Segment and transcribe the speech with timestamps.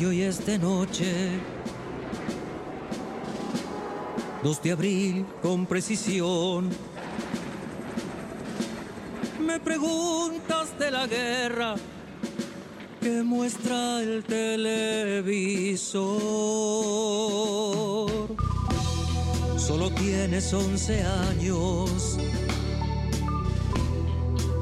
[0.00, 1.28] Y es de noche.
[4.42, 6.70] 2 de abril con precisión.
[9.38, 11.74] Me preguntas de la guerra
[13.02, 16.00] que muestra el televisor.
[19.58, 22.16] Solo tienes 11 años.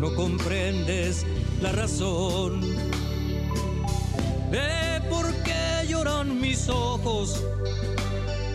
[0.01, 1.25] No comprendes
[1.63, 2.61] la razón
[5.11, 7.43] por qué lloran mis ojos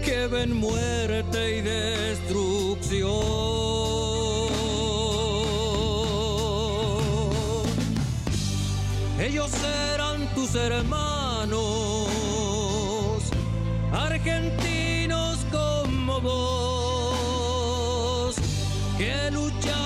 [0.04, 3.44] que ven muerte y destrucción.
[9.20, 9.52] Ellos
[9.94, 11.58] eran tus hermanos,
[13.92, 17.26] argentinos como vos,
[18.98, 19.83] que lucharon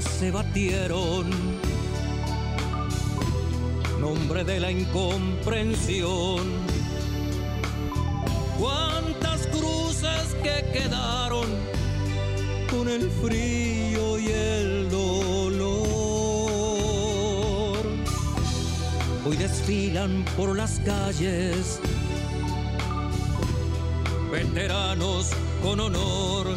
[0.00, 1.30] se batieron,
[4.00, 6.46] nombre de la incomprensión.
[8.58, 11.46] Cuántas cruces que quedaron
[12.70, 15.78] con el frío y el dolor.
[19.26, 21.80] Hoy desfilan por las calles
[24.30, 25.30] veteranos
[25.62, 26.56] con honor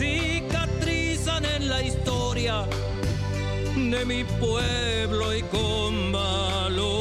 [0.00, 0.35] en
[1.82, 2.64] historia
[3.76, 6.96] de mi pueblo y con valor.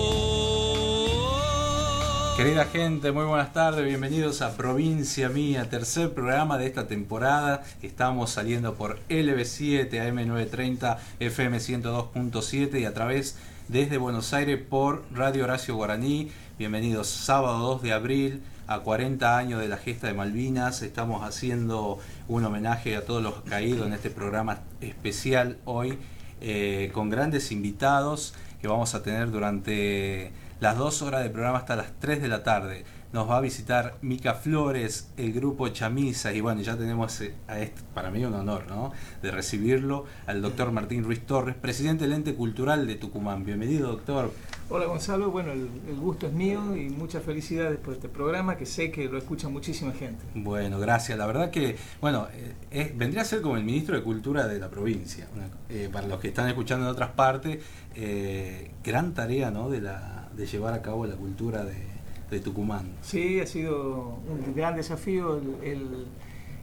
[2.37, 7.63] Querida gente, muy buenas tardes, bienvenidos a Provincia Mía, tercer programa de esta temporada.
[7.81, 13.37] Estamos saliendo por LB7, AM930, FM 102.7 y a través
[13.67, 16.31] desde Buenos Aires por Radio Horacio Guaraní.
[16.57, 20.81] Bienvenidos sábado 2 de abril a 40 años de la gesta de Malvinas.
[20.81, 25.97] Estamos haciendo un homenaje a todos los caídos en este programa especial hoy
[26.41, 31.75] eh, con grandes invitados que vamos a tener durante las dos horas de programa hasta
[31.75, 32.85] las 3 de la tarde.
[33.15, 37.61] Nos va a visitar Mica Flores, el grupo Chamisa, y bueno, ya tenemos eh, a
[37.61, 38.91] este, para mí un honor, ¿no?
[39.21, 43.45] De recibirlo al doctor Martín Ruiz Torres, presidente del Ente Cultural de Tucumán.
[43.45, 44.33] Bienvenido, doctor.
[44.69, 48.65] Hola Gonzalo, bueno, el, el gusto es mío y muchas felicidades por este programa que
[48.65, 50.25] sé que lo escucha muchísima gente.
[50.35, 51.17] Bueno, gracias.
[51.17, 52.27] La verdad que, bueno,
[52.69, 55.25] eh, vendría a ser como el ministro de Cultura de la provincia.
[55.33, 57.63] Una- eh, para los que están escuchando en otras partes,
[57.95, 59.69] eh, gran tarea, ¿no?
[59.69, 61.94] De, la, de llevar a cabo la cultura de,
[62.29, 62.87] de Tucumán.
[63.01, 65.39] Sí, ha sido un gran desafío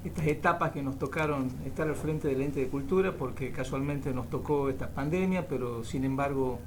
[0.05, 4.29] estas etapas que nos tocaron estar al frente del ente de cultura porque casualmente nos
[4.29, 6.59] tocó esta pandemia, pero sin embargo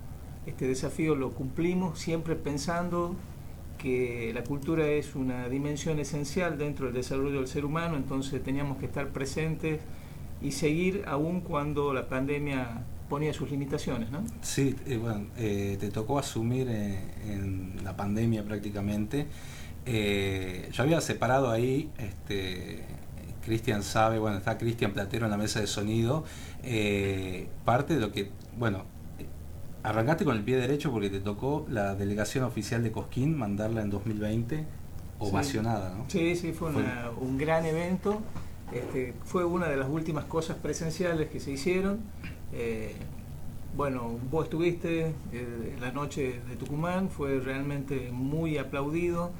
[0.46, 3.16] este desafío lo cumplimos siempre pensando
[3.78, 8.78] que la cultura es una dimensión esencial dentro del desarrollo del ser humano, entonces teníamos
[8.78, 9.82] que estar presentes
[10.42, 14.24] y seguir aún cuando la pandemia ponía sus limitaciones, ¿no?
[14.42, 19.28] Sí, eh, bueno, eh, te tocó asumir eh, en la pandemia prácticamente.
[19.86, 22.84] Eh, yo había separado ahí, este,
[23.44, 26.24] Cristian sabe, bueno, está Cristian Platero en la mesa de sonido,
[26.64, 28.86] eh, parte de lo que, bueno,
[29.84, 33.92] arrancaste con el pie derecho porque te tocó la delegación oficial de Cosquín mandarla en
[33.92, 34.66] 2020
[35.20, 36.06] ovacionada, ¿no?
[36.08, 38.20] Sí, sí, fue, una- un gran evento.
[38.74, 42.00] Este, fue una de las últimas cosas presenciales que se hicieron.
[42.54, 42.96] Eh,
[43.76, 49.32] bueno, vos estuviste eh, la noche de Tucumán, fue realmente muy aplaudido.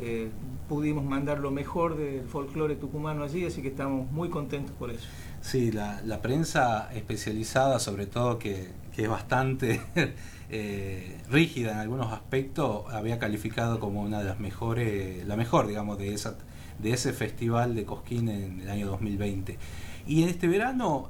[0.00, 0.30] Eh,
[0.68, 5.06] pudimos mandar lo mejor del folclore tucumano allí, así que estamos muy contentos por eso.
[5.42, 9.82] Sí, la, prensa especializada, sobre todo que, que es bastante
[10.50, 15.98] eh, rígida en algunos aspectos, había calificado como una de las mejores, la mejor, digamos,
[15.98, 16.38] de esa
[16.78, 19.58] de ese festival de Cosquín en el año 2020.
[20.08, 21.08] Y en este verano,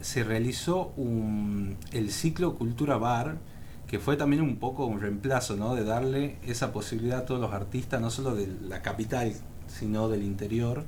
[0.00, 3.38] se realizó un, el ciclo Cultura Bar,
[3.86, 5.74] que fue también un poco un reemplazo, ¿no?
[5.74, 9.32] De darle esa posibilidad a todos los artistas, no solo de la capital,
[9.66, 10.84] sino del interior.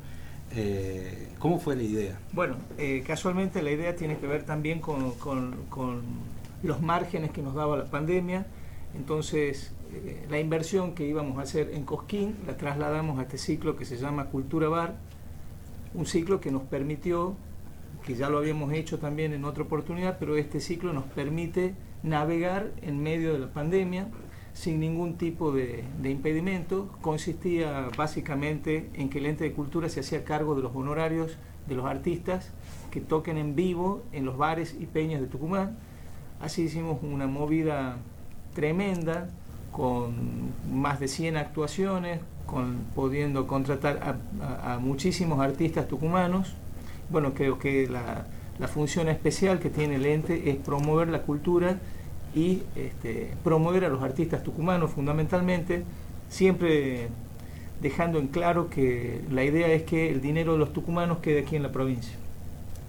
[0.54, 2.18] Eh, ¿Cómo fue la idea?
[2.32, 5.14] Bueno, eh, casualmente la idea tiene que ver también con,
[6.62, 8.46] los márgenes que nos daba la pandemia.
[8.94, 13.76] Entonces, eh, la inversión que íbamos a hacer en Cosquín la trasladamos a este ciclo
[13.76, 14.94] que se llama Cultura Bar,
[15.94, 17.36] un ciclo que nos permitió,
[18.04, 22.72] que ya lo habíamos hecho también en otra oportunidad, pero este ciclo nos permite navegar
[22.82, 24.08] en medio de la pandemia
[24.52, 26.88] sin ningún tipo de, impedimento.
[27.00, 31.76] Consistía básicamente en que el ente de cultura se hacía cargo de los honorarios de
[31.76, 32.50] los artistas
[32.90, 35.78] que toquen en vivo en los bares y peñas de Tucumán.
[36.40, 37.96] Así hicimos una movida
[38.52, 39.30] tremenda
[39.70, 44.18] con más de 100 actuaciones, con, pudiendo contratar
[44.62, 46.56] a muchísimos artistas tucumanos.
[47.12, 48.26] Bueno, creo que la,
[48.68, 51.78] función especial que tiene el ente es promover la cultura
[52.34, 55.82] y este, promover a los artistas tucumanos fundamentalmente,
[56.28, 57.08] siempre
[57.82, 61.56] dejando en claro que la idea es que el dinero de los tucumanos quede aquí
[61.56, 62.14] en la provincia.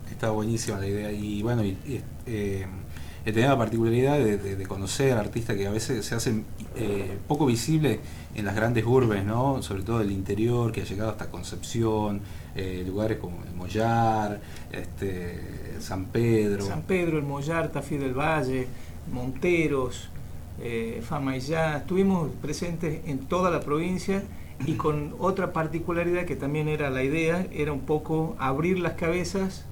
[0.09, 2.65] Está buenísima la idea y bueno, y, y, eh,
[3.25, 7.17] he tenido la particularidad de, de, de, conocer artistas que a veces se hacen eh,
[7.27, 7.99] poco visibles
[8.35, 9.61] en las grandes urbes, ¿no?
[9.61, 12.21] sobre todo del interior, que ha llegado hasta Concepción,
[12.55, 14.41] eh, lugares como el Mollar,
[14.71, 16.65] este, San Pedro.
[16.65, 18.67] San Pedro, el Mollar, Tafí del Valle,
[19.11, 20.09] Monteros,
[20.61, 24.23] eh, Fama y Ya, estuvimos presentes en toda la provincia
[24.65, 29.65] y con otra particularidad que también era la idea, era un poco abrir las cabezas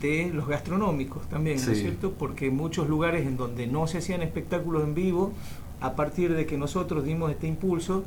[0.00, 1.66] de los gastronómicos también, sí.
[1.66, 2.12] ¿no es cierto?
[2.12, 5.32] Porque muchos lugares en donde no se hacían espectáculos en vivo,
[5.80, 8.04] a partir de que nosotros dimos este impulso,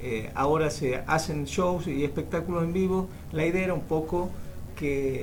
[0.00, 4.30] eh, ahora se hacen shows y espectáculos en vivo, la idea era un poco
[4.76, 5.22] que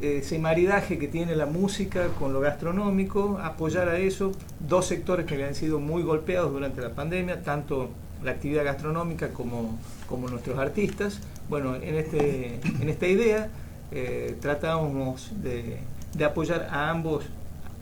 [0.00, 5.42] ese maridaje que tiene la música con lo gastronómico, apoyar a eso, dos sectores que
[5.42, 7.90] han sido muy golpeados durante la pandemia, tanto
[8.22, 9.78] la actividad gastronómica como,
[10.08, 11.20] como nuestros artistas.
[11.48, 13.48] Bueno, en, este, en esta idea
[13.90, 15.78] eh, tratamos de,
[16.14, 17.24] de, apoyar a ambos,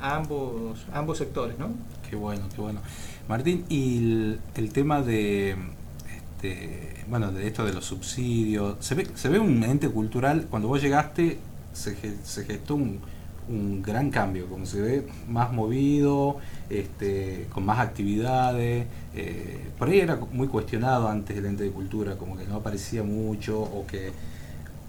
[0.00, 1.70] ambos, ambos sectores, ¿no?
[2.08, 2.81] Qué bueno, qué bueno.
[3.29, 5.56] Martín, y el, el tema de,
[6.17, 10.69] este, bueno, de esto de los subsidios, se ve, se ve un ente cultural, cuando
[10.69, 11.38] vos llegaste
[11.73, 13.00] se, se gestó un,
[13.49, 16.38] un, gran cambio, como se ve más movido,
[16.70, 18.87] este, con más actividades.
[19.14, 23.02] Eh, por ahí era muy cuestionado antes el ente de cultura, como que no aparecía
[23.02, 24.11] mucho, o que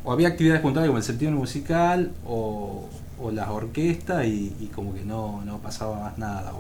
[0.07, 2.88] o había actividades puntuales como el septiembre musical, o,
[3.33, 6.54] las orquestas, y, como que no, no pasaba más nada,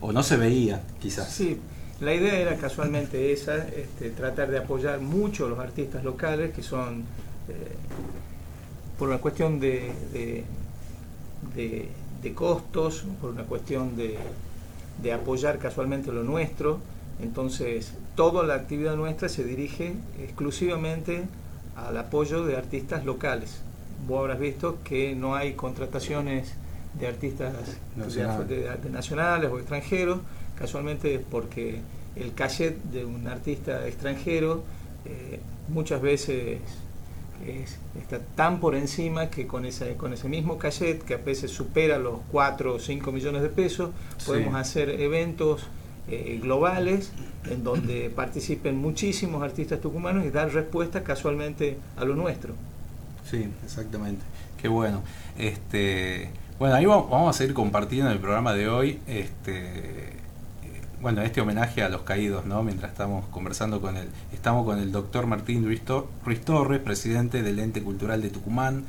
[0.00, 1.28] o, no se veía, quizás.
[1.28, 1.58] Sí.
[2.00, 6.62] La idea era casualmente esa, este, tratar de apoyar mucho a los artistas locales, que
[6.62, 7.00] son
[7.48, 7.74] eh,
[8.96, 10.44] por una cuestión de, de,
[11.56, 11.88] de,
[12.22, 14.18] de, costos, por una cuestión de,
[15.02, 16.78] de apoyar casualmente lo nuestro.
[17.20, 21.24] Entonces, toda la actividad nuestra se dirige exclusivamente
[21.76, 23.60] al apoyo de artistas locales.
[24.06, 26.54] Vos habrás visto que no hay contrataciones
[26.98, 27.54] de artistas
[27.96, 28.46] Nacional.
[28.46, 30.20] de, de, nacionales o extranjeros,
[30.56, 31.80] casualmente porque
[32.16, 34.62] el cachet de un artista extranjero
[35.04, 36.60] eh, muchas veces
[37.46, 41.50] es, está tan por encima que con ese, con ese mismo cachet, que a veces
[41.50, 44.26] supera los 4 o 5 millones de pesos, sí.
[44.26, 45.66] podemos hacer eventos
[46.08, 47.12] eh, globales
[47.50, 52.54] en donde participen muchísimos artistas tucumanos y dar respuesta casualmente a lo nuestro.
[53.30, 54.22] Sí, exactamente.
[54.60, 55.02] Qué bueno.
[55.38, 59.00] Este, bueno, ahí vamos a seguir compartiendo el programa de hoy.
[59.06, 60.12] Este,
[61.00, 62.62] bueno, este homenaje a los caídos, ¿no?
[62.62, 64.08] Mientras estamos conversando con él.
[64.32, 68.84] Estamos con el doctor Martín Ruiz, Torres, presidente del Ente Cultural de Tucumán.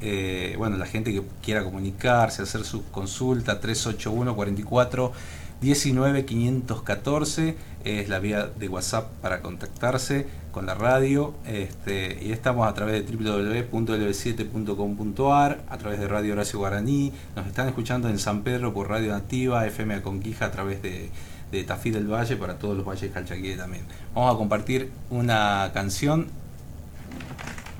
[0.00, 5.12] Eh, bueno, la gente que quiera comunicarse, hacer su consulta, 381 44
[5.60, 12.68] 19 514 es la vía de WhatsApp para contactarse con la radio este, y estamos
[12.68, 18.42] a través de www.lb7.com.ar a través de Radio Horacio Guaraní nos están escuchando en San
[18.42, 21.10] Pedro por Radio Nativa FM Aconquija a través de
[21.50, 23.84] de Tafí del Valle para todos los valles calchaquíes también.
[24.14, 26.28] Vamos a compartir una canción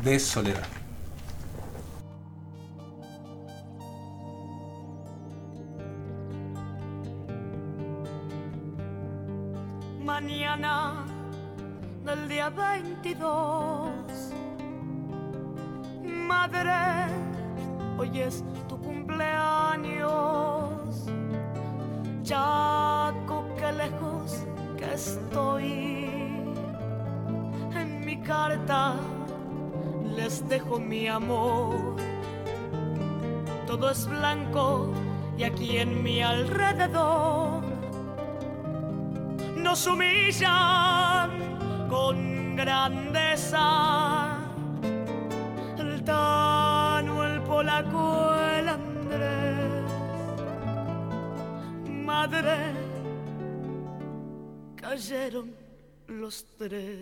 [0.02, 0.79] de Soledad.
[10.50, 13.88] Del día 22,
[16.04, 17.06] madre,
[17.96, 20.10] hoy es tu cumpleaños.
[22.24, 24.44] Chaco, qué lejos
[24.76, 26.10] que estoy.
[27.76, 28.96] En mi carta
[30.16, 31.94] les dejo mi amor.
[33.68, 34.92] todo es blanco
[35.38, 37.79] y aquí en mi alrededor
[39.62, 41.30] nos humillan
[41.88, 44.38] con grandeza.
[45.78, 49.92] El Tano, el polaco, el Andrés.
[51.86, 52.72] Madre,
[54.76, 55.54] cayeron
[56.08, 57.00] los tres.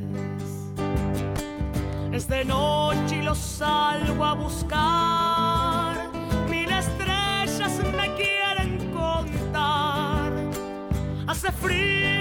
[2.12, 6.10] Es de noche y los salgo a buscar.
[6.48, 10.32] Mil estrellas me quieren contar.
[11.26, 12.17] Hace frío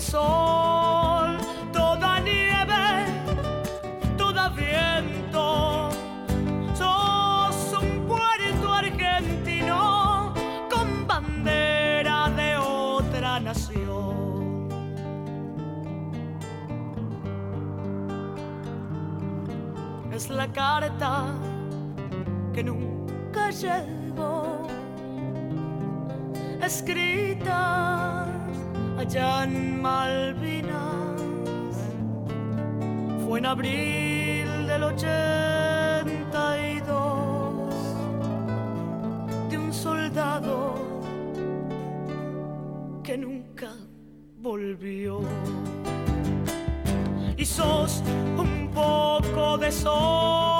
[0.00, 1.36] sol,
[1.72, 3.06] toda nieve,
[4.16, 5.90] toda viento.
[6.74, 10.32] Sos un puerto argentino
[10.70, 13.90] con bandera de otra nación.
[20.12, 21.28] es la carta
[22.52, 24.66] que nunca llegó,
[26.62, 28.29] escrita
[29.10, 31.20] allá Malvinas.
[33.26, 36.14] Fue en abril del 82
[39.50, 40.74] de un soldado
[43.02, 43.72] que nunca
[44.38, 45.20] volvió
[47.36, 48.02] y sos
[48.38, 50.59] un poco de sol,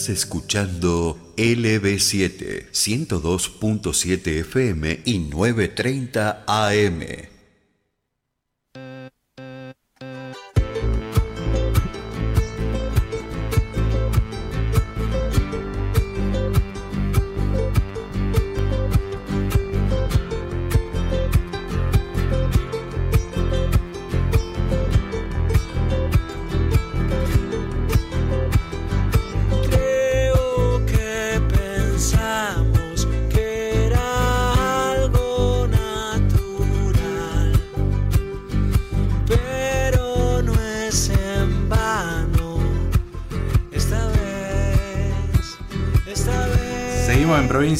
[0.00, 7.29] Estás escuchando LB7 102.7 FM y 930 AM.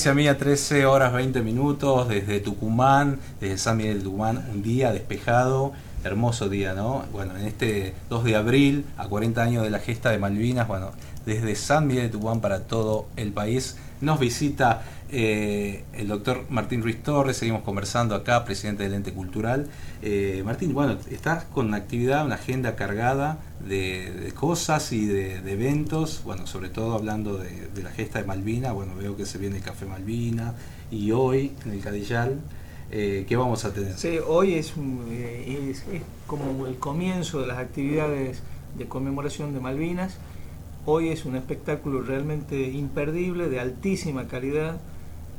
[0.01, 4.93] Provincia Mía, 13 horas 20 minutos, desde Tucumán, desde San Miguel de Tucumán, un día
[4.93, 5.73] despejado,
[6.05, 7.05] hermoso día, ¿no?
[7.13, 10.93] Bueno, en este 2 de abril, a 40 años de la gesta de Malvinas, bueno,
[11.27, 14.81] desde San Miguel de Tucumán para todo el país, nos visita
[15.13, 19.69] eh, el doctor Martín Ruiz Torres, seguimos conversando acá, presidente del ente cultural.
[20.03, 26.23] Eh, Martín, bueno, estás con una actividad, una agenda cargada de, cosas y de, eventos,
[26.25, 29.63] bueno, sobre todo hablando de, la gesta de Malvina, bueno, veo que se viene el
[29.63, 30.55] Café Malvina
[30.91, 32.41] y hoy en el Cadillal,
[32.91, 33.97] eh, ¿qué vamos a tener?
[33.97, 34.75] Sí, hoy es,
[35.11, 38.43] eh, es, es como el comienzo de las actividades
[38.77, 40.19] de conmemoración de Malvinas.
[40.87, 44.81] Hoy es un espectáculo realmente imperdible, de altísima calidad.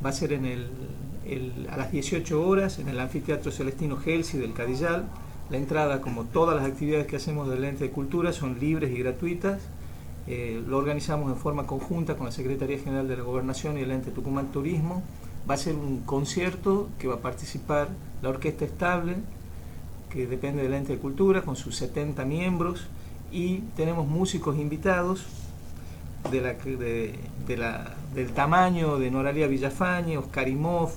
[0.03, 0.33] Va a ser
[1.69, 5.05] a las 18 horas en el Anfiteatro Celestino Gelsi del Cadillal.
[5.51, 8.97] La entrada, como todas las actividades que hacemos del ente de cultura, son libres y
[8.97, 9.61] gratuitas.
[10.27, 13.91] Eh, lo organizamos en forma conjunta con la Secretaría General de la Gobernación y el
[13.91, 15.03] ente Tucumán Turismo.
[15.47, 17.89] Va a ser un concierto que va a participar
[18.23, 19.17] la Orquesta Estable,
[20.09, 22.87] que depende del ente de cultura, con sus 70 miembros,
[23.31, 25.25] y tenemos músicos invitados
[26.29, 27.15] de la, que- de-
[27.47, 30.91] de la- del tamaño de Noralia Villafañe, Oscar Imov,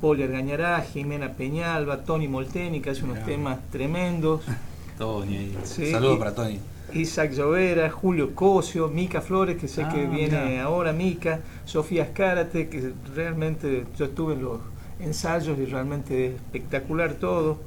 [0.00, 3.26] Poli Argañará, Jimena Peñalba, Tony Molteni, que hace unos Mirá.
[3.26, 4.42] temas tremendos,
[4.98, 5.52] Tony.
[5.64, 6.58] Sí, saludos para Tony.
[6.92, 10.64] Isaac Llovera, Julio Cosio, Mica Flores, que sé Ah, que viene mirá.
[10.64, 14.60] ahora, Mica, Sofía Escárate, que realmente yo estuve en los
[15.00, 17.58] ensayos y realmente espectacular todo,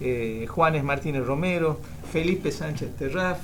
[0.00, 1.78] eh, Juanes Martínez Romero,
[2.12, 3.38] Felipe Sánchez Terraf,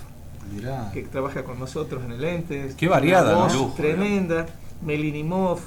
[0.55, 0.91] Mirá.
[0.93, 2.73] que trabaja con nosotros en el ente.
[2.77, 3.39] Qué variada, ¿no?
[3.45, 4.47] voz Lujo, tremenda,
[4.85, 5.59] Melinimov,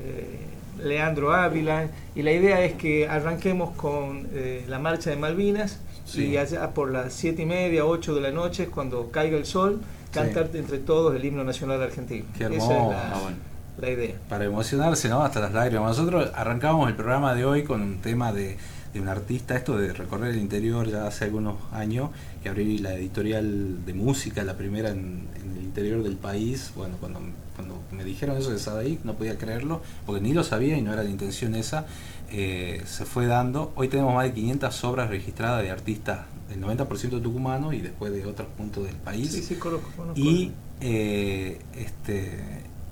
[0.00, 0.46] eh,
[0.82, 6.24] Leandro Ávila, y la idea es que arranquemos con eh, la marcha de Malvinas Sí.
[6.26, 9.80] y allá por las siete y media, 8 de la noche, cuando caiga el sol,
[10.10, 12.24] cantar entre todos el himno nacional argentino.
[12.36, 12.72] Qué Esa hermoso.
[12.72, 13.36] es la, Ah, bueno.
[13.78, 14.14] la idea.
[14.28, 15.22] Para emocionarse, ¿no?
[15.22, 15.96] Hasta las lágrimas.
[15.96, 18.56] Nosotros arrancamos el programa de hoy con un tema de,
[18.92, 22.10] de un artista, esto de recorrer el interior ya hace algunos años,
[22.42, 26.96] que abrí la editorial de música, la primera en, en el interior del país, bueno,
[26.98, 27.20] cuando,
[27.54, 30.92] cuando me dijeron eso de Sadaik no podía creerlo, porque ni lo sabía y no
[30.92, 31.86] era la intención esa,
[32.32, 33.72] eh, se fue dando.
[33.76, 38.24] Hoy tenemos más de 500 obras registradas de artistas del 90% tucumanos y después de
[38.24, 39.32] otros puntos del país.
[39.32, 40.20] Sí, sí, conozco, conozco.
[40.20, 42.40] Y eh, este,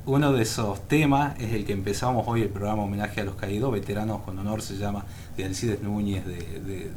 [0.09, 3.73] uno de esos temas es el que empezamos hoy el programa Homenaje a los Caídos,
[3.73, 5.05] Veteranos con Honor se llama,
[5.37, 6.91] de Alcides Núñez, de,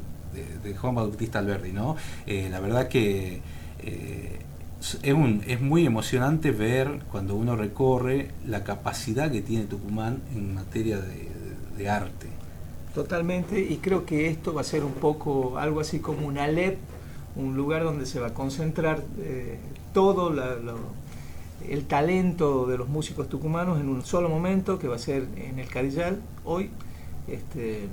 [0.80, 1.98] Juan Bautista Alberdi, ¿no?
[2.26, 3.42] Eh, la verdad que
[3.80, 4.40] eh,
[5.04, 10.56] es, un, es muy emocionante ver cuando uno recorre la capacidad que tiene Tucumán en
[10.56, 11.00] materia
[11.78, 12.28] de arte.
[12.96, 16.78] Totalmente, y creo que esto va a ser un poco algo así como un Alep,
[17.36, 19.58] un lugar donde se va a concentrar eh,
[19.94, 21.01] todo la- lo-
[21.70, 25.60] el talento de los músicos tucumanos en un solo momento, que va a ser en
[25.60, 26.70] el Cadillal hoy.
[27.28, 27.88] Este,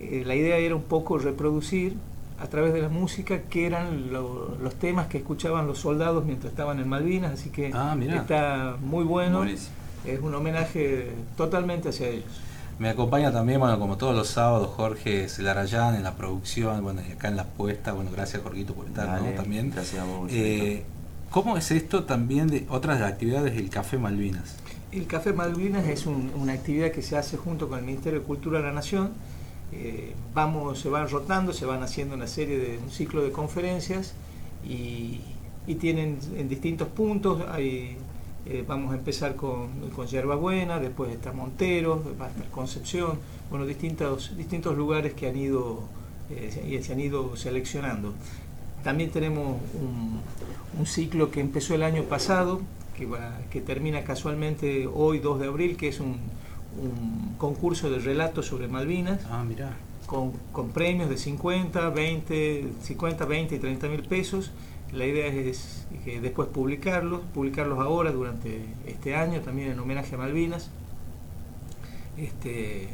[0.00, 1.96] eh, la idea era un poco reproducir
[2.40, 6.52] a través de la música que eran lo- los temas que escuchaban los soldados mientras
[6.52, 9.70] estaban en Malvinas, así que Ah, está muy bueno, Buenísimo.
[10.04, 12.40] es un homenaje totalmente hacia ellos.
[12.78, 17.10] Me acompaña también, bueno, como todos los sábados, Jorge Celarayán en la producción, bueno, y
[17.10, 19.14] acá en la puesta, bueno, gracias Jorgito por estar, ¿no?
[19.24, 19.72] Dale, También.
[19.72, 20.30] Gracias a vos.
[20.32, 20.84] Eh,
[21.30, 24.56] ¿Cómo es esto también de otras actividades del Café Malvinas?
[24.92, 28.24] El Café Malvinas es un- una actividad que se hace junto con el Ministerio de
[28.26, 29.10] Cultura de la Nación.
[29.72, 34.14] Eh, vamos, se van rotando, se van haciendo una serie de un ciclo de conferencias
[34.66, 35.20] y,
[35.78, 37.42] tienen en distintos puntos.
[37.58, 37.98] Eh,
[38.66, 40.08] vamos a empezar con, con
[40.78, 42.02] después está Montero,
[42.50, 43.18] Concepción,
[43.50, 45.82] bueno, distintos, distintos lugares que han ido,
[46.30, 48.14] eh, se han ido seleccionando.
[48.84, 50.20] También tenemos un,
[50.78, 52.60] un ciclo que empezó el año pasado,
[52.96, 56.16] que, va- que termina casualmente hoy, 2 de abril, que es un,
[56.80, 59.76] un concurso de relatos sobre Malvinas, Ah, mirá.
[60.06, 64.52] con, con premios de 50, 20, 50, 20 y 30 mil pesos.
[64.92, 70.18] La idea es que después publicarlos, publicarlos ahora durante este año, también en homenaje a
[70.18, 70.70] Malvinas.
[72.16, 72.88] Este,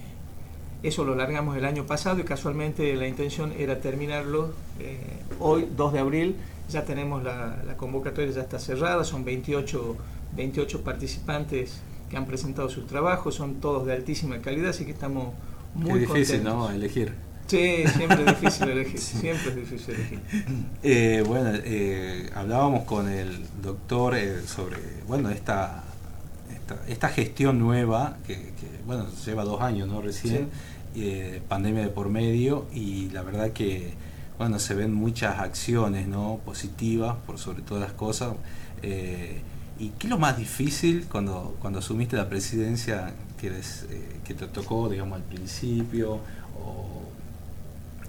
[0.85, 4.99] eso lo largamos el año pasado y casualmente la intención era terminarlo eh,
[5.41, 6.37] hoy, 2 de abril.
[6.69, 9.97] Ya tenemos la, la convocatoria, ya está cerrada, son 28,
[10.37, 15.35] 28 participantes que han presentado sus trabajos, son todos de altísima calidad, así que estamos
[15.75, 16.55] muy Qué difícil, contentos.
[16.55, 16.71] ¿no?
[16.71, 17.15] Elegir.
[17.47, 20.21] Sí, siempre es difícil elegir, siempre es difícil elegir.
[20.83, 25.85] Eh, bueno, eh, hablábamos con el doctor eh, sobre, bueno, esta,
[26.53, 30.01] esta, esta gestión nueva, que, que, bueno, lleva dos años, ¿no?
[30.03, 30.49] Recién,
[30.95, 33.95] eh, pandemia de por medio, y la verdad que,
[34.39, 36.41] bueno, se ven muchas acciones, ¿no?
[36.45, 38.35] Positivas, por sobre todas las cosas.
[38.83, 39.41] Eh,
[39.79, 44.35] ¿Y qué es lo más difícil cuando, cuando asumiste la presidencia que, eres, eh, que
[44.35, 46.21] te tocó, digamos, al principio?
[46.61, 47.03] O,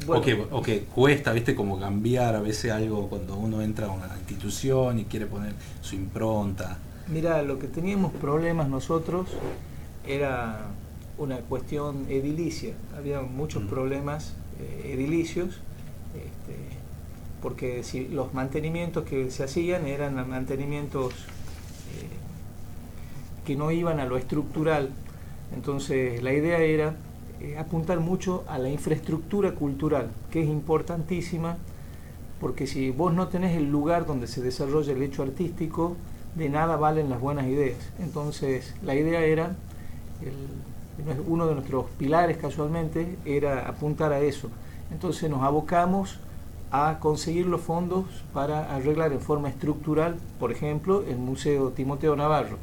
[0.05, 3.87] Bueno, o, que, o que cuesta, viste, como cambiar a veces algo cuando uno entra
[3.87, 6.77] a una institución y quiere poner su impronta.
[7.07, 9.27] Mira, lo que teníamos problemas nosotros
[10.05, 10.67] era
[11.17, 12.73] una cuestión edilicia.
[12.97, 13.67] Había muchos Mm.
[13.67, 15.59] problemas eh, edilicios,
[16.15, 16.55] este,
[17.41, 22.07] porque si los mantenimientos que se hacían eran mantenimientos eh,
[23.45, 24.89] que no iban a lo estructural.
[25.53, 26.95] Entonces la idea era
[27.41, 31.57] eh, apuntar mucho a la infraestructura cultural, que es importantísima,
[32.39, 35.95] porque si vos no tenés el lugar donde se desarrolla el hecho artístico,
[36.35, 37.77] de nada valen las buenas ideas.
[37.99, 39.55] Entonces la idea era,
[40.21, 40.74] el-
[41.27, 44.49] uno de nuestros pilares casualmente, era apuntar a eso.
[44.91, 46.19] Entonces nos abocamos
[46.71, 52.57] a conseguir los fondos para arreglar en forma estructural, por ejemplo, el Museo Timoteo Navarro,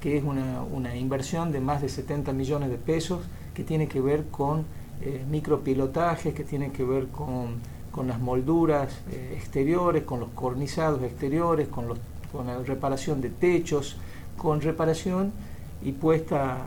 [0.00, 3.20] que es una, una inversión de más de 70 millones de pesos
[3.54, 4.64] que tiene que ver con
[5.02, 7.60] eh, micropilotajes, que tiene que ver con,
[7.90, 11.86] con las molduras eh, exteriores, con los cornizados exteriores, con,
[12.32, 13.96] con la reparación de techos,
[14.36, 15.32] con reparación
[15.82, 16.58] y puesta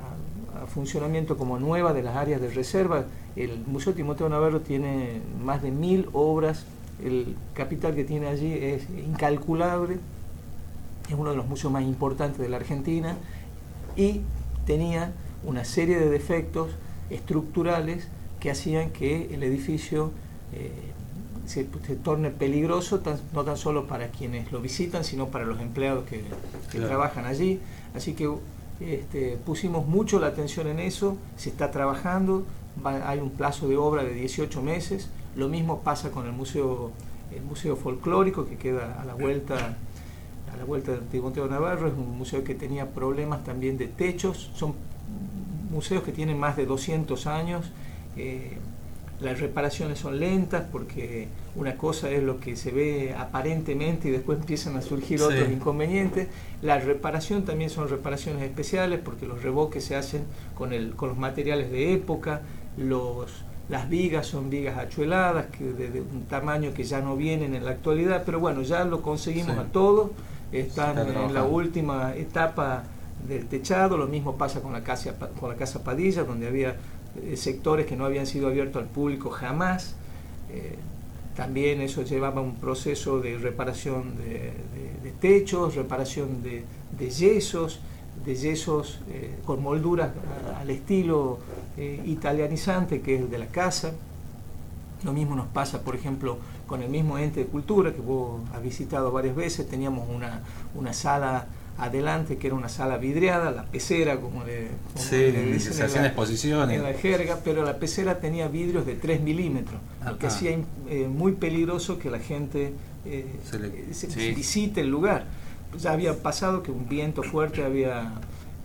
[0.64, 3.06] a, funcionamiento como nueva de las áreas de reserva.
[3.36, 6.66] El Museo Timoteo Navarro tiene más de mil obras,
[7.04, 9.98] el capital que tiene allí es incalculable,
[11.08, 13.16] es uno de los museos más importantes de la Argentina
[13.96, 14.22] y
[14.66, 15.12] tenía
[15.44, 16.70] una serie de defectos
[17.10, 18.08] estructurales
[18.40, 20.12] que hacían que el edificio
[20.54, 20.72] eh,
[21.46, 25.60] se, se torne peligroso, tan- no tan solo para quienes lo visitan, sino para los
[25.62, 26.18] empleados que,
[26.72, 26.88] que Claro.
[26.88, 27.60] trabajan allí.
[27.96, 28.30] Así que
[28.80, 32.46] este, pusimos mucho la atención en eso, se está trabajando,
[32.84, 36.92] hay un plazo de obra de 18 meses, lo mismo pasa con el museo,
[37.36, 39.78] el museo folclórico que queda a la vuelta
[40.54, 44.50] a la vuelta de Timoteo Navarro, es un museo que tenía problemas también de techos,
[44.56, 44.76] son
[45.70, 47.72] museos que tienen más de 200 años,
[48.16, 48.58] eh,
[49.20, 54.40] las reparaciones son lentas porque una cosa es lo que se ve aparentemente y después
[54.40, 55.26] empiezan a surgir Sí.
[55.26, 56.28] otros inconvenientes.
[56.62, 60.24] La reparación también son reparaciones especiales porque los revoques se hacen
[60.56, 62.42] con, el, con los materiales de época,
[62.78, 67.56] los, las vigas son vigas achueladas que de, de un tamaño que ya no vienen
[67.56, 69.60] en la actualidad, pero bueno, ya lo conseguimos Sí.
[69.62, 70.12] a todo,
[70.52, 72.84] están está en la última etapa
[73.28, 76.76] del techado, lo mismo pasa con la casa, con la casa Padilla, donde había
[77.36, 79.96] sectores que no habían sido abiertos al público jamás.
[80.52, 80.76] Eh,
[81.36, 84.54] también eso llevaba un proceso de reparación de,
[85.22, 87.80] techos, reparación de, yesos,
[88.26, 90.12] de yesos eh, con molduras
[90.60, 91.40] al estilo
[91.78, 93.94] eh, italianizante que es el de la casa.
[95.04, 98.64] Lo mismo nos pasa, por ejemplo, con el mismo ente de cultura que vos has
[98.64, 99.70] visitado varias veces.
[99.70, 100.42] Teníamos una,
[100.74, 101.46] una sala
[101.78, 105.74] adelante que era una sala vidriada, la pecera, como le, como Sí, le que dicen
[105.74, 106.78] se en hacían la- exposiciones.
[106.78, 110.36] en la jerga, pero la pecera tenía vidrios de 3 milímetros, lo que Ajá.
[110.36, 110.58] hacía
[110.90, 112.74] eh, muy peligroso que la gente
[113.06, 114.34] eh, Se le- se- sí.
[114.34, 115.26] visite el lugar.
[115.80, 118.12] Ya había pasado que un viento fuerte había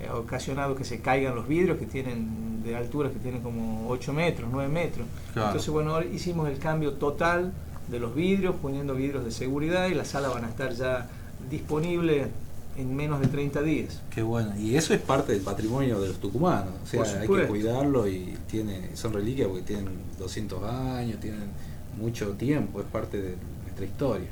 [0.00, 4.12] eh, ocasionado que se caigan los vidrios que tienen de altura que tienen como 8
[4.12, 5.06] metros, 9 metros.
[5.32, 5.48] Claro.
[5.48, 7.52] Entonces, bueno, ahora hicimos el cambio total
[7.88, 11.08] de los vidrios, poniendo vidrios de seguridad y la sala van a estar ya
[11.50, 12.28] disponible
[12.76, 14.00] en menos de 30 días.
[14.10, 14.52] Qué bueno.
[14.58, 16.74] Y eso es parte del patrimonio de los tucumanos.
[16.82, 21.50] O sea, hay que cuidarlo y tiene, son reliquias porque tienen 200 años, tienen
[21.98, 24.28] mucho tiempo, es parte de nuestra historia.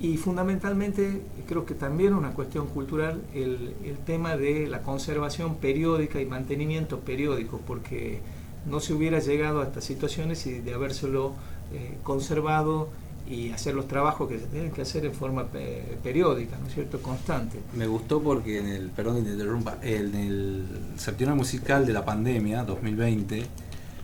[0.00, 6.20] Y fundamentalmente creo que también una cuestión cultural el, el tema de la conservación periódica
[6.20, 8.20] y mantenimiento periódico, porque
[8.66, 11.32] no se hubiera llegado a estas situaciones si de habérselo
[11.72, 12.88] eh, conservado
[13.28, 16.74] y hacer los trabajos que se tienen que hacer en forma pe- periódica, ¿no es
[16.74, 17.58] cierto?, constante.
[17.74, 20.64] Me gustó porque en el, perdón que interrumpa, en el
[20.96, 23.44] septiembre musical de la pandemia 2020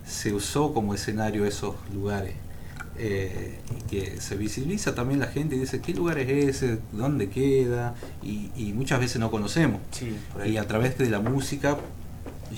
[0.07, 2.35] se usó como escenario esos lugares.
[2.97, 3.59] eh,
[3.91, 6.29] que se visibiliza también la gente y dice qué lugar es
[6.63, 9.81] ese, dónde queda, y, y muchas veces no conocemos.
[9.91, 10.15] Sí,
[10.47, 11.77] Y a través de la música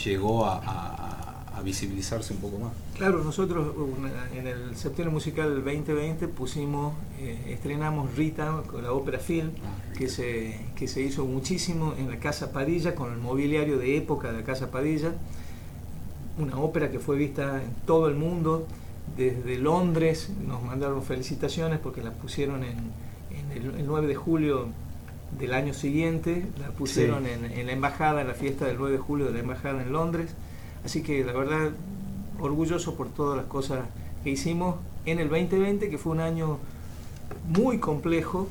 [0.05, 1.15] llegó a, a-
[1.57, 2.73] a visibilizarse un poco más.
[2.99, 3.75] Claro, nosotros
[4.35, 9.51] en el septiembre musical del 2020 pusimos, eh, estrenamos Rita con la ópera Film,
[9.97, 14.33] que se, que se hizo muchísimo en la Casa Padilla, con el mobiliario de época
[14.33, 15.14] de la Casa Padilla,
[16.38, 18.66] una ópera que fue vista en todo el mundo,
[19.16, 22.77] desde Londres nos mandaron felicitaciones porque la pusieron en,
[23.31, 24.66] en el, el 9 de julio
[25.38, 27.31] del año siguiente, la pusieron Sí.
[27.31, 29.92] en, en la embajada, en la fiesta del 9 de julio de la embajada en
[29.92, 30.35] Londres,
[30.87, 31.72] así que la verdad
[32.40, 33.81] orgulloso por todas las cosas
[34.22, 36.59] que hicimos en el 2020, que fue un año
[37.49, 38.49] muy complejo,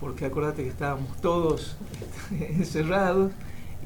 [0.00, 1.76] porque acordate que estábamos todos
[2.30, 3.30] encerrados,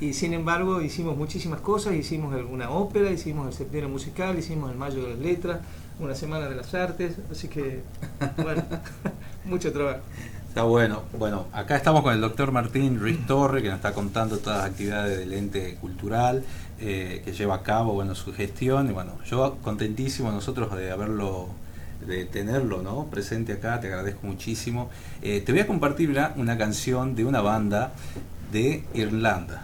[0.01, 4.79] y sin embargo hicimos muchísimas cosas, hicimos alguna ópera, hicimos el septiembre musical, hicimos el
[4.79, 5.61] mayo de las letras,
[6.01, 7.83] una semana de las artes, así que
[8.43, 8.65] bueno,
[9.45, 10.01] mucho trabajo.
[10.49, 11.05] Está bueno.
[11.19, 14.67] Bueno, acá estamos con el doctor Martín Ruiz Torre, que nos está contando todas las
[14.71, 16.45] actividades del ente cultural
[16.85, 18.91] eh, que lleva a cabo, bueno, su gestión.
[18.91, 21.47] Y bueno, yo contentísimo nosotros de haberlo,
[22.05, 23.07] de tenerlo, ¿no?
[23.07, 24.91] Presente acá, te agradezco muchísimo.
[25.23, 27.93] Eh, te voy a compartir una, canción de una banda
[28.51, 29.63] de Irlanda.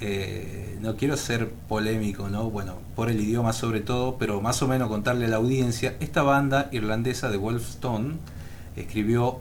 [0.00, 2.50] Eh, no quiero ser polémico, ¿no?
[2.50, 6.22] Bueno, por el idioma sobre todo, pero más o menos contarle a la audiencia, esta
[6.24, 8.16] banda irlandesa de Wolfstone
[8.76, 9.38] escribió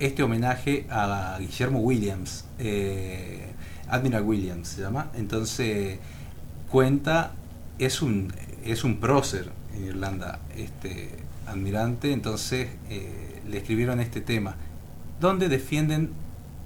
[0.00, 2.44] este homenaje a Guillermo Williams,
[3.88, 6.00] Admiral Williams se llama, entonces
[6.70, 7.32] cuenta,
[7.78, 8.32] es un,
[8.64, 11.10] es un prócer en Irlanda, este
[11.46, 14.54] admirante, entonces eh, le escribieron este tema,
[15.20, 16.10] donde defienden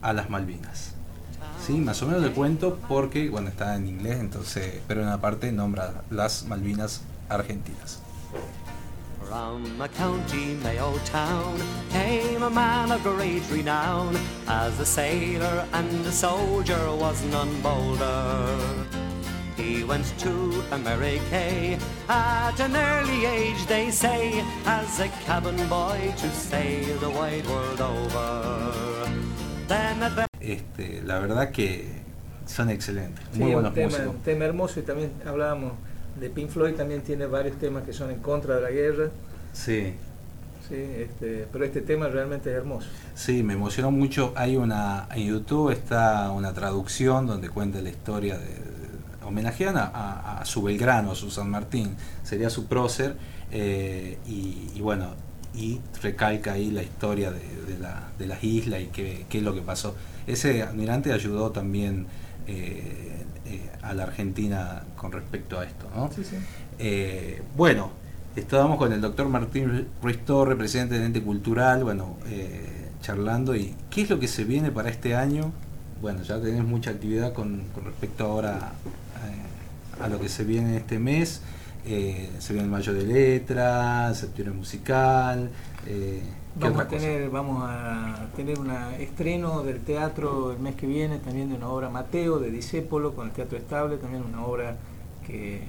[0.02, 0.94] a las Malvinas.
[1.64, 5.20] Sí, más o menos le cuento porque, bueno, está en inglés, entonces, pero en una
[5.20, 8.00] parte nombra las Malvinas argentinas.
[9.26, 11.56] From a county Mayo town
[11.90, 14.14] came a man of great renown.
[14.46, 19.03] As a sailor and a soldier was none bolder.
[19.56, 20.30] He went to
[20.72, 27.46] America at an early age, they say, as a cabin boy to sail the wide
[27.46, 29.08] world over.
[29.68, 31.86] Then at the Este, la verdad que
[32.46, 34.14] son excelentes, Sí, muy un buenos tema, músicos.
[34.14, 35.72] un tema hermoso y también hablábamos
[36.20, 39.08] de Pink Floyd, también tiene varios temas que son en contra de la guerra,
[39.54, 39.94] Sí,
[40.68, 42.88] sí, este, pero este tema realmente es hermoso.
[43.14, 44.32] sí, me emocionó mucho.
[44.36, 48.73] Hay una, en YouTube está una traducción donde cuenta la historia de-
[49.26, 53.16] homenajean a, a- a su Belgrano, a su San Martín, sería su prócer,
[53.50, 55.10] eh, y, y bueno,
[55.54, 57.40] y recalca ahí la historia de,
[57.72, 59.94] de la- de las islas y qué, qué es lo que pasó.
[60.26, 62.06] Ese admirante ayudó también
[62.46, 66.10] eh, eh, a la Argentina con respecto a esto, ¿no?
[66.14, 66.36] Sí, sí.
[67.56, 67.90] Bueno,
[68.36, 72.16] Estábamos con el doctor Martín Ruiz Torre, presidente del ente cultural, bueno,
[73.00, 75.52] charlando y qué es lo que se viene para este año.
[76.02, 78.72] Bueno, ya tenés mucha actividad con, con respecto ahora
[80.00, 81.42] a lo que se viene este mes.
[81.86, 85.50] Eh, se viene el mayo de letra, septiembre musical.
[85.86, 86.22] Eh,
[86.58, 91.18] ¿qué Vamos a tener, vamos a tener un estreno del teatro el mes que viene,
[91.18, 94.76] también de una obra Mateo de Disépolo con el Teatro Estable, también una obra
[95.26, 95.62] que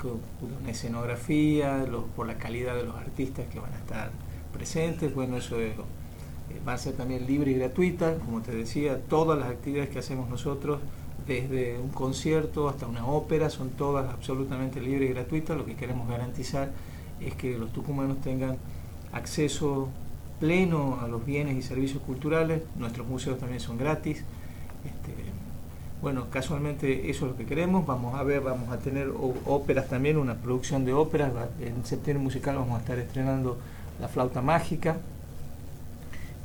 [0.00, 0.18] con
[0.62, 1.84] una escenografía,
[2.16, 4.10] por la calidad de los artistas que van a estar
[4.52, 8.98] presentes, bueno, eso es- eh, va a ser también libre y gratuita, como te decía,
[9.08, 10.80] todas las actividades que hacemos nosotros,
[11.26, 16.08] desde un concierto hasta una ópera, son todas absolutamente libres y gratuitas, lo que queremos
[16.08, 16.70] garantizar
[17.20, 18.56] es que los tucumanos tengan
[19.12, 19.88] acceso
[20.38, 24.24] pleno a los bienes y servicios culturales, nuestros museos también son gratis.
[24.84, 25.14] Este,
[26.00, 29.12] bueno, casualmente eso es lo que queremos, vamos a ver, vamos a tener
[29.44, 33.58] óperas también, una producción de óperas, en septiembre musical vamos a estar estrenando
[34.00, 34.96] La Flauta Mágica,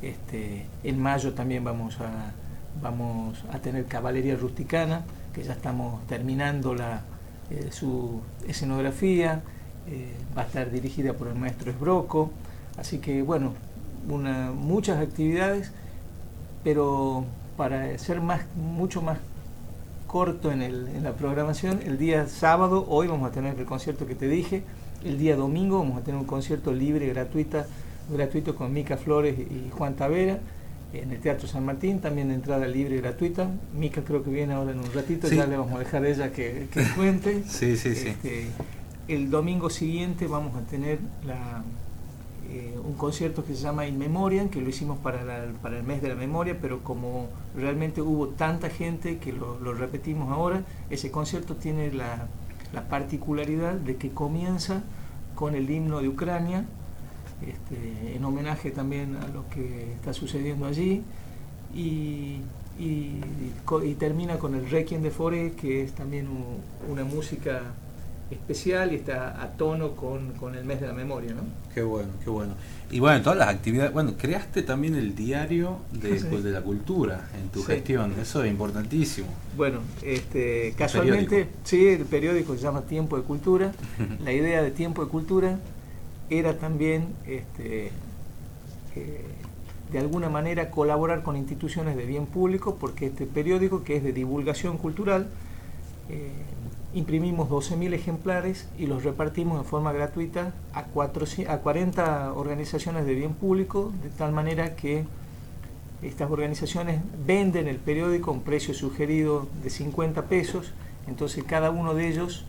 [0.02, 2.32] este, en mayo también vamos a,
[2.82, 7.02] vamos a tener Caballería Rusticana, que ya estamos terminando la,
[7.50, 9.42] eh, su escenografía,
[9.88, 12.30] eh, va a estar dirigida por el maestro Esbroco,
[12.78, 13.52] así que bueno,
[14.08, 15.72] una, muchas actividades,
[16.64, 17.24] pero
[17.56, 19.18] para ser más, mucho más
[20.06, 24.06] corto en, el- en la programación, el día sábado, hoy vamos a tener el concierto
[24.06, 24.62] que te dije,
[25.04, 27.66] el día domingo vamos a tener un concierto libre gratuita,
[28.10, 30.38] gratuito con Mica Flores y Juan Tavera
[30.92, 33.48] en el Teatro San Martín, también entrada libre y gratuita.
[33.76, 35.36] Mica creo que viene ahora en un ratito, Sí.
[35.36, 37.42] ya le vamos a dejar a ella que, que cuente.
[37.48, 38.08] Sí, sí, sí.
[38.08, 38.46] Este,
[39.08, 41.62] el domingo siguiente vamos a tener la,
[42.50, 45.82] eh, un concierto que se llama In Memoriam, que lo hicimos para, la- para el
[45.84, 50.62] mes de la memoria, pero como realmente hubo tanta gente que lo, lo repetimos ahora,
[50.90, 52.28] ese concierto tiene la,
[52.72, 54.82] la particularidad de que comienza
[55.34, 56.64] con el himno de Ucrania,
[57.42, 61.02] este, en homenaje también a lo que está sucediendo allí,
[61.74, 62.40] y,
[62.78, 63.20] y,
[63.98, 67.62] termina con el Requiem de Fore, que es también un- una música
[68.30, 71.42] especial y está a tono con, con el mes de la memoria, ¿no?
[71.72, 72.54] Qué bueno, qué bueno.
[72.90, 76.26] Y bueno, todas las actividades, bueno, creaste también el diario de, Sí.
[76.28, 77.66] de la cultura en tu Sí.
[77.66, 79.28] gestión, eso es importantísimo.
[79.56, 81.58] Bueno, este, casualmente, periódico.
[81.64, 83.72] sí, el periódico se llama Tiempo de Cultura.
[84.24, 85.58] La idea de Tiempo de Cultura
[86.30, 87.90] era también, este,
[88.96, 89.24] eh,
[89.92, 94.12] de alguna manera, colaborar con instituciones de bien público, porque este periódico, que es de
[94.12, 95.28] divulgación cultural,
[96.08, 96.30] eh,
[96.94, 103.14] imprimimos 12.000 ejemplares y los repartimos de forma gratuita a, 400 a 40 organizaciones de
[103.14, 105.04] bien público, de tal manera que
[106.02, 110.72] estas organizaciones venden el periódico a un precio sugerido de 50 pesos,
[111.06, 112.44] entonces cada uno de ellos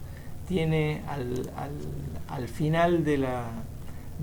[0.47, 1.01] tiene
[2.29, 3.43] al final de la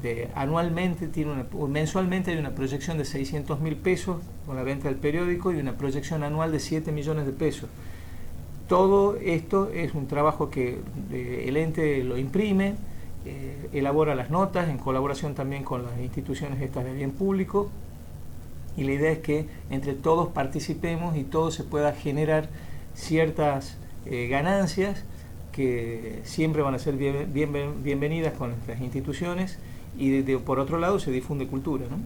[0.02, 4.88] de anualmente tiene una, mensualmente hay una proyección de 600 mil pesos con la venta
[4.88, 7.68] del periódico y una proyección anual de 7 millones de pesos.
[8.68, 10.78] Todo esto es un trabajo que
[11.12, 12.74] eh, el ente lo imprime,
[13.26, 17.70] eh, elabora las notas en colaboración también con las instituciones estas de bien público
[18.76, 22.48] y la idea es que entre todos participemos y todo se pueda generar
[22.94, 23.76] ciertas
[24.07, 25.04] eh, ganancias
[25.52, 29.59] que siempre van a ser bien- bien- bienvenidas con nuestras instituciones
[29.98, 31.85] y de- por otro lado se difunde cultura.
[31.90, 31.98] ¿no?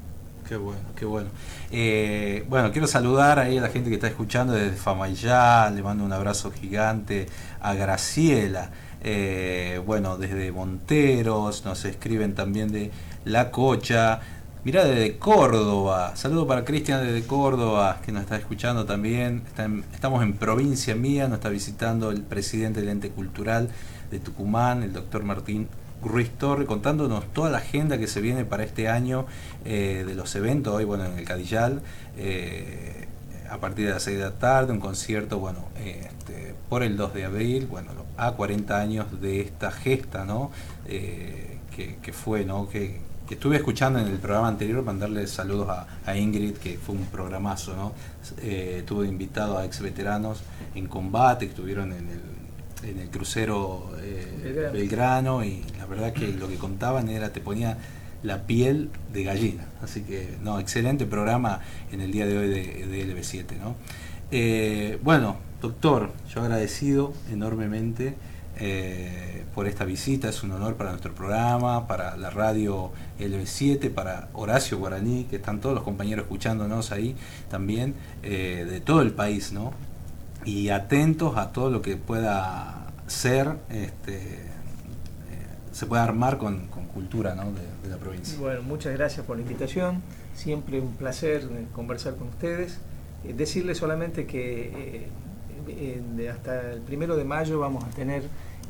[0.49, 1.29] Qué bueno, qué bueno.
[1.71, 6.05] Eh, bueno, quiero saludar ahí a la gente que está escuchando desde Famayá, le mando
[6.05, 7.27] un abrazo gigante
[7.61, 8.71] a Graciela,
[9.05, 12.91] eh, bueno, desde Monteros, nos escriben también de
[13.27, 14.21] La Cocha,
[14.65, 19.43] mirá desde Córdoba, saludo para Cristian desde Córdoba, que nos está escuchando también,
[19.93, 23.69] estamos en provincia mía, nos está visitando el presidente del ente cultural
[24.11, 25.69] de Tucumán, el doctor Martín
[26.03, 29.27] Ruiz Torre contándonos toda la agenda que se viene para este año
[29.65, 31.83] eh, de los eventos, hoy bueno en el Cadillal,
[32.17, 33.07] eh,
[33.51, 37.15] a partir de las 6 de la tarde, un concierto bueno este, por el 2
[37.15, 40.51] de abril, bueno a 40 años de esta gesta ¿no?
[40.87, 41.59] Eh,
[42.03, 42.69] que, fue, ¿no?
[42.69, 45.69] Que, estuve escuchando en el programa anterior, mandarle saludos
[46.05, 47.93] a, Ingrid, que fue un programazo, ¿no?
[48.85, 50.41] Tuve invitado a ex veteranos
[50.75, 52.38] en combate, que estuvieron en el,
[52.83, 54.73] en el crucero eh, Belgrano.
[54.73, 57.79] Belgrano y la verdad que lo que contaban era, te ponía
[58.23, 59.67] la piel de gallina.
[59.83, 61.61] Así que, no, excelente programa
[61.93, 63.77] en el día de hoy de, de LB7, ¿no?
[64.31, 68.15] Eh, bueno, doctor, yo agradecido enormemente
[68.61, 74.29] eh, por esta visita, es un honor para nuestro programa, para la radio LB7, para
[74.33, 77.15] Horacio Guaraní, que están todos los compañeros escuchándonos ahí
[77.49, 79.73] también, de todo el país, ¿no?
[80.45, 84.47] Y atentos a todo lo que pueda ser este, eh,
[85.73, 87.53] se puede armar con, cultura ¿no?
[87.53, 88.39] de, la provincia.
[88.39, 90.03] Bueno, muchas gracias por la invitación.
[90.35, 92.79] Siempre un placer eh, conversar con ustedes.
[93.25, 95.09] Eh, decirles solamente que
[96.31, 98.23] hasta el primero de mayo vamos a tener,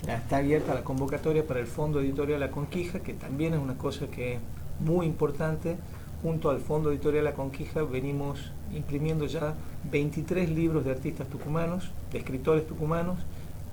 [0.07, 4.07] está abierta la convocatoria para el Fondo Editorial La Conquija, que también es una cosa
[4.09, 4.41] que es
[4.81, 5.77] muy importante.
[6.23, 9.55] Junto al Fondo Editorial La Conquija venimos imprimiendo ya
[9.91, 13.19] 23 libros de artistas tucumanos, de escritores tucumanos,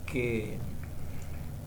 [0.05, 0.58] que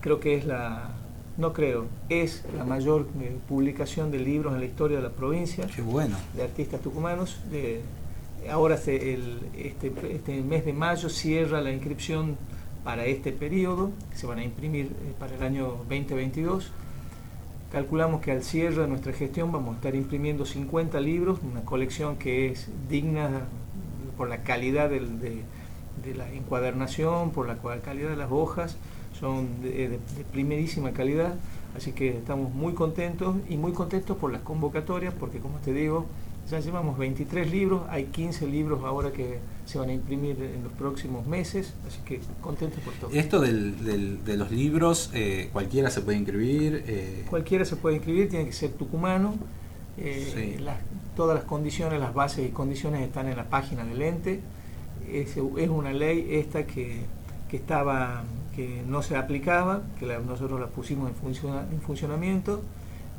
[0.00, 0.90] creo que es la,
[1.36, 5.66] no creo, es la mayor eh, publicación de libros en la historia de la provincia.
[5.74, 6.16] Qué bueno.
[6.34, 7.38] De artistas tucumanos.
[7.50, 7.80] De,
[8.50, 12.36] ahora se, el, este, este, mes de mayo cierra la inscripción
[12.84, 16.70] para este periodo, se van a imprimir eh, para el año 2022.
[17.70, 22.16] Calculamos que al cierre de nuestra gestión vamos a estar imprimiendo 50 libros, una colección
[22.16, 23.42] que es digna
[24.16, 25.44] por la calidad de,
[26.16, 28.78] la encuadernación, por la calidad de las hojas,
[29.20, 29.98] son de,
[30.32, 31.34] primerísima calidad,
[31.76, 36.06] así que estamos muy contentos y muy contentos por las convocatorias, porque como te digo,
[36.50, 40.72] ya llevamos 23 libros, hay 15 libros ahora que se van a imprimir en los
[40.72, 43.10] próximos meses, así que contentos por todo.
[43.12, 46.84] Esto del, del, de los libros, eh, cualquiera se puede inscribir.
[46.86, 47.24] Eh...
[47.28, 49.34] Cualquiera se puede inscribir, tiene que ser tucumano.
[49.98, 50.62] Eh, sí.
[50.62, 50.78] las,
[51.16, 54.40] todas las condiciones, las bases y condiciones están en la página del ente.
[55.10, 57.00] Es, es una ley esta que,
[57.50, 58.24] que estaba
[58.58, 62.60] que no se aplicaba, que la, nosotros la pusimos en, funciona, en funcionamiento,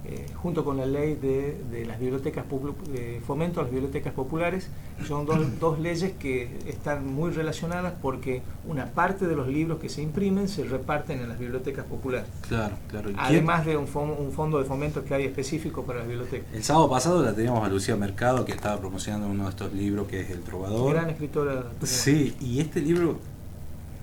[0.06, 2.46] eh, junto con la ley de, de las bibliotecas
[2.92, 4.70] de fomento a las bibliotecas populares.
[5.08, 9.90] Son dos, dos, leyes que están muy relacionadas porque una parte de los libros que
[9.90, 12.28] se imprimen se reparten en las bibliotecas populares.
[12.48, 13.12] Claro, claro.
[13.18, 16.48] Además de un, fondo de fomento que hay específico para las bibliotecas.
[16.54, 20.08] El sábado pasado la teníamos a Lucía Mercado que estaba promocionando uno de estos libros
[20.08, 20.94] que es El Trovador.
[20.94, 21.66] Gran escritora.
[21.84, 23.20] Sí, y este libro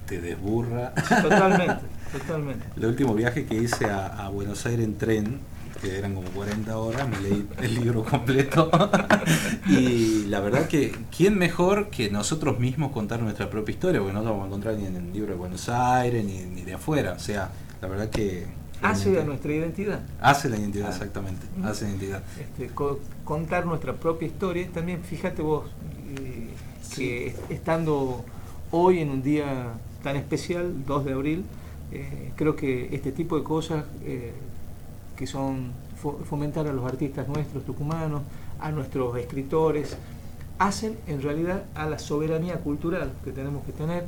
[0.07, 0.95] te desburra.
[0.95, 2.67] Totalmente, totalmente.
[2.77, 5.41] El último viaje que hice a, a, Buenos Aires en tren,
[5.77, 8.71] que eran como 40 horas, me leí el libro completo.
[9.69, 14.01] y la verdad que, ¿quién mejor que nosotros mismos contar nuestra propia historia?
[14.01, 16.63] Porque no lo vamos a encontrar ni en el libro de Buenos Aires, ni, ni
[16.63, 17.13] de afuera.
[17.13, 18.47] O sea, la verdad que...
[18.83, 20.01] Hace a nuestra identidad.
[20.21, 20.93] Hace la identidad, ah.
[20.93, 21.47] exactamente.
[21.57, 21.71] Uh -huh.
[21.71, 22.23] Hace la identidad.
[22.39, 24.69] Este, co contar nuestra propia historia.
[24.73, 25.71] También, fíjate vos,
[26.21, 26.49] eh,
[26.95, 28.25] que estando
[28.71, 31.45] hoy en un día tan especial, 2 de abril,
[31.93, 34.33] eh, creo que este tipo de cosas eh,
[35.17, 38.23] que son fo fomentar a los artistas nuestros tucumanos,
[38.61, 39.97] a nuestros escritores,
[40.59, 44.07] hacen en realidad a la soberanía cultural que tenemos que tener.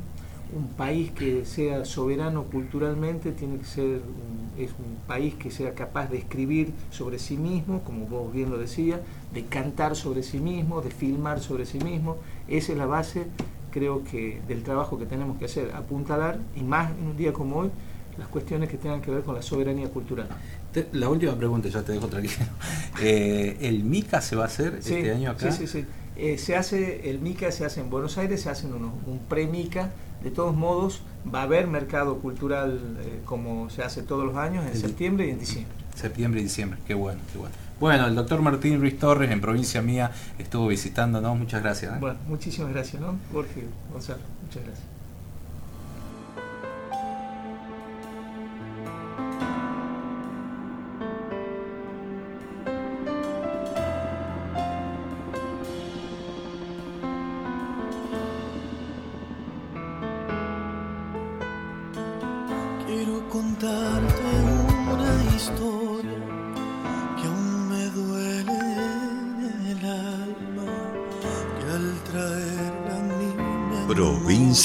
[0.51, 5.75] Un país que sea soberano culturalmente tiene que ser un, es un país que sea
[5.75, 8.99] capaz de escribir sobre sí mismo, como vos bien lo decías,
[9.31, 12.17] de cantar sobre sí mismo, de filmar sobre sí mismo.
[12.47, 13.27] Esa es la base
[13.69, 17.57] creo que del trabajo que tenemos que hacer, apuntalar, y más en un día como
[17.57, 17.69] hoy,
[18.17, 20.27] las cuestiones que tengan que ver con la soberanía cultural.
[20.71, 22.35] Te, la última pregunta, ya te dejo tranquilo.
[23.01, 25.51] Eh, ¿El MICA se va a hacer sí, este año acá?
[25.51, 25.85] Sí, sí, sí.
[26.17, 29.91] Eh, se hace, el MICA se hace en Buenos Aires, se hace uno, un pre-MICA.
[30.21, 31.01] De todos modos,
[31.33, 35.27] va a haber mercado cultural eh, como se hace todos los años, en el septiembre
[35.27, 35.73] y en diciembre.
[35.95, 37.55] Septiembre y diciembre, qué bueno, qué bueno.
[37.79, 41.93] Bueno, el doctor Martín Ruiz Torres en provincia mía estuvo visitándonos, muchas gracias.
[41.93, 41.97] ¿eh?
[42.01, 43.17] Bueno, muchísimas gracias, ¿no?
[43.31, 44.88] Jorge Gonzalo, muchas gracias.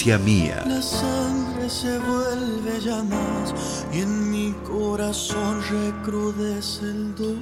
[0.04, 0.62] Mía.
[0.66, 7.40] La sangre se vuelve llamas y en mi corazón recrudece el dolor.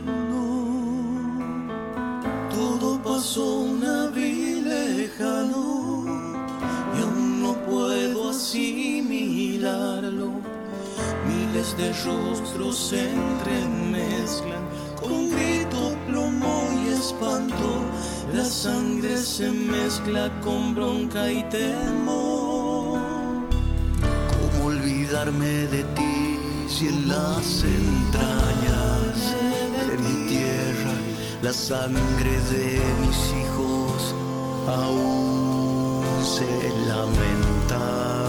[2.54, 6.04] Todo pasó una vida lejano
[6.96, 10.30] y aún no puedo asimilarlo.
[11.26, 14.62] Miles de rostros se entremezclan
[15.00, 17.82] con grito, plomo y espanto.
[18.32, 22.61] La sangre se mezcla con bronca y temor.
[25.24, 29.34] ¿Cómo olvidarme de ti si en las entrañas
[29.88, 30.94] de mi tierra
[31.42, 34.14] la sangre de mis hijos
[34.66, 36.48] aún se
[36.88, 38.22] lamenta?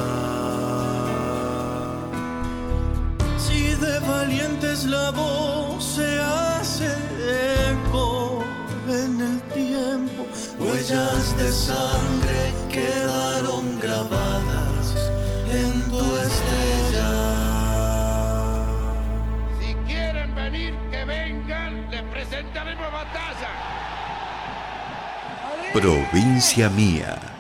[3.82, 6.88] de valientes la voz se hace
[7.72, 8.44] eco
[8.88, 10.26] en el tiempo.
[10.60, 15.14] Huellas de sangre quedaron grabadas
[15.52, 16.82] en tu estrella.
[25.74, 27.32] Provincia Mía.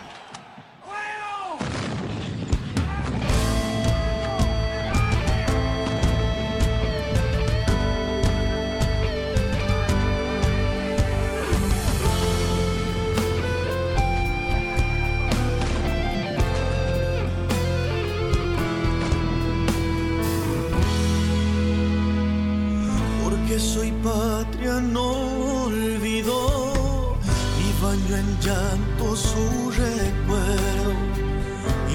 [23.53, 27.15] Porque soy patria no olvidó
[27.61, 30.93] y baño en llanto su recuerdo.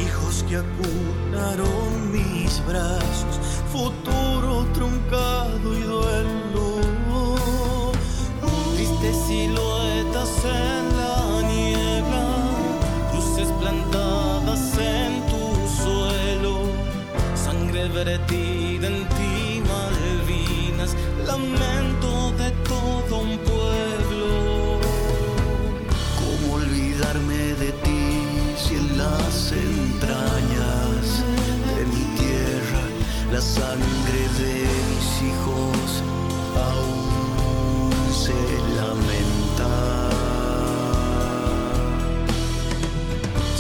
[0.01, 3.41] Hijos que acunaron mis brazos,
[3.73, 7.35] futuro truncado y duelo.
[8.77, 12.27] Tristes siluetas en la niebla,
[13.13, 16.61] luces plantadas en tu suelo,
[17.35, 18.58] sangre vertida
[33.33, 36.03] la sangre de mis hijos
[36.57, 38.41] aún se
[38.77, 40.11] lamenta?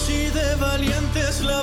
[0.05, 1.63] Si de valientes la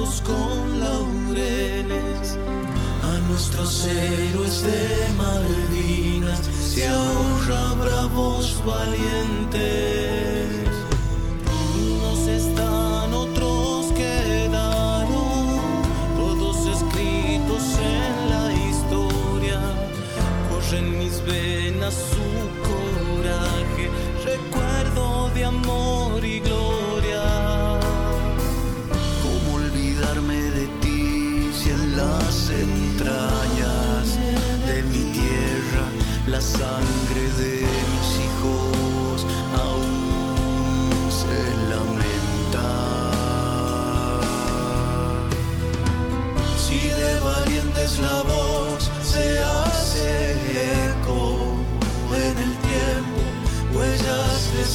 [0.00, 2.38] con laureles,
[3.02, 10.29] a nuestros héroes de Malvinas se ahorra bravos valientes.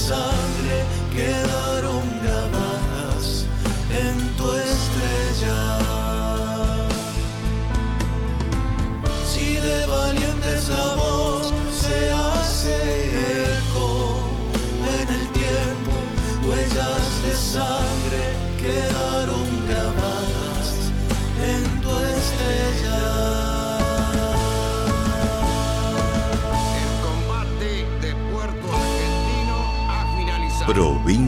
[0.10, 0.45] Huellas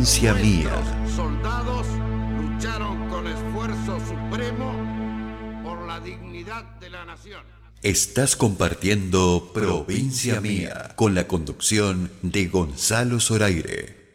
[0.07, 1.05] Provincia Mía.
[1.17, 1.85] Soldados
[2.39, 4.71] lucharon con esfuerzo supremo
[5.65, 7.41] por la dignidad de la nación.
[7.83, 14.06] Estás compartiendo Provincia Mía con la conducción de Gonzalo Zoraire.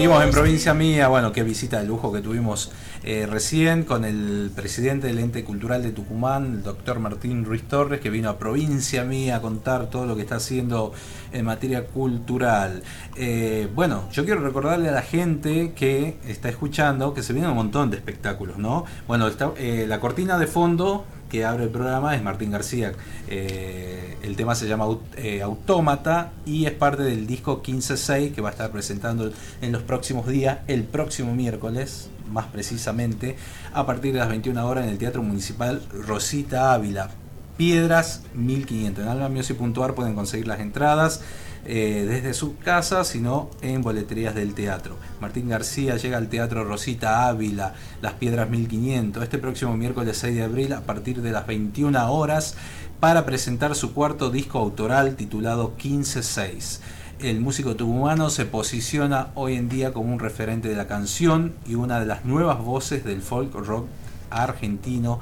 [0.00, 2.72] Seguimos en provincia mía, bueno, qué visita de lujo que tuvimos
[3.04, 8.00] eh, recién con el presidente del ente cultural de Tucumán, el doctor Martín Ruiz Torres,
[8.00, 10.94] que vino a provincia mía a contar todo lo que está haciendo
[11.32, 12.82] en materia cultural.
[13.14, 17.58] Eh, bueno, yo quiero recordarle a la gente que está escuchando que se vienen un
[17.58, 18.86] montón de espectáculos, ¿no?
[19.06, 22.92] Bueno, está, eh, la cortina de fondo que abre el programa es Martín García.
[23.28, 28.50] Eh, el tema se llama eh, Autómata y es parte del disco 15-6 que va
[28.50, 33.36] a estar presentando en los próximos días, el próximo miércoles, más precisamente,
[33.72, 37.10] a partir de las 21 horas en el Teatro Municipal Rosita Ávila.
[37.56, 39.04] Piedras 1500.
[39.04, 41.22] En almamusic.ar pueden conseguir las entradas
[41.64, 44.96] eh, desde su casa, sino en boleterías del teatro.
[45.20, 50.42] Martín García llega al Teatro Rosita Ávila, Las Piedras 1500, este próximo miércoles 6 de
[50.42, 52.56] abril a partir de las 21 horas
[52.98, 56.80] para presentar su cuarto disco autoral titulado 156
[57.22, 61.74] el músico tucumano se posiciona hoy en día como un referente de la canción y
[61.74, 63.86] una de las nuevas voces del folk rock
[64.30, 65.20] argentino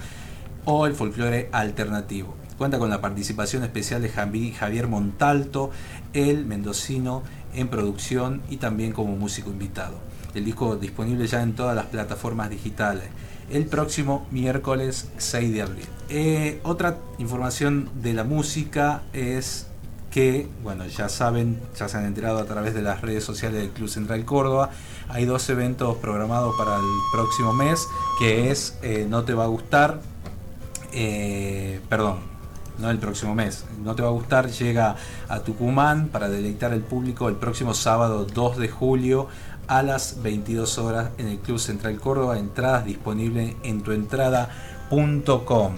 [0.64, 2.36] o el folclore alternativo.
[2.58, 5.70] Cuenta con la participación especial de Javier Montalto,
[6.12, 7.22] el mendocino
[7.54, 9.96] en producción y también como músico invitado.
[10.34, 13.04] El disco disponible ya en todas las plataformas digitales
[13.50, 15.86] el próximo miércoles 6 de abril.
[16.10, 19.68] Eh, otra información de la música es
[20.10, 23.70] que, bueno, ya saben, ya se han enterado a través de las redes sociales del
[23.70, 24.70] Club Central Córdoba,
[25.08, 26.82] hay dos eventos programados para el
[27.12, 27.86] próximo mes,
[28.18, 30.00] que es eh, No te va a gustar,
[30.92, 32.37] eh, perdón,
[32.78, 34.96] no el próximo mes, No te va a gustar, llega
[35.28, 39.28] a Tucumán para deleitar al público el próximo sábado 2 de julio
[39.66, 45.74] a las 22 horas en el Club Central Córdoba, entradas disponibles en tuentrada.com.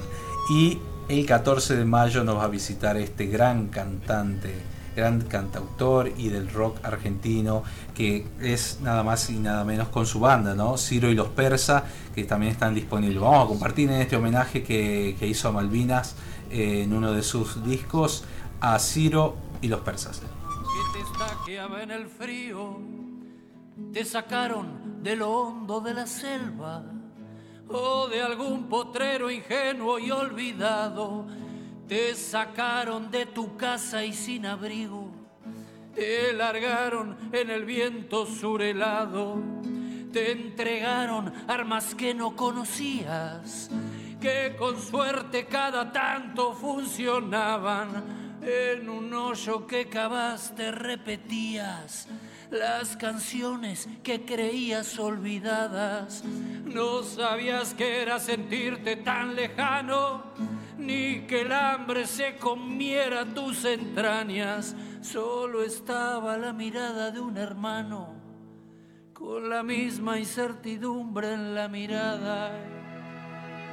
[0.50, 0.78] Y
[1.08, 4.54] el 14 de mayo nos va a visitar este gran cantante,
[4.94, 10.20] gran cantautor y del rock argentino, que es nada más y nada menos con su
[10.20, 10.76] banda, ¿no?
[10.76, 11.84] Ciro y los Persa,
[12.14, 13.20] que también están disponibles.
[13.20, 16.14] Vamos a compartir en este homenaje que, hizo a Malvinas
[16.50, 18.24] eh, en uno de sus discos
[18.60, 20.22] a Ciro y los Persas.
[21.46, 22.78] te en el frío,
[23.92, 26.82] te sacaron de lo hondo de la selva
[27.68, 31.26] o de algún potrero ingenuo y olvidado.
[31.88, 35.10] Te sacaron de tu casa y sin abrigo,
[35.94, 39.42] te largaron en el viento surelado,
[40.12, 43.70] te entregaron armas que no conocías,
[44.20, 48.20] que con suerte cada tanto funcionaban.
[48.42, 52.08] En un hoyo que cavaste repetías
[52.50, 56.24] las canciones que creías olvidadas.
[56.24, 60.24] No sabías que era sentirte tan lejano,
[60.78, 64.74] ni que el hambre se comiera tus entrañas.
[65.02, 68.14] Solo estaba la mirada de un hermano,
[69.12, 72.79] con la misma incertidumbre en la mirada.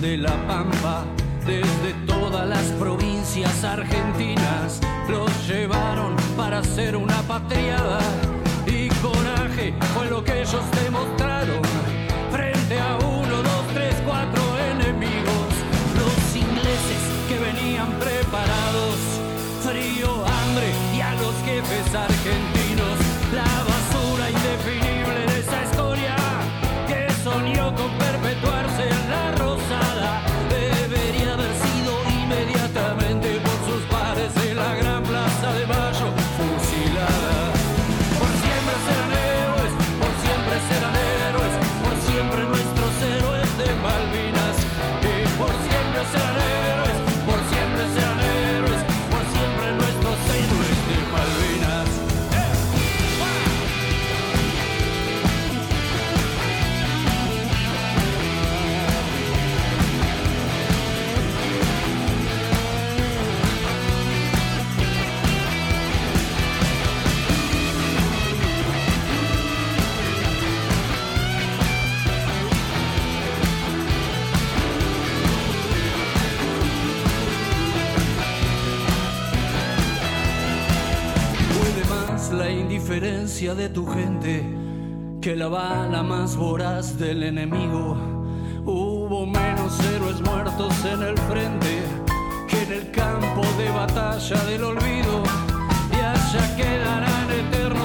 [0.00, 1.04] De La Pampa,
[1.44, 4.80] desde todas las provincias argentinas,
[5.10, 7.98] los llevaron para hacer una patriada
[83.40, 84.44] de tu gente
[85.22, 87.96] que la bala más voraz del enemigo.
[88.66, 91.82] Hubo menos héroes muertos en el frente
[92.46, 95.22] que en el campo de batalla del olvido.
[95.90, 97.79] Y allá quedarán eternos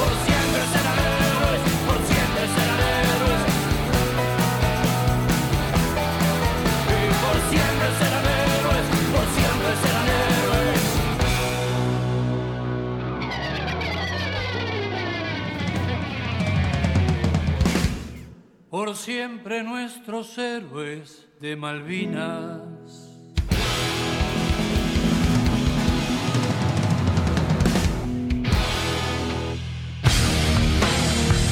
[0.00, 3.42] Por siempre serán héroes, por siempre serán héroes.
[6.88, 10.82] Y por siempre serán héroes, por siempre serán héroes.
[18.70, 22.69] Por siempre nuestros héroes de Malvinas.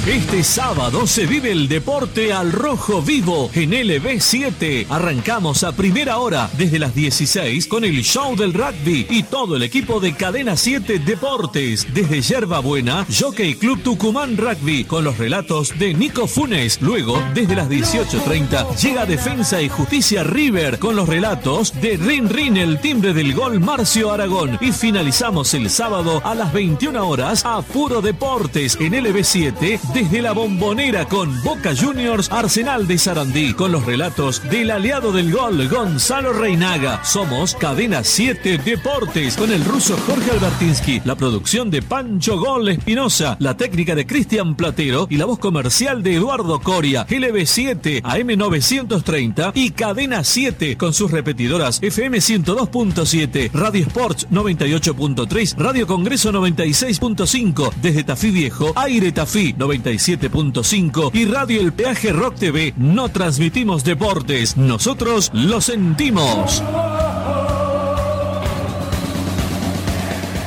[0.09, 4.86] Este sábado se vive el deporte al rojo vivo en LB7.
[4.88, 9.64] Arrancamos a primera hora desde las 16 con el show del rugby y todo el
[9.64, 11.86] equipo de Cadena 7 Deportes.
[11.92, 16.80] Desde Yerba Buena, Jockey Club Tucumán Rugby con los relatos de Nico Funes.
[16.80, 22.56] Luego, desde las 18.30, llega Defensa y Justicia River con los relatos de Rin Rin,
[22.56, 24.56] el timbre del gol Marcio Aragón.
[24.62, 30.30] Y finalizamos el sábado a las 21 horas a Puro Deportes en LB7 desde la
[30.30, 36.32] bombonera con Boca Juniors Arsenal de Sarandí, con los relatos del aliado del gol Gonzalo
[36.32, 37.05] Reinaga.
[37.05, 43.36] Somos Cadena 7 Deportes con el ruso Jorge Albertinsky, la producción de Pancho Gol Espinosa,
[43.40, 49.72] la técnica de Cristian Platero y la voz comercial de Eduardo Coria, LB7 AM930 y
[49.72, 58.30] Cadena 7 con sus repetidoras FM 102.7, Radio Sports 98.3, Radio Congreso 96.5, desde Tafí
[58.30, 65.30] Viejo, Aire Tafí 90 97.5 y Radio El Peaje Rock TV no transmitimos deportes, nosotros
[65.32, 66.62] lo sentimos.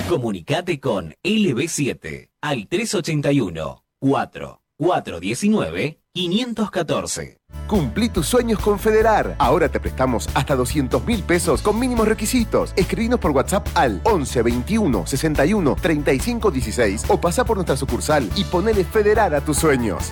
[0.08, 7.41] Comunicate con LB7 al 381 4 419 514.
[7.68, 9.36] Cumplí tus sueños con Federar.
[9.38, 12.74] Ahora te prestamos hasta 200 mil pesos con mínimos requisitos.
[12.76, 18.44] Escribinos por WhatsApp al 11 21 61 35 16 o pasa por nuestra sucursal y
[18.44, 20.12] ponele Federar a tus sueños.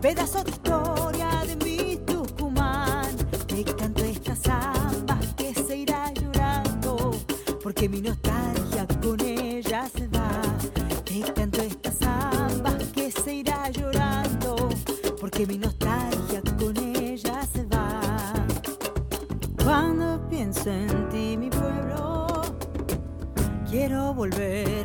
[0.00, 3.16] pedazo de historia de mi Tucumán.
[3.46, 7.10] Te canto esta samba que se irá llorando,
[7.62, 10.30] porque mi nostalgia con ella se va.
[11.04, 14.68] Te canto esta samba que se irá llorando,
[15.20, 18.00] porque mi nostalgia con ella se va.
[19.64, 22.42] Cuando pienso en ti, mi pueblo,
[23.68, 24.77] quiero volver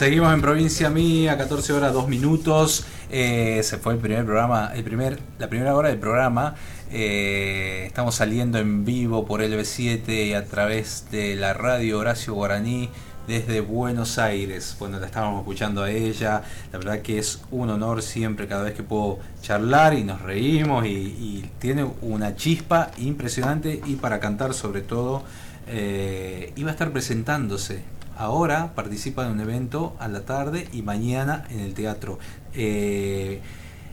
[0.00, 2.86] Seguimos en provincia mía, 14 horas 2 minutos.
[3.10, 6.54] Eh, se fue el primer programa, el primer, la primera hora del programa.
[6.90, 12.88] Eh, estamos saliendo en vivo por LB7 y a través de la radio Horacio Guaraní
[13.28, 14.74] desde Buenos Aires.
[14.78, 16.44] Bueno, la estábamos escuchando a ella.
[16.72, 20.86] La verdad que es un honor siempre cada vez que puedo charlar y nos reímos
[20.86, 25.24] y, tiene una chispa impresionante y para cantar sobre todo.
[25.66, 27.82] Eh, iba a estar presentándose
[28.20, 32.18] ahora participa en un evento a la tarde y mañana en el teatro.
[32.54, 33.40] Eh,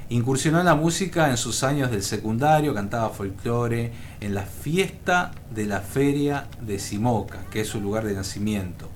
[0.09, 3.91] incursionó en la música en sus años del secundario, cantaba folclore
[4.21, 8.89] en la fiesta de la feria de Simoca, que es su lugar de nacimiento.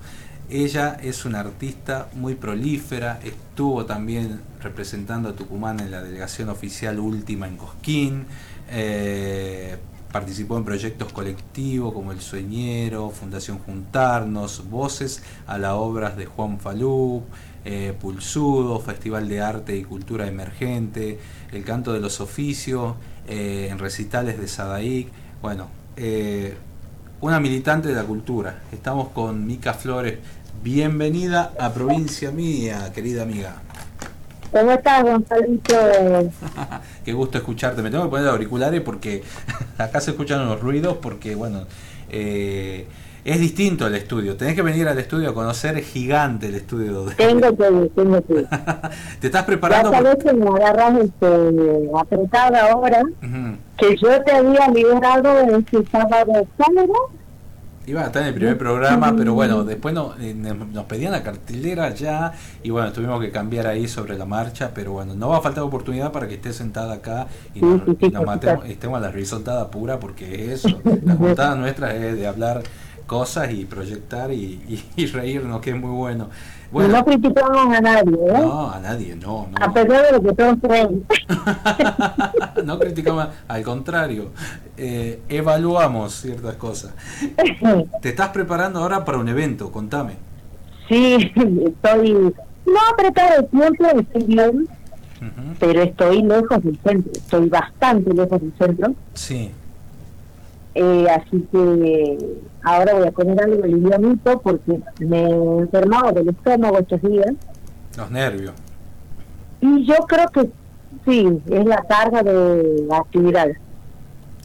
[0.48, 6.98] Ella es una artista muy prolífera, estuvo también representando a Tucumán en la delegación oficial
[6.98, 8.26] última en Cosquín,
[8.70, 9.78] eh,
[10.12, 16.60] participó en proyectos colectivos como El Sueñero, Fundación Juntarnos, Voces a las obras de Juan
[16.60, 17.22] Falú,
[17.64, 21.18] eh, Pulsudo, Festival de Arte y Cultura Emergente,
[21.50, 22.94] El Canto de los Oficios,
[23.26, 25.08] eh, en recitales de Sadaic.
[25.40, 26.54] Bueno, eh,
[27.20, 28.62] una militante de la cultura.
[28.70, 30.18] Estamos con Mica Flores.
[30.62, 33.62] Bienvenida a Provincia Mía, querida amiga.
[34.52, 35.74] ¿Cómo estás, Gonzalito?
[37.04, 37.82] Qué gusto escucharte.
[37.82, 39.22] Me tengo que poner auriculares porque
[39.78, 41.62] acá se escuchan los ruidos porque, bueno,
[42.10, 42.86] eh,
[43.24, 44.36] es distinto el estudio.
[44.36, 47.06] Tenés que venir al estudio a conocer, es gigante el estudio.
[47.06, 48.48] de- Tengo que ir, tengo que ir.
[49.20, 49.90] ¿Te estás Ya preparando?
[49.90, 53.02] sabes que me agarras este, apretada ahora,
[53.78, 56.92] que yo te había liberado sábado, sábado,
[57.84, 61.22] Iba a estar en el primer programa, pero bueno, después no- eh, nos pedían la
[61.24, 65.38] cartelera ya y bueno, tuvimos que cambiar ahí sobre la marcha, pero bueno, no va
[65.38, 68.22] a faltar oportunidad para que estés sentada acá y Sí, nos, sí, sí, y nos
[68.24, 70.68] por matemos- estemos a la risotada pura, porque eso,
[71.04, 72.62] la juntada nuestra es de hablar
[73.06, 74.36] cosas y proyectar y,
[74.68, 76.30] y- y reírnos, que es muy bueno.
[76.72, 78.32] Y Bueno, no criticamos a nadie, ¿eh?
[78.32, 79.64] no, a nadie, no, no.
[79.64, 81.06] A pesar de lo que todos creen.
[82.64, 84.30] no criticamos, al contrario,
[84.78, 86.94] eh, evaluamos ciertas cosas.
[88.00, 90.14] Te estás preparando ahora para un evento, contame.
[90.88, 91.30] Sí,
[91.66, 94.68] estoy no apretada de tiempo, estoy bien,
[95.60, 99.50] pero estoy lejos del centro, estoy bastante lejos del centro, Sí,
[100.74, 106.78] eh, así que ahora voy a comer algo livianito porque me he enfermado del estómago
[106.78, 107.32] estos días
[107.96, 108.54] los nervios.
[109.60, 110.50] y yo creo que
[111.04, 113.48] sí, es la carga de la actividad.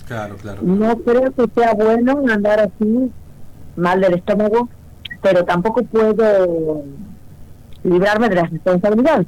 [0.08, 0.62] Claro, claro.
[0.64, 3.12] No creo que sea bueno andar así,
[3.76, 4.70] mal del estómago,
[5.22, 6.84] pero tampoco puedo
[7.84, 9.28] librarme de las responsabilidades.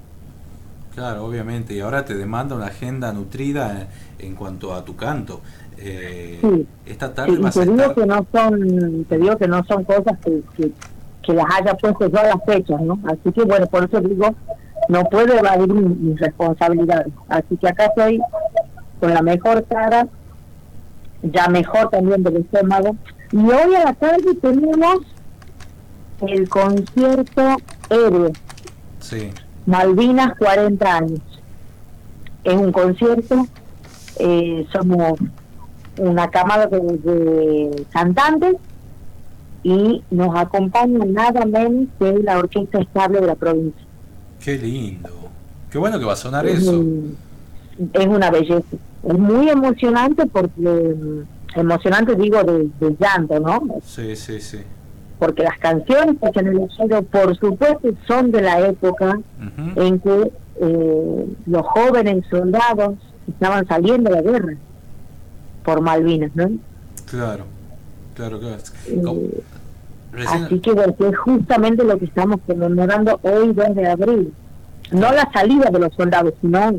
[0.95, 1.73] Claro, obviamente.
[1.73, 3.87] Y ahora te demanda una agenda nutrida
[4.17, 5.41] en cuanto a tu canto.
[5.81, 6.67] Eh, Sí.
[6.85, 7.95] Esta tarde Sí, vas a te digo estar.
[7.95, 10.71] que no son, te digo que no son cosas que, que,
[11.23, 12.99] que las haya puesto yo a las fechas, ¿no?
[13.07, 14.33] Así que bueno, por eso digo,
[14.89, 17.13] no puedo evadir mi- mis responsabilidades.
[17.27, 18.19] Así que acá estoy
[18.99, 20.07] con la mejor cara,
[21.23, 22.95] ya mejor también del estómago.
[23.31, 24.99] Y hoy a la tarde tenemos
[26.21, 27.57] el concierto
[27.89, 28.31] Héroe,
[28.99, 29.29] Sí,
[29.65, 31.21] Malvinas 40 años.
[32.43, 33.45] Es un concierto,
[34.17, 35.13] eh, somos
[35.99, 38.55] una camada de, de cantantes
[39.63, 43.81] y nos acompaña nada menos que la Orquesta Estable de la provincia.
[44.43, 45.09] Qué lindo.
[45.69, 46.83] Qué bueno que va a sonar Es eso.
[47.93, 48.77] es una belleza.
[49.03, 53.61] Es muy emocionante porque, mm, emocionante digo de, de llanto, ¿no?
[53.83, 54.59] Sí, sí, sí.
[55.19, 59.19] Porque las canciones que se han elegido, por supuesto, son de la época
[59.75, 60.31] en que
[60.61, 62.95] eh, los jóvenes soldados
[63.27, 64.53] estaban saliendo de la guerra
[65.69, 66.49] por Malvinas, ¿no?
[67.05, 67.43] Claro,
[68.15, 68.57] claro, claro.
[68.87, 74.33] Eh, Así que, bueno, es justamente lo que estamos conmemorando hoy, 2 de abril.
[74.91, 76.71] No la salida de los soldados, sino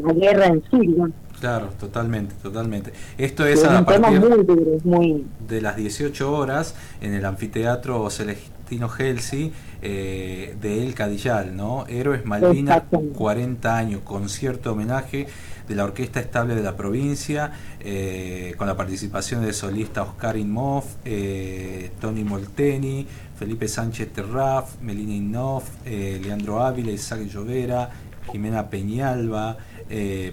[0.00, 1.10] la guerra en sí, digamos.
[1.40, 2.92] Claro, totalmente, totalmente.
[3.18, 5.26] Esto es a partir muy muy...
[5.48, 11.84] de las 18 horas en el anfiteatro Celestino Gelsi eh, de El Cadillal, ¿no?
[11.88, 13.18] Héroes Malvinas, Exactamente.
[13.18, 15.26] 40 años, concierto homenaje
[15.68, 20.96] de la Orquesta Estable de la provincia, eh, con la participación del solista Oscar Inmoff,
[21.04, 23.06] eh, Tony Molteni,
[23.38, 27.90] Felipe Sánchez Terraf, Melina Innoff, eh, Leandro Ávila, Isaac Llovera,
[28.30, 29.56] Jimena Peñalba,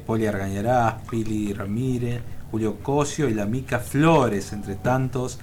[0.06, 5.38] Poli Argañarás, Pili Ramírez, Julio Cosio y la Mica Flores, entre tantos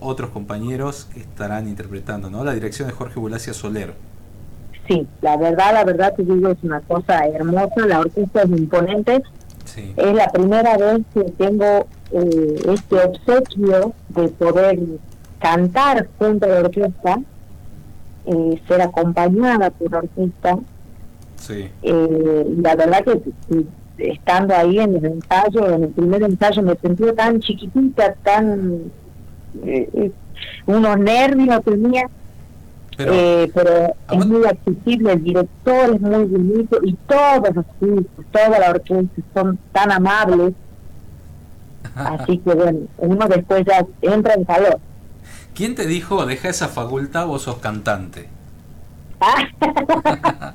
[0.00, 2.44] otros compañeros que estarán interpretando, ¿no?
[2.44, 4.09] La dirección de Jorge Bulacia Soler.
[4.90, 9.22] Sí, la verdad, la verdad te digo, es una cosa hermosa, la orquesta es imponente.
[9.64, 9.94] Sí.
[9.96, 14.80] Es la primera vez que tengo eh, este obsequio de poder
[15.38, 17.20] cantar junto a la orquesta,
[18.26, 20.58] eh, ser acompañada por la orquesta.
[21.36, 21.70] Sí.
[21.82, 23.22] Eh, la verdad que
[23.98, 28.90] estando ahí en el ensayo, en el primer ensayo me sentí tan chiquitita, tan...
[30.66, 32.08] unos nervios tenía,
[33.04, 38.24] Pero, eh, pero es muy accesible, el director es muy bonito y todos los músicos,
[38.30, 40.52] toda la orquesta son tan amables.
[41.94, 44.78] Así que bueno, uno después ya entra en calor.
[45.54, 48.28] ¿quién te dijo, deja esa facultad, vos sos cantante?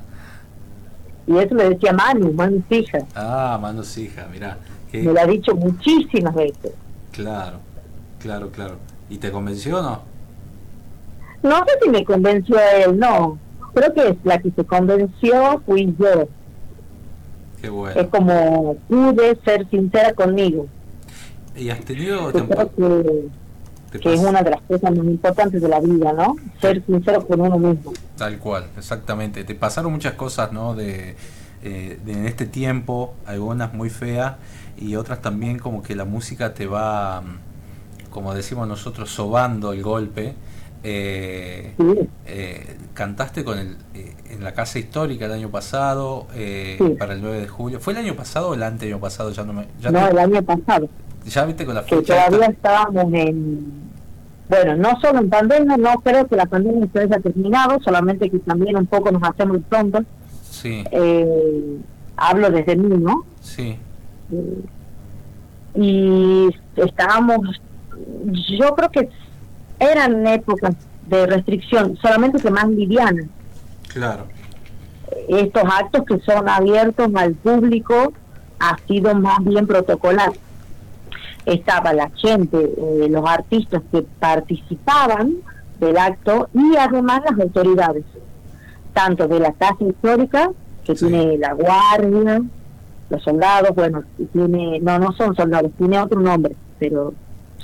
[1.27, 4.57] Y eso me decía Manu, Manu Fija, Ah, Manos hija, mirá.
[4.91, 6.71] qué- me lo ha dicho muchísimas veces.
[7.11, 7.57] Claro,
[8.19, 8.75] claro, claro.
[9.09, 10.01] ¿Y te convenció o no?
[11.45, 13.37] No sé si me convenció él, no.
[13.75, 16.27] Creo que la que se convenció fui yo.
[17.61, 18.09] Qué Es bueno.
[18.09, 20.65] como pude ser sincera conmigo.
[21.55, 25.79] ¿Y has tenido que, te que es una de las cosas más importantes de la
[25.79, 26.35] vida, ¿no?
[26.59, 27.93] Ser sincero con uno mismo.
[28.17, 29.43] Tal cual, exactamente.
[29.43, 30.73] Te pasaron muchas cosas, ¿no?
[30.73, 31.15] De,
[31.63, 34.33] eh, de en este tiempo, algunas muy feas
[34.77, 39.83] y otras también como que la música te va, mm, como decimos nosotros, sobando el
[39.83, 40.33] golpe.
[40.87, 41.73] Eh,
[42.27, 46.89] eh, cantaste con el, eh, en la casa histórica el año pasado eh, Sí.
[46.99, 47.79] para el 9 de julio.
[47.79, 49.31] ¿Fue el año pasado o el año pasado?
[49.31, 49.65] Ya no me.
[49.81, 50.87] Ya, No, te- el año pasado.
[51.25, 52.27] ya viste con la que fecha.
[52.27, 53.65] todavía estábamos en,
[54.47, 58.37] bueno, no solo en pandemia, no creo que la pandemia se haya terminado, solamente que
[58.39, 60.03] también un poco nos hacemos pronto.
[60.51, 61.77] Sí, Eh,
[62.15, 63.25] hablo desde mí, ¿no?
[63.41, 63.75] sí,
[64.31, 64.59] Eh,
[65.75, 67.59] y estábamos,
[68.57, 69.09] yo creo que
[69.79, 70.75] eran épocas
[71.07, 73.25] de restricción, solamente que más livianas.
[73.87, 74.27] claro.
[75.29, 78.13] Estos actos que son abiertos al público
[78.59, 80.31] ha sido más bien protocolar.
[81.45, 85.35] Estaba la gente, eh, los artistas que participaban
[85.79, 88.03] del acto y además las autoridades,
[88.93, 90.51] tanto de la casa histórica,
[90.83, 92.41] que tiene la guardia,
[93.09, 94.03] los soldados, bueno,
[94.33, 97.13] tiene, no, no son soldados, tiene otro nombre, pero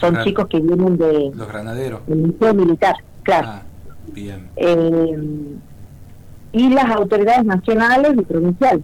[0.02, 2.02] son chicos que vienen de, Los granaderos.
[2.08, 3.48] del liceo militar, claro.
[3.50, 3.62] Ah,
[4.14, 4.50] bien.
[4.58, 5.18] Eh,
[6.54, 8.84] y las autoridades nacionales y provinciales.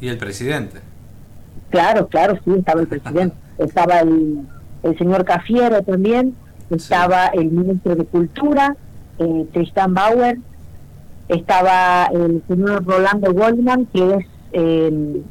[0.00, 0.80] Y el presidente.
[1.70, 3.36] Claro, claro, sí, estaba el presidente.
[3.58, 4.40] estaba el,
[4.82, 6.34] el señor Cafiero también,
[6.70, 8.76] estaba el ministro de Cultura,
[9.18, 10.38] eh, Tristan Bauer,
[11.28, 15.22] estaba el señor Rolando Goldman, que es eh,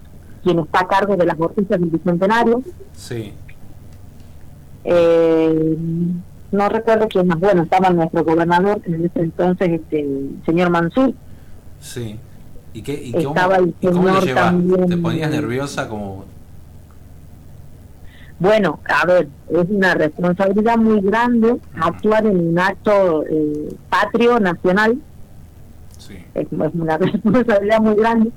[0.43, 2.61] quien está a cargo de las orquestas del Bicentenario.
[2.93, 3.33] Sí.
[4.89, 5.77] Eh,
[6.51, 7.39] no recuerdo quién más.
[7.39, 11.13] Bueno, estaba nuestro gobernador en ese entonces, este, el señor Mansur.
[11.81, 12.17] Sí.
[12.73, 14.87] ¿Y, qué, y cómo, Estaba el y cómo lo señor también.
[14.87, 16.23] ¿Te ponías nerviosa como
[18.39, 24.97] Bueno, a ver, es una responsabilidad muy grande actuar en un acto eh, patrio, nacional.
[26.33, 28.31] Es, es una responsabilidad muy grande.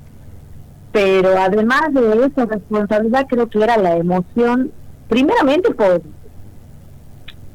[0.91, 4.71] Pero además de esa responsabilidad, creo que era la emoción,
[5.07, 6.01] primeramente por,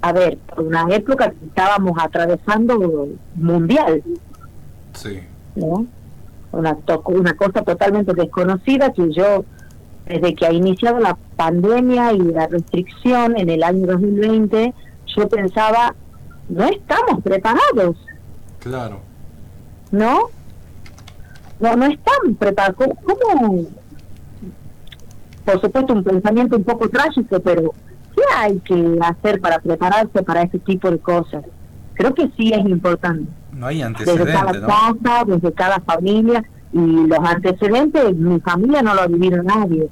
[0.03, 4.03] a ver, por una época que estábamos atravesando mundial,
[4.93, 5.21] Sí.
[5.57, 5.87] ¿no?
[6.53, 6.77] Una,
[7.07, 9.45] una cosa totalmente desconocida que yo,
[10.07, 14.73] desde que ha iniciado la pandemia y la restricción en el año 2020,
[15.17, 15.95] yo pensaba,
[16.49, 17.97] no estamos preparados,
[18.61, 19.01] Claro.
[19.91, 20.29] ¿no?
[21.61, 22.77] No, no están preparados.
[22.77, 23.65] ¿Cómo- ¿Cómo?
[25.45, 27.73] Por supuesto, un pensamiento un poco trágico, pero
[28.17, 31.45] ¿qué hay que hacer para prepararse para ese tipo de cosas?
[31.95, 33.31] Creo que sí es importante.
[33.53, 34.67] No hay Desde cada ¿no?
[34.67, 39.89] casa, desde cada familia, y los antecedentes, mi familia no lo ha vivido nadie.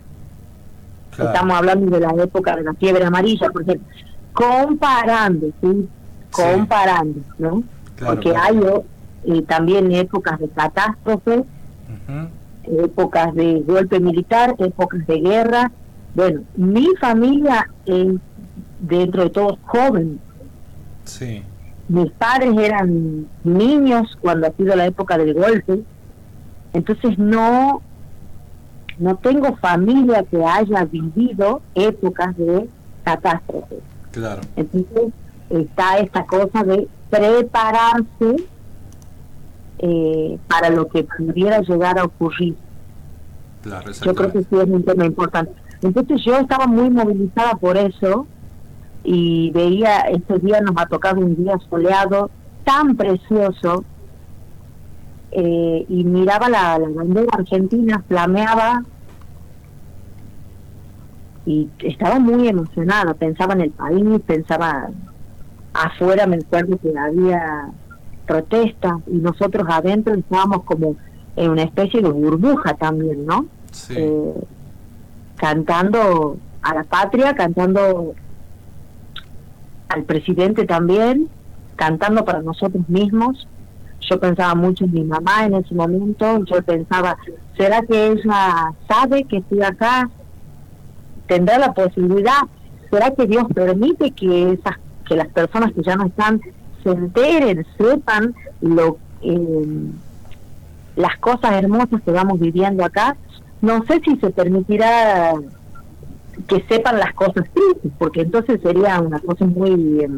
[1.12, 1.30] Claro.
[1.30, 3.86] Estamos hablando de la época de la fiebre amarilla, por ejemplo.
[4.32, 5.88] Comparando, ¿sí?
[6.30, 7.62] Comparando, ¿no?
[7.96, 8.84] Claro, Porque claro.
[9.24, 11.44] hay eh, también épocas de catástrofe,
[12.64, 15.70] épocas de golpe militar, épocas de guerra.
[16.14, 18.14] Bueno, mi familia es,
[18.80, 20.20] dentro de todo, joven.
[21.04, 21.42] Sí.
[21.88, 25.82] Mis padres eran niños cuando ha sido la época del golpe.
[26.72, 27.82] Entonces no,
[28.98, 32.68] no tengo familia que haya vivido épocas de
[33.02, 33.76] catástrofe.
[34.12, 34.42] Claro.
[34.56, 35.12] Entonces
[35.50, 38.44] está esta cosa de prepararse
[39.78, 42.56] eh, para lo que pudiera llegar a ocurrir.
[43.62, 45.52] Claro, Yo creo que sí es un tema importante.
[45.84, 48.26] Entonces yo estaba muy movilizada por eso
[49.04, 52.30] y veía, este día nos ha tocado un día soleado
[52.64, 53.84] tan precioso
[55.30, 58.82] eh, y miraba la, la bandera argentina, flameaba
[61.44, 64.88] y estaba muy emocionada, pensaba en el país, pensaba
[65.74, 67.68] afuera, me acuerdo que había
[68.26, 70.96] protestas y nosotros adentro estábamos como
[71.36, 73.44] en una especie de burbuja también, ¿no?
[73.90, 74.34] Eh,
[75.36, 78.14] cantando a la patria, cantando
[79.88, 81.28] al presidente también,
[81.76, 83.46] cantando para nosotros mismos.
[84.00, 87.16] Yo pensaba mucho en mi mamá en ese momento, yo pensaba,
[87.56, 90.10] ¿será que ella sabe que estoy acá?
[91.26, 92.42] ¿Tendrá la posibilidad?
[92.90, 94.74] ¿Será que Dios permite que esas
[95.06, 96.40] que las personas que ya no están
[96.82, 99.90] se enteren, sepan lo eh,
[100.96, 103.16] las cosas hermosas que vamos viviendo acá?
[103.64, 105.32] No sé si se permitirá
[106.46, 110.10] que sepan las cosas tristes, porque entonces sería una cosa muy, eh,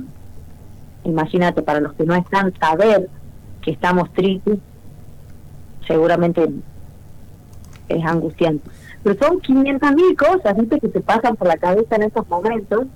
[1.04, 3.08] imagínate, para los que no están, saber
[3.62, 4.58] que estamos tristes,
[5.86, 6.50] seguramente
[7.88, 8.68] es angustiante.
[9.04, 10.80] Pero son 500 mil cosas, ¿viste?
[10.80, 12.86] que te pasan por la cabeza en estos momentos.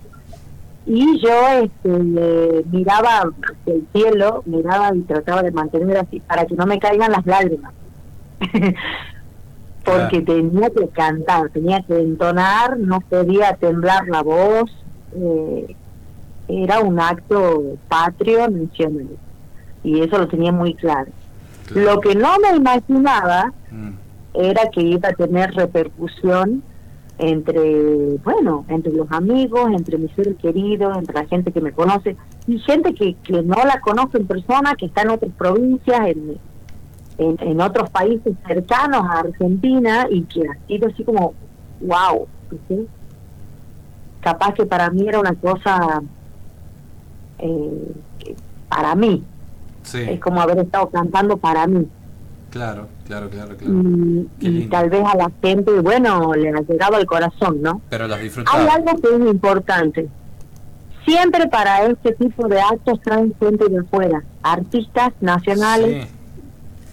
[0.84, 3.30] Y yo este, miraba
[3.66, 7.72] el cielo, miraba y trataba de mantener así para que no me caigan las lágrimas.
[9.84, 14.70] Porque tenía que cantar, tenía que entonar, no podía temblar la voz.
[15.14, 15.74] eh,
[16.50, 19.08] era un acto patrio nacional.
[19.82, 21.10] Y eso lo tenía muy claro.
[21.74, 23.52] Lo que no me imaginaba
[24.34, 26.62] era que iba a tener repercusión
[27.18, 32.16] entre, bueno, entre los amigos, entre mis seres queridos, entre la gente que me conoce
[32.46, 36.38] y gente que, que no la conozco en persona, que está en otras provincias, en,
[37.20, 41.34] en, en otros países cercanos a Argentina y que ha sido así como,
[41.80, 42.26] wow,
[42.68, 42.86] ¿sí?
[44.20, 46.02] capaz que para mí era una cosa,
[47.38, 48.36] eh, que
[48.68, 49.22] para mí,
[49.82, 51.86] Sí, es como haber estado cantando para mí.
[52.50, 53.74] claro, claro, claro, claro.
[54.40, 57.80] y, y tal vez a la gente, bueno, le ha llegado al corazón, ¿no?
[57.88, 58.74] Pero las Hay disfrutaba.
[58.74, 60.08] algo que es importante.
[61.06, 66.06] Siempre para este tipo de actos traen gente de afuera, artistas nacionales,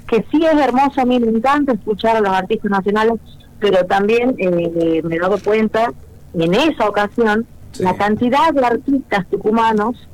[0.07, 3.15] que sí es hermoso, a mí me encanta escuchar a los artistas nacionales,
[3.59, 5.91] pero también eh, me he dado cuenta
[6.33, 7.45] en esa ocasión
[7.79, 10.07] la cantidad de artistas tucumanos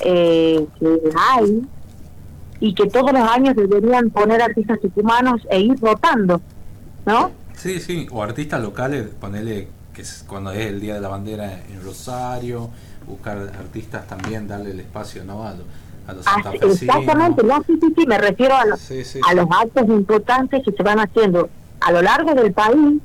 [0.00, 1.00] eh, que
[1.32, 1.62] hay
[2.60, 6.40] y que todos los años deberían poner artistas tucumanos e ir rotando,
[7.04, 7.30] ¿no?
[7.54, 11.60] Sí, sí, o artistas locales, ponerle que es cuando es el Día de la Bandera
[11.70, 12.70] en Rosario,
[13.06, 15.46] buscar artistas también, darle el espacio ¿no?
[15.46, 15.54] a,
[16.06, 16.82] a los santafesinos.
[16.82, 20.62] Exactamente, no, sí, sí, sí, me refiero a, los Sí, sí, a los actos importantes
[20.64, 21.48] que se van haciendo
[21.80, 23.00] a lo largo del país,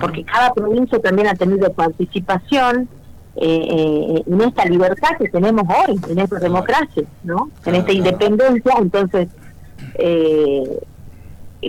[0.00, 2.88] porque cada provincia también ha tenido participación
[3.36, 7.50] eh, eh, en esta libertad que tenemos hoy, en esta democracia, ¿no?
[7.64, 9.28] en esta independencia, entonces
[9.94, 10.80] eh,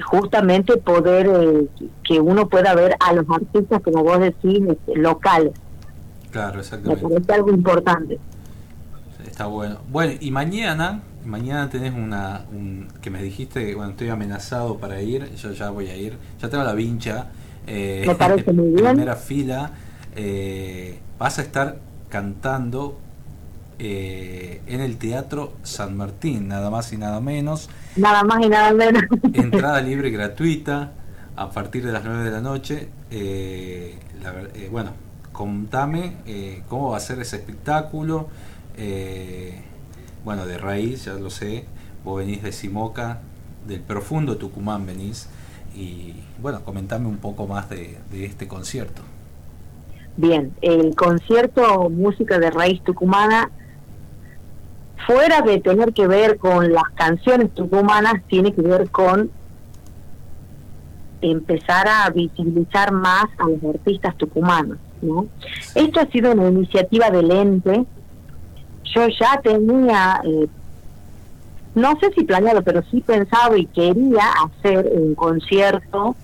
[0.01, 1.67] justamente poder eh,
[2.03, 5.53] que uno pueda ver a los artistas, como vos decís, este, locales,
[6.31, 7.07] Claro, me exactamente.
[7.07, 8.19] parece algo importante.
[9.33, 9.79] Está bueno.
[9.89, 15.01] Bueno, y mañana, mañana tenés una, un, que me dijiste, que, bueno, estoy amenazado para
[15.01, 17.29] ir, yo ya voy a ir, ya tengo la vincha.
[17.65, 18.85] Eh, Me parece muy en bien.
[18.89, 19.71] Primera fila,
[20.15, 21.79] eh, vas a estar
[22.09, 22.99] cantando
[23.79, 27.71] eh, en el Teatro San Martín, nada más y nada menos.
[27.95, 29.01] Nada más y nada menos.
[29.33, 30.91] Entrada libre y gratuita
[31.35, 32.89] a partir de las 9 de la noche.
[33.09, 34.91] Eh, la eh, bueno,
[35.31, 36.17] contame
[36.69, 38.29] cómo va a ser ese espectáculo,
[38.77, 39.61] eh,
[40.23, 41.65] bueno, de raíz, ya lo sé,
[42.03, 43.19] vos venís de Simoca,
[43.67, 45.29] del profundo Tucumán venís,
[45.75, 49.01] y bueno, comentame un poco más de, de este concierto.
[50.15, 53.49] Bien, el concierto Música de Raíz Tucumana,
[55.07, 59.31] fuera de tener que ver con las canciones tucumanas, tiene que ver con
[61.21, 64.77] empezar a visibilizar más a los artistas tucumanos.
[65.01, 65.27] ¿no?
[65.75, 67.85] Esto ha sido una iniciativa del ente.
[68.83, 70.47] Yo ya tenía, eh,
[71.75, 76.15] no sé si planeado, pero sí pensado y quería hacer un concierto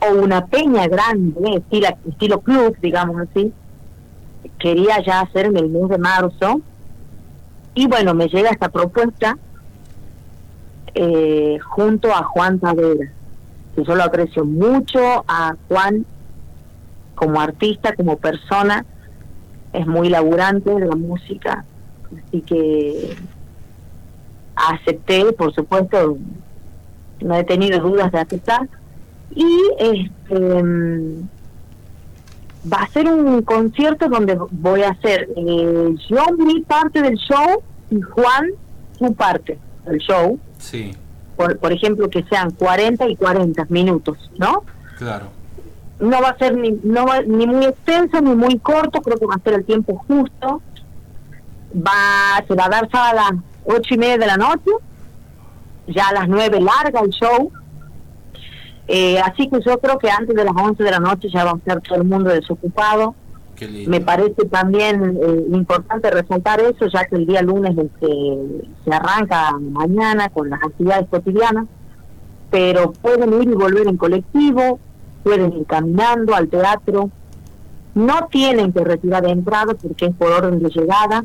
[0.00, 3.52] o una peña grande, estilo, estilo club, digamos así.
[4.58, 6.60] Quería ya hacer en el mes de marzo.
[7.74, 9.36] Y bueno, me llega esta propuesta
[10.94, 13.10] eh, junto a Juan Tavera
[13.76, 16.06] que yo lo aprecio mucho a Juan
[17.14, 18.84] como artista, como persona,
[19.72, 21.64] es muy laburante de la música,
[22.26, 23.16] así que
[24.54, 26.18] acepté, por supuesto,
[27.20, 28.68] no he tenido dudas de aceptar,
[29.34, 29.46] y
[29.78, 31.26] este
[32.72, 37.62] va a ser un concierto donde voy a hacer eh, yo mi parte del show
[37.90, 38.50] y Juan
[38.98, 40.38] su parte del show.
[40.58, 40.92] Sí
[41.36, 44.64] por, por ejemplo, que sean 40 y 40 minutos, ¿no?
[44.98, 45.26] Claro.
[46.00, 49.34] No va a ser ni, no ni muy extenso ni muy corto, creo que va
[49.34, 50.62] a ser el tiempo justo.
[51.74, 53.32] Va, se va a dar a las
[53.64, 54.70] ocho y media de la noche,
[55.88, 57.50] ya a las nueve larga el show.
[58.88, 61.52] Eh, así que yo creo que antes de las 11 de la noche ya va
[61.52, 63.14] a estar todo el mundo desocupado.
[63.86, 70.28] Me parece también eh, importante resaltar eso, ya que el día lunes se arranca mañana
[70.28, 71.66] con las actividades cotidianas,
[72.50, 74.78] pero pueden ir y volver en colectivo,
[75.24, 77.10] pueden ir caminando al teatro,
[77.94, 81.24] no tienen que retirar de entrada porque es por orden de llegada.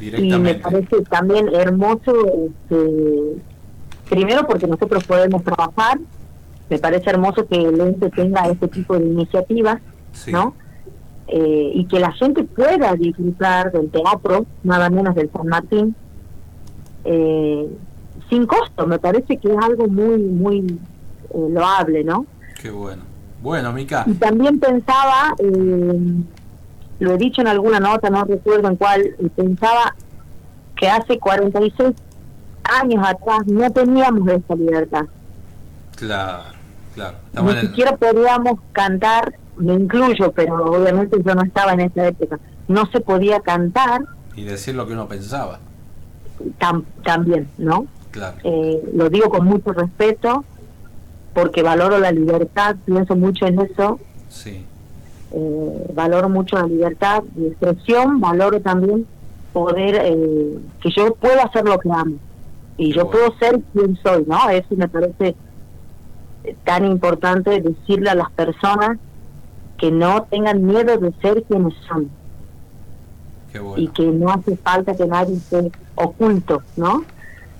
[0.00, 2.12] Y me parece también hermoso,
[2.46, 3.42] este,
[4.08, 5.98] primero porque nosotros podemos trabajar,
[6.70, 9.80] me parece hermoso que el ente tenga este tipo de iniciativas,
[10.28, 10.54] ¿no?
[11.26, 15.94] Eh, y que la gente pueda disfrutar del teatro, nada menos del San Martín,
[17.04, 17.68] eh,
[18.30, 18.86] sin costo.
[18.86, 20.58] Me parece que es algo muy, muy
[21.30, 22.24] eh, loable, ¿no?
[22.60, 23.02] Qué bueno.
[23.42, 24.04] Bueno, Mica.
[24.06, 25.34] Y también pensaba,
[26.98, 29.94] lo he dicho en alguna nota, no recuerdo en cuál, pensaba
[30.76, 31.94] que hace 46
[32.64, 35.06] años atrás no teníamos esa libertad.
[35.96, 36.44] Claro,
[36.94, 37.16] claro.
[37.42, 42.38] Ni siquiera podíamos cantar me incluyo, pero obviamente yo no estaba en esa época,
[42.68, 44.02] no se podía cantar.
[44.36, 45.60] Y decir lo que uno pensaba.
[47.04, 47.86] también, ¿no?
[48.12, 48.36] Claro.
[48.44, 50.44] Eh, lo digo con mucho respeto,
[51.34, 53.98] porque valoro la libertad, pienso mucho en eso.
[54.28, 54.64] Sí.
[55.30, 59.06] Eh, valoro mucho la libertad de expresión, valoro también
[59.52, 62.16] poder, eh, que yo puedo hacer lo que amo.
[62.76, 64.48] Y yo puedo ser quien soy, ¿no?
[64.50, 65.34] Eso me parece
[66.64, 68.98] tan importante decirle a las personas
[69.76, 72.10] que no tengan miedo de ser quienes son.
[73.76, 77.04] Y que no hace falta que nadie esté oculto, ¿no?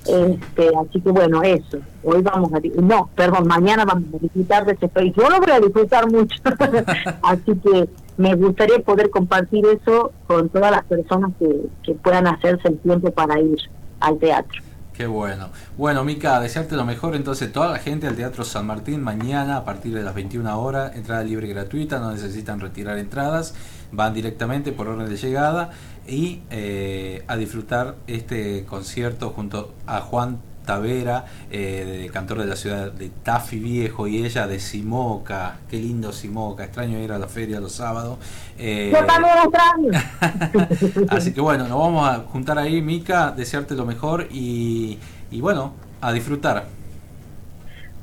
[0.08, 1.78] Este, así que bueno, eso.
[2.02, 2.60] Hoy vamos a...
[2.80, 5.12] No, perdón, mañana vamos a disfrutar de ese país.
[5.14, 6.36] Yo lo voy a disfrutar mucho.
[7.22, 12.68] así que me gustaría poder compartir eso con todas las personas que, que puedan hacerse
[12.68, 13.58] el tiempo para ir
[14.00, 14.62] al teatro.
[14.98, 15.50] Qué bueno.
[15.76, 17.14] Bueno, Mica, desearte lo mejor.
[17.14, 20.96] Entonces, toda la gente al Teatro San Martín mañana a partir de las 21 horas,
[20.96, 23.54] entrada libre y gratuita, no necesitan retirar entradas,
[23.92, 25.70] van directamente por orden de llegada
[26.08, 32.92] y eh, a disfrutar este concierto junto a Juan Tavera, eh, cantor de la ciudad
[32.92, 35.60] de Tafi Viejo, y ella de Simoca.
[35.70, 38.18] Qué lindo Simoca, extraño ir a la feria los sábados.
[38.58, 41.06] Eh, Yo también extraño.
[41.08, 44.98] así que bueno, nos vamos a juntar ahí, Mica, desearte lo mejor y,
[45.40, 45.72] bueno,
[46.02, 46.66] a disfrutar.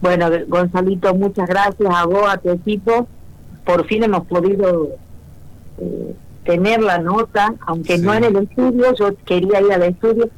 [0.02, 3.08] Bueno, Gonzalito, muchas gracias a vos, a tu equipo.
[3.64, 4.90] Por fin hemos podido
[5.80, 6.16] eh,
[6.46, 10.30] tener la nota, aunque no en el estudio, yo quería ir al estudio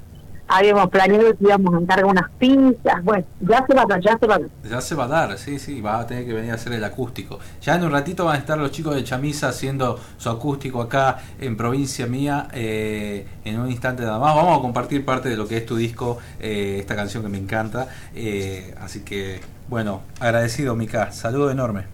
[0.48, 4.18] habíamos planeado que íbamos a encargar unas pinzas, bueno, ya se va a dar, ya
[4.18, 4.50] se va a dar.
[4.70, 6.84] Ya se va a dar, sí, sí, va a tener que venir a hacer el
[6.84, 7.40] acústico.
[7.62, 11.20] Ya en un ratito van a estar los chicos de Chamisa haciendo su acústico acá
[11.40, 14.36] en provincia mía, eh, en un instante nada más.
[14.36, 17.38] Vamos a compartir parte de lo que es tu disco, eh, esta canción que me
[17.38, 17.90] encanta.
[18.16, 21.86] Eh, así que, bueno, agradecido, Mica, saludo enorme.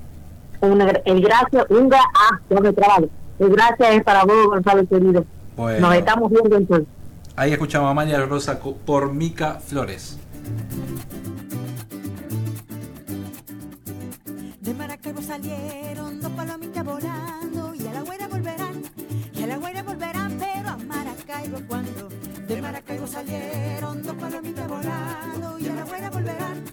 [0.61, 2.39] el gracias, un ah,
[2.75, 3.09] trabajo.
[3.39, 5.25] El gracias es para vos, Gonzalo querido.
[5.57, 6.87] Nos estamos viendo entonces.
[7.35, 10.19] Ahí escuchamos a María Rosa por Mica Flores.
[14.61, 18.81] De Maracaibo salieron dos palomitas volando y a la güera volverán,
[19.33, 22.09] y a la güera volverán, pero a Maracaibo cuando
[22.47, 26.63] de Maracaibo salieron dos palomitas volando y a la güera volverán,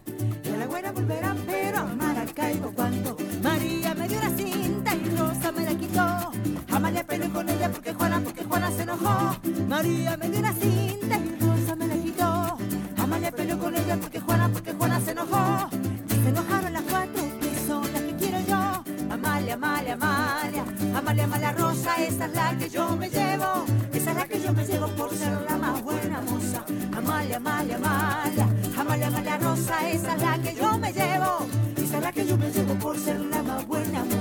[0.44, 5.16] y a la güera volverán, pero a Maracaibo cuando María me dio una cinta y
[5.16, 6.39] Rosa me la quitó.
[6.80, 9.36] Amalia peleó con ella porque Juana, porque Juana se enojó.
[9.68, 12.56] María me dio una cinta y Rosa me la quitó.
[12.96, 15.68] Amalia peleó con ella porque Juana, porque Juana se enojó.
[16.08, 18.84] Se enojaron las cuatro que son las que quiero yo.
[19.12, 20.64] Amalia, Amalia, Amalia,
[20.96, 23.66] Amalia, Amalia Rosa, esa es la que yo me llevo.
[23.92, 26.64] Esa es la que yo me llevo por ser la más buena moza.
[26.96, 28.48] Amalia, Amalia, Amalia,
[28.78, 31.46] Amalia, Amalia Rosa, esa es la que yo me llevo.
[31.76, 34.19] Esa es la que yo me llevo por ser la más buena moza.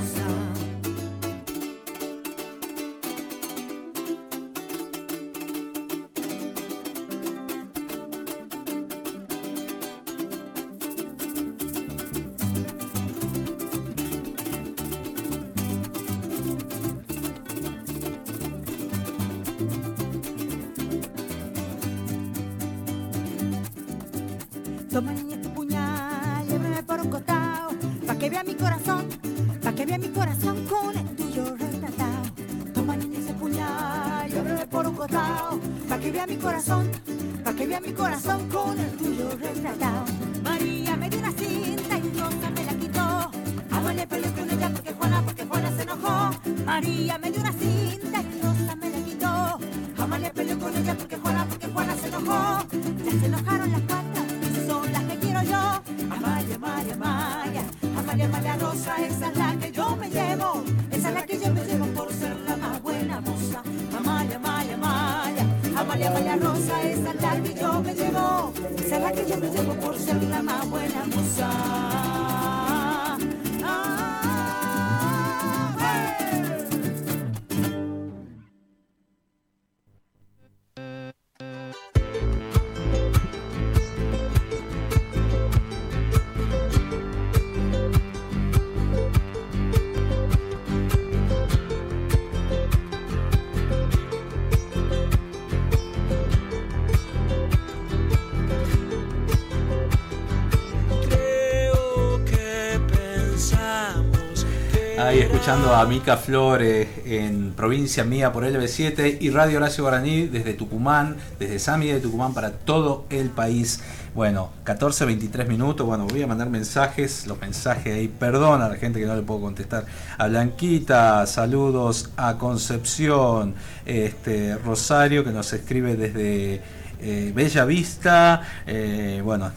[105.49, 111.15] Escuchando a Mica Flores en provincia mía por LB7 y Radio Horacio Guaraní desde Tucumán,
[111.39, 113.81] desde Sami de Tucumán para todo el país.
[114.13, 115.87] Bueno, 14, 23 minutos.
[115.87, 118.07] Bueno, voy a mandar mensajes, los mensajes ahí.
[118.07, 119.85] Perdón a la gente que no le puedo contestar.
[120.19, 123.55] A Blanquita, saludos a Concepción,
[123.87, 126.61] este Rosario que nos escribe desde
[127.01, 128.43] eh, Bella Vista.
[128.67, 129.51] eh, bueno,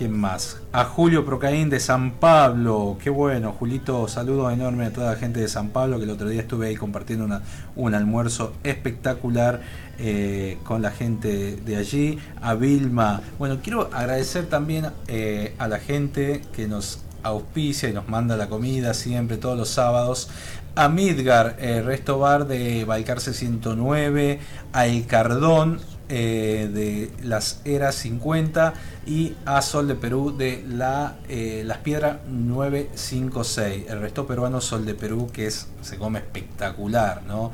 [0.00, 0.56] ¿Quién más?
[0.72, 2.96] A Julio Procaín de San Pablo.
[3.04, 4.08] Qué bueno, Julito.
[4.08, 6.74] Saludos enormes a toda la gente de San Pablo, que el otro día estuve ahí
[6.74, 7.28] compartiendo
[7.76, 9.60] un almuerzo espectacular
[9.98, 12.18] eh, con la gente de allí.
[12.40, 13.20] A Vilma.
[13.38, 18.48] Bueno, quiero agradecer también eh, a la gente que nos auspicia y nos manda la
[18.48, 20.30] comida siempre, todos los sábados.
[20.76, 24.40] A Midgar, eh, Resto Bar de Balcarce 109.
[24.72, 25.78] A El Cardón,
[26.12, 28.74] eh, de las Eras 50
[29.06, 33.84] y a Sol de Perú de la eh, Las Piedras 956.
[33.88, 37.52] El resto peruano Sol de Perú que es se come espectacular, ¿no?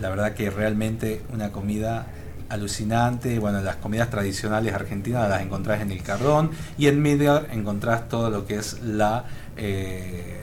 [0.00, 2.06] La verdad que realmente una comida
[2.48, 3.38] alucinante.
[3.38, 8.30] Bueno, las comidas tradicionales argentinas las encontrás en el Cardón y en Midgar encontrás todo
[8.30, 9.24] lo que es la
[9.56, 10.41] eh,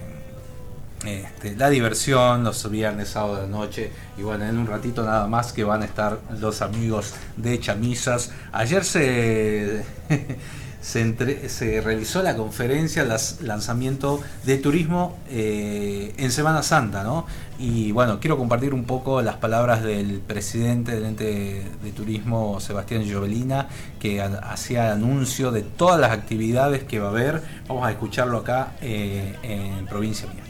[1.06, 5.28] este, la diversión los viernes, sábado de la noche y bueno, en un ratito nada
[5.28, 8.32] más que van a estar los amigos de Chamisas.
[8.52, 9.84] Ayer se,
[10.82, 11.48] se, entre-
[11.82, 17.26] realizó la conferencia, las lanzamiento de turismo eh, en Semana Santa, ¿no?
[17.58, 23.04] Y bueno, quiero compartir un poco las palabras del presidente del ente de turismo, Sebastián
[23.04, 23.68] Llovelina,
[24.00, 27.42] que hacía anuncio de todas las actividades que va a haber.
[27.68, 30.44] Vamos a escucharlo acá eh, en Provincia Mía.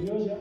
[0.00, 0.36] Criolla,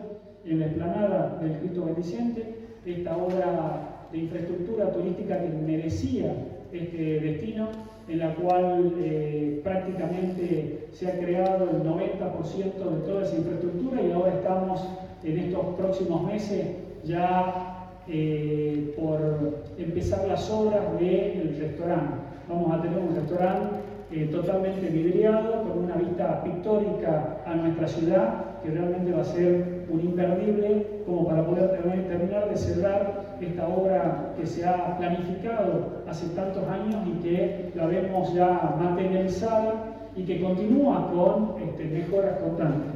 [0.46, 2.56] en la explanada del Cristo Bendiciente,
[2.86, 6.34] esta obra de infraestructura turística que merecía
[6.72, 7.70] este destino,
[8.08, 14.12] en la cual eh, prácticamente se ha creado el 90% de toda esa infraestructura y
[14.12, 14.82] ahora estamos
[15.24, 16.68] en estos próximos meses
[17.06, 22.16] ya eh, por empezar las obras del restaurante.
[22.50, 28.62] Vamos a tener un restaurante eh, totalmente vidriado, con una vista pictórica a nuestra ciudad,
[28.62, 34.34] que realmente va a ser un imperdible como para poder terminar, de cerrar esta obra
[34.38, 39.74] que se ha planificado hace tantos años y que la vemos ya materializada
[40.16, 42.94] y que continúa con este, mejoras constantes.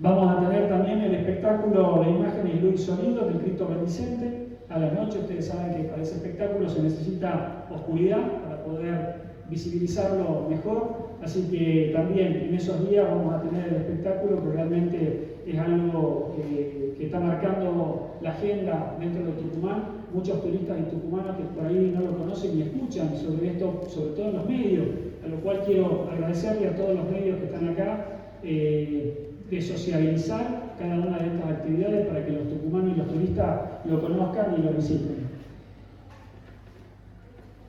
[0.00, 4.43] Vamos a tener también el espectáculo de imágenes y luz y sonido del Cristo Bendicente.
[4.68, 10.46] A la noche ustedes saben que para ese espectáculo se necesita oscuridad para poder visibilizarlo
[10.48, 11.04] mejor.
[11.22, 16.34] Así que también en esos días vamos a tener el espectáculo que realmente es algo
[16.36, 20.04] que, está marcando la agenda dentro de Tucumán.
[20.14, 24.10] Muchos turistas y tucumanos que por ahí no lo conocen y escuchan sobre esto, sobre
[24.10, 24.86] todo en los medios,
[25.22, 28.06] a lo cual quiero agradecerle a todos los medios que están acá.
[28.42, 33.60] Eh, de sociabilizar cada una de estas actividades para que los tucumanos y los turistas
[33.84, 35.28] lo conozcan y lo visiten.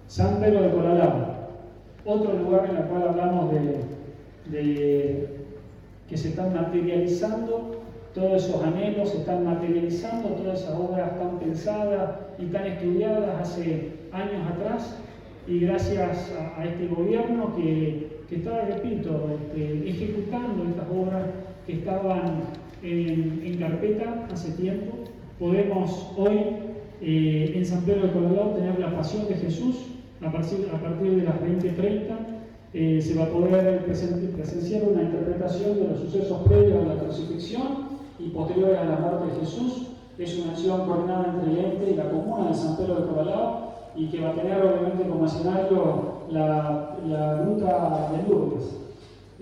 [0.07, 1.35] San Pedro de Colalao,
[2.05, 3.51] otro lugar en el cual hablamos
[4.51, 5.27] de,
[6.07, 7.81] que se están materializando
[8.13, 13.91] todos esos anhelos, se están materializando todas esas obras tan pensadas y tan estudiadas hace
[14.13, 14.95] años atrás
[15.47, 21.23] y gracias a, este gobierno que, que está, repito, este, ejecutando estas obras
[21.65, 22.43] que estaban
[22.83, 24.97] en, carpeta hace tiempo.
[25.39, 26.39] Podemos hoy
[27.01, 29.75] eh, en San Pedro de Colorado tener la pasión de Jesús
[30.25, 32.35] a partir, a partir de las 20.30.
[32.73, 37.85] Eh, se va a poder presenciar una interpretación de los sucesos previos a la crucifixión
[38.19, 39.87] y posteriores a la muerte de Jesús.
[40.17, 43.65] Es una acción coordinada entre el ente y la comuna de San Pedro de Coralao
[43.95, 48.77] y que va a tener obviamente como escenario la, la ruta de Lourdes.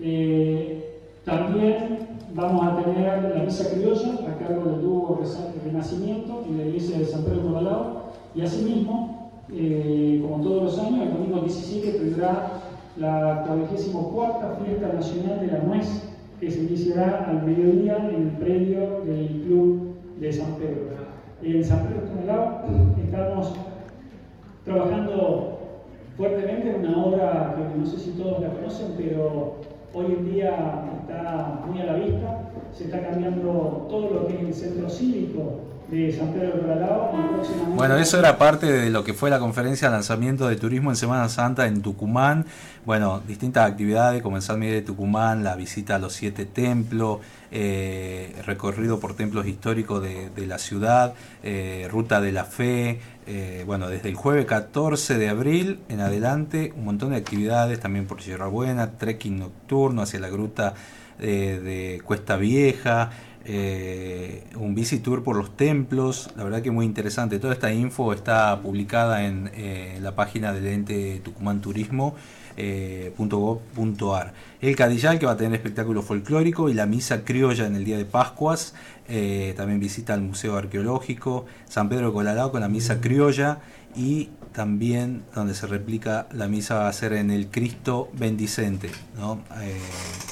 [0.00, 2.03] Eh, también
[2.34, 5.20] vamos a tener la misa criolla a cargo del dúo
[5.64, 11.06] Renacimiento en la iglesia de San Pedro de y asimismo, eh, como todos los años,
[11.06, 12.60] el domingo 17 tendrá
[12.96, 19.00] la 44 fiesta nacional de la nuez que se iniciará al mediodía en el predio
[19.04, 20.94] del club de San Pedro.
[21.42, 23.54] En San Pedro de estamos
[24.64, 25.58] trabajando
[26.16, 29.56] fuertemente en una obra que no sé si todos la conocen, pero
[29.94, 34.42] hoy en día está muy a la vista, se está cambiando todo lo que es
[34.42, 37.12] el centro cívico de San Pedro de Colalao
[37.76, 40.96] Bueno, eso era parte de lo que fue la conferencia de lanzamiento de turismo en
[40.96, 42.46] Semana Santa en Tucumán.
[42.84, 47.20] Bueno, distintas actividades como el San Miguel de Tucumán, la visita a los siete templos,
[47.50, 53.88] eh, recorrido por templos históricos de, la ciudad, eh, ruta de la fe, eh, bueno,
[53.88, 58.46] desde el jueves 14 de abril en adelante, un montón de actividades también por Sierra
[58.46, 60.74] Buena, trekking nocturno hacia la gruta
[61.18, 63.10] de Cuesta Vieja,
[63.46, 67.38] eh, un bici tour por los templos, la verdad que muy interesante.
[67.38, 72.14] Toda esta info está publicada en eh, la página del ente Tucumán Turismo.
[72.56, 73.12] Eh,
[74.60, 77.98] el Cadillal que va a tener espectáculo folclórico y la misa criolla en el día
[77.98, 78.74] de Pascuas.
[79.56, 81.46] también visita el Museo Arqueológico.
[81.68, 83.58] San Pedro de Colalao con la misa criolla
[83.96, 88.88] y también donde se replica la misa va a ser en el Cristo Bendicente.
[89.60, 89.80] Eh,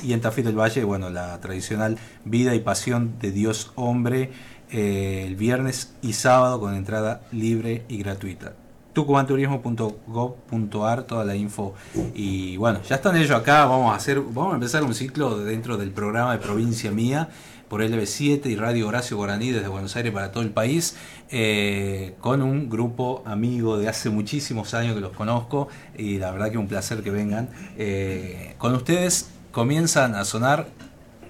[0.05, 4.31] y en Tafí del Valle, bueno, la tradicional vida y pasión de Dios hombre
[4.71, 8.55] eh, el viernes y sábado con entrada libre y gratuita.
[8.93, 11.75] tucumanturismo.gov.ar, toda la info.
[12.15, 15.77] Y bueno, ya están ellos acá, vamos a hacer, vamos a empezar un ciclo dentro
[15.77, 17.29] del programa de Provincia Mía
[17.73, 20.95] por LB7 y Radio Horacio Guaraní desde Buenos Aires para todo el país,
[21.31, 26.51] eh, con un grupo amigo de hace muchísimos años que los conozco y la verdad
[26.51, 27.49] que un placer que vengan.
[27.79, 30.67] Eh, con ustedes comienzan a sonar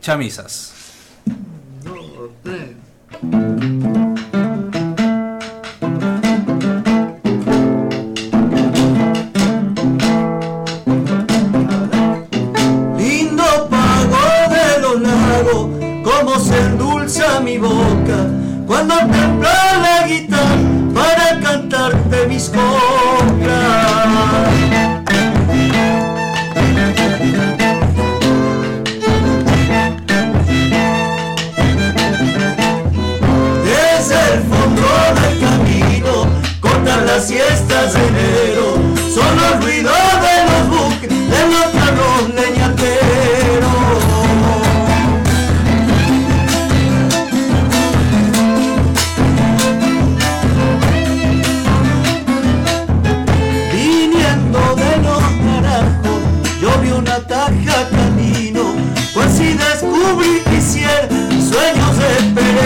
[0.01, 0.75] chamisas.
[3.23, 3.92] mi
[18.87, 20.57] cuando templa la guitarra
[20.95, 22.59] para cantarte mis coplas.
[33.65, 34.83] Desde el fondo
[35.21, 36.27] del camino,
[36.61, 38.32] cortan las siestas de enero,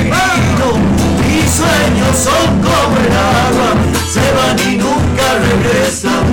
[0.04, 3.70] mis sueños son como el agua,
[4.12, 6.24] se van y nunca regresan.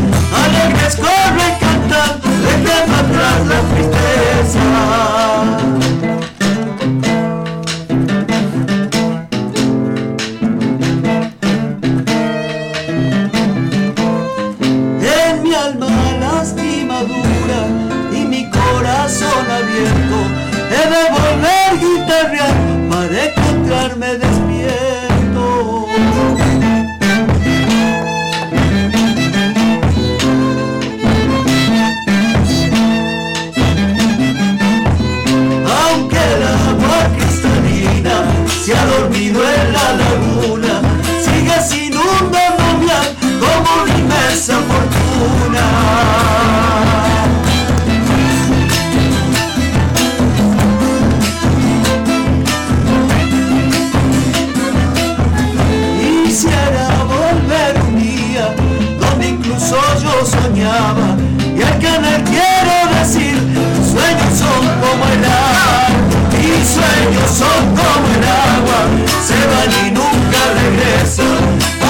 [0.44, 4.65] Alegres corre cantando, dejan atrás la tristeza.
[44.34, 46.14] Inmensa fortuna.
[60.01, 61.15] Yo soñaba
[61.55, 63.38] y al me quiero decir
[63.91, 65.84] sueños son como el agua
[66.38, 68.80] mis sueños son como el agua
[69.26, 71.82] se van y nunca regresan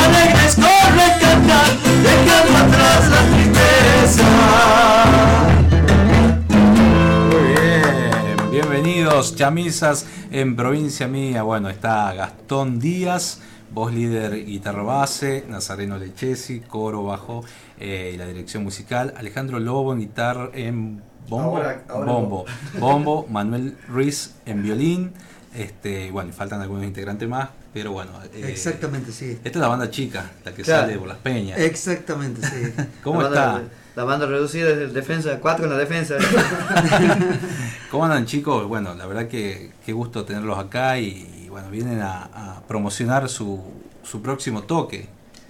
[9.22, 11.44] chamisas en provincia mía.
[11.44, 13.40] Bueno, está Gastón Díaz,
[13.72, 17.44] voz líder guitarra base, Nazareno Lechesi, coro bajo
[17.80, 22.46] eh, y la dirección musical, Alejandro Lobo en guitarra en bombo, Ahora- ahora bombo,
[22.80, 25.14] bombo, Manuel Ruiz en violín.
[25.56, 28.10] Este, bueno, faltan algunos integrantes más, pero bueno.
[28.34, 29.34] eh, Exactamente, sí.
[29.44, 30.82] Esta es la banda chica, la que Claro.
[30.88, 31.60] sale por las peñas.
[31.60, 32.74] Exactamente, sí.
[33.04, 33.46] ¿Cómo La está?
[33.54, 36.18] banda- La banda reducida es el defensa, cuatro en la defensa.
[37.92, 38.68] ¿Cómo andan chicos?
[38.68, 43.30] Bueno, la verdad que qué gusto tenerlos acá y, y bueno, vienen a, a promocionar
[43.30, 43.62] su,
[44.04, 45.08] su próximo toque.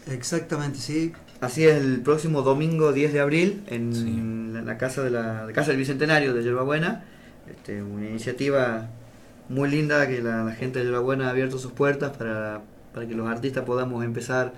[0.08, 1.14] Exactamente, sí.
[1.40, 5.54] Así es, el próximo domingo 10 de abril en la, la casa de la, la
[5.54, 7.06] casa del Bicentenario de Yerbabuena.
[7.50, 8.88] Este, una iniciativa
[9.50, 12.62] muy linda que la, la gente de Yerbabuena ha abierto sus puertas para,
[12.94, 14.54] para que los artistas podamos empezar,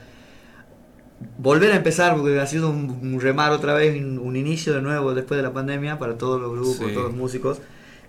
[1.37, 4.81] volver a empezar, porque ha sido un, un remar otra vez, un, un inicio de
[4.81, 6.93] nuevo después de la pandemia para todos los grupos, Sí.
[6.93, 7.61] todos los músicos.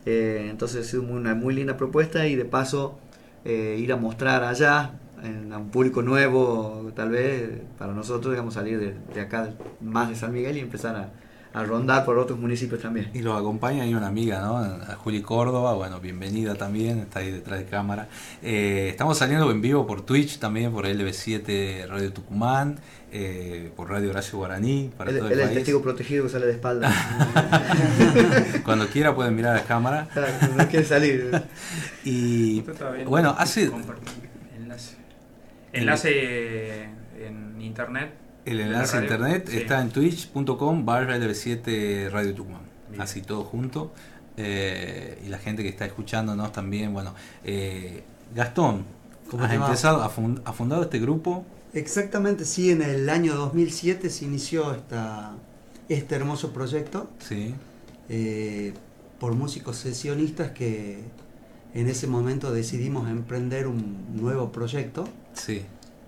[0.04, 2.98] Eh, entonces ha sido una muy linda propuesta y de paso
[3.44, 7.48] eh, ir a mostrar allá en- a un público nuevo, tal vez
[7.78, 11.10] para nosotros, digamos, salir de, de acá más de San Miguel y empezar a,
[11.56, 13.08] a rondar por otros municipios también.
[13.14, 14.58] Y los acompaña ahí una amiga, ¿no?
[14.58, 18.08] A Juli Córdoba, bueno, bienvenida también, está ahí detrás de cámara.
[18.42, 22.78] Eh, estamos saliendo en vivo por Twitch también, por LB7 Radio Tucumán,
[23.10, 25.54] eh, por Radio Horacio Guaraní, para Él, todo el el país.
[25.54, 26.92] testigo protegido que sale de espalda.
[28.62, 30.08] Cuando quiera pueden mirar a cámara.
[30.12, 31.42] Claro, no quiere salir.
[32.04, 32.60] Y
[33.06, 33.70] bueno, hace
[34.54, 34.96] enlace.
[35.72, 36.82] Enlace
[37.18, 38.25] en internet.
[38.46, 39.58] El enlace a internet Sí.
[39.58, 42.62] está en twitch.com barra LB7 Radio Tucumán.
[42.90, 43.00] Bien.
[43.02, 43.92] Así todo junto.
[44.36, 47.14] Eh, y la gente que está escuchándonos también, bueno.
[47.44, 48.02] eh,
[48.34, 48.84] Gastón,
[49.30, 51.44] ¿Cómo has empezado, fund- has fundado este grupo.
[51.72, 55.32] Exactamente, sí, en el año 2007 se inició esta,
[55.88, 57.54] este hermoso proyecto Sí.
[58.08, 58.72] eh,
[59.18, 61.00] por músicos sesionistas que
[61.74, 65.08] en ese momento decidimos emprender un nuevo proyecto.
[65.34, 65.62] Sí.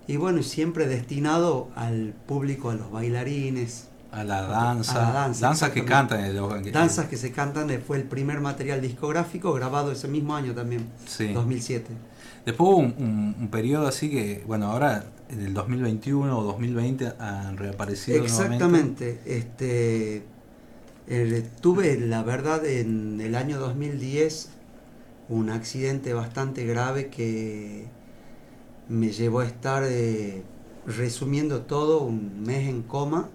[0.09, 3.89] Y bueno, y siempre destinado al público, a los bailarines.
[4.11, 4.93] A la danza.
[4.93, 6.35] a la danza, Danzas que cantan.
[6.35, 10.55] los- Danzas que se cantan, eh, fue el primer material discográfico grabado ese mismo año
[10.55, 11.31] también, Sí.
[11.31, 11.91] 2007.
[12.43, 17.13] Después hubo un, un- un periodo así que, bueno, ahora en el 2021 o 2020
[17.19, 18.55] han reaparecido nuevamente.
[18.55, 19.19] Exactamente.
[19.27, 20.23] Este,
[21.07, 24.49] eh, tuve, la verdad, en el año 2010
[25.27, 27.85] un accidente bastante grave que
[28.89, 30.43] me llevó a estar, eh,
[30.85, 33.29] resumiendo todo, un mes en coma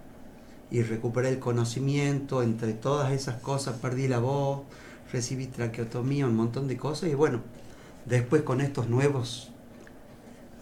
[0.70, 2.42] y recuperé el conocimiento.
[2.42, 4.62] Entre todas esas cosas perdí la voz,
[5.12, 7.40] recibí traqueotomía, un montón de cosas y bueno,
[8.04, 9.50] después con estos nuevos,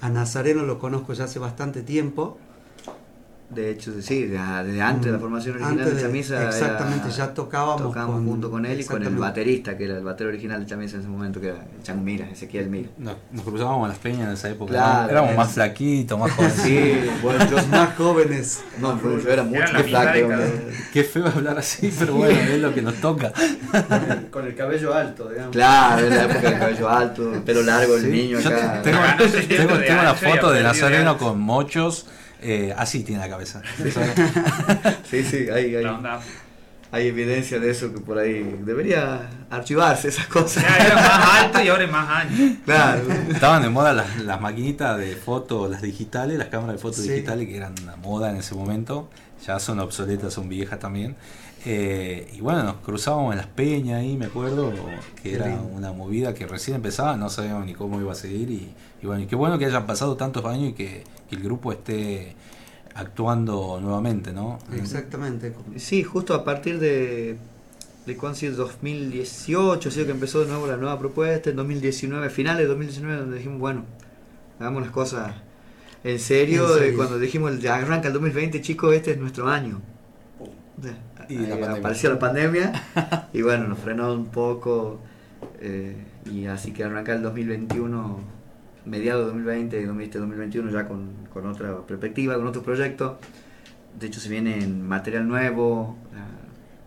[0.00, 2.38] a Nazareno lo conozco ya hace bastante tiempo.
[3.54, 6.48] De hecho, sí, de- desde antes de la formación original Antes de de- Chamisa.
[6.48, 9.98] exactamente, era- ya tocábamos tocábamos con- junto con él y con el baterista, que era
[9.98, 12.88] el batero original de Chamisa en ese momento, que era Chan Mira, Ezequiel Mira.
[12.96, 14.72] Nos, nos cruzábamos en las peñas en esa época.
[14.72, 15.10] Claro, ¿no?
[15.10, 16.54] Éramos es- más flaquitos, más jóvenes.
[16.62, 16.92] Sí,
[17.22, 18.64] bueno, los más jóvenes.
[18.80, 20.28] No, pero yo era mucho la más flaco.
[20.92, 23.32] Qué feo hablar así, pero bueno, es lo que nos toca.
[24.30, 25.52] Con el cabello alto, digamos.
[25.52, 28.08] Claro, en la época del cabello alto, pelo largo, el Sí.
[28.08, 28.80] niño Yo acá.
[28.82, 32.06] tengo, Ah, si tengo- tengo una ancho y foto de Nazareno con mochos.
[32.42, 33.62] Eh, así tiene la cabeza.
[35.08, 35.74] Sí, sí, hay,
[36.90, 40.62] hay, evidencia de eso que por ahí debería archivarse esas cosas.
[40.62, 42.56] Ya era más alto y ahora es más ancho.
[42.64, 43.02] Claro.
[43.30, 47.10] Estaban de moda las, las maquinitas de foto, las digitales, las cámaras de fotos Sí.
[47.10, 49.08] digitales que eran una moda en ese momento.
[49.46, 51.16] Ya son obsoletas, son viejas también.
[51.64, 54.72] Eh, y bueno, nos cruzábamos en las peñas ahí, me acuerdo,
[55.22, 58.50] que era una movida que recién empezaba, no sabíamos ni cómo iba a seguir.
[58.50, 61.42] Y, y bueno, y qué bueno que hayan pasado tantos años y que, que el
[61.42, 62.36] grupo esté
[62.94, 64.58] actuando nuevamente, ¿no?
[64.72, 65.54] Exactamente.
[65.76, 67.36] Sí, justo a partir de,
[68.06, 72.62] de sido 2018, ha sido que empezó de nuevo la nueva propuesta, en 2019, finales
[72.62, 73.84] de 2019, donde dijimos, bueno,
[74.60, 75.34] hagamos las cosas
[76.04, 76.96] en serio, En de serio.
[76.96, 79.80] cuando dijimos, ya arranca el 2020, chicos, este es nuestro año.
[81.28, 81.78] Y Ahí la pandemia.
[81.78, 85.00] apareció la pandemia y bueno, nos frenó un poco
[85.60, 85.96] eh,
[86.26, 88.41] y así que arranca el 2021
[88.84, 93.18] mediados de 2020, 2021 ya con, con otra perspectiva, con otro proyecto.
[93.98, 95.96] De hecho, se viene en material nuevo.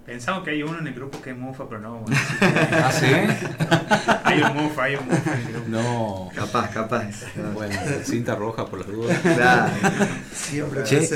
[0.05, 1.97] Pensamos que hay uno en el grupo que es Mufa, pero no.
[2.01, 3.07] Bueno, ¿Ah, sí?
[4.23, 5.67] hay un Mufa, hay un Mufa en el grupo.
[5.69, 6.29] No.
[6.35, 7.23] Capaz, capaz.
[7.55, 7.73] Bueno,
[8.03, 9.17] cinta roja por las dudas.
[9.19, 9.71] Claro.
[10.31, 11.09] Siempre Che,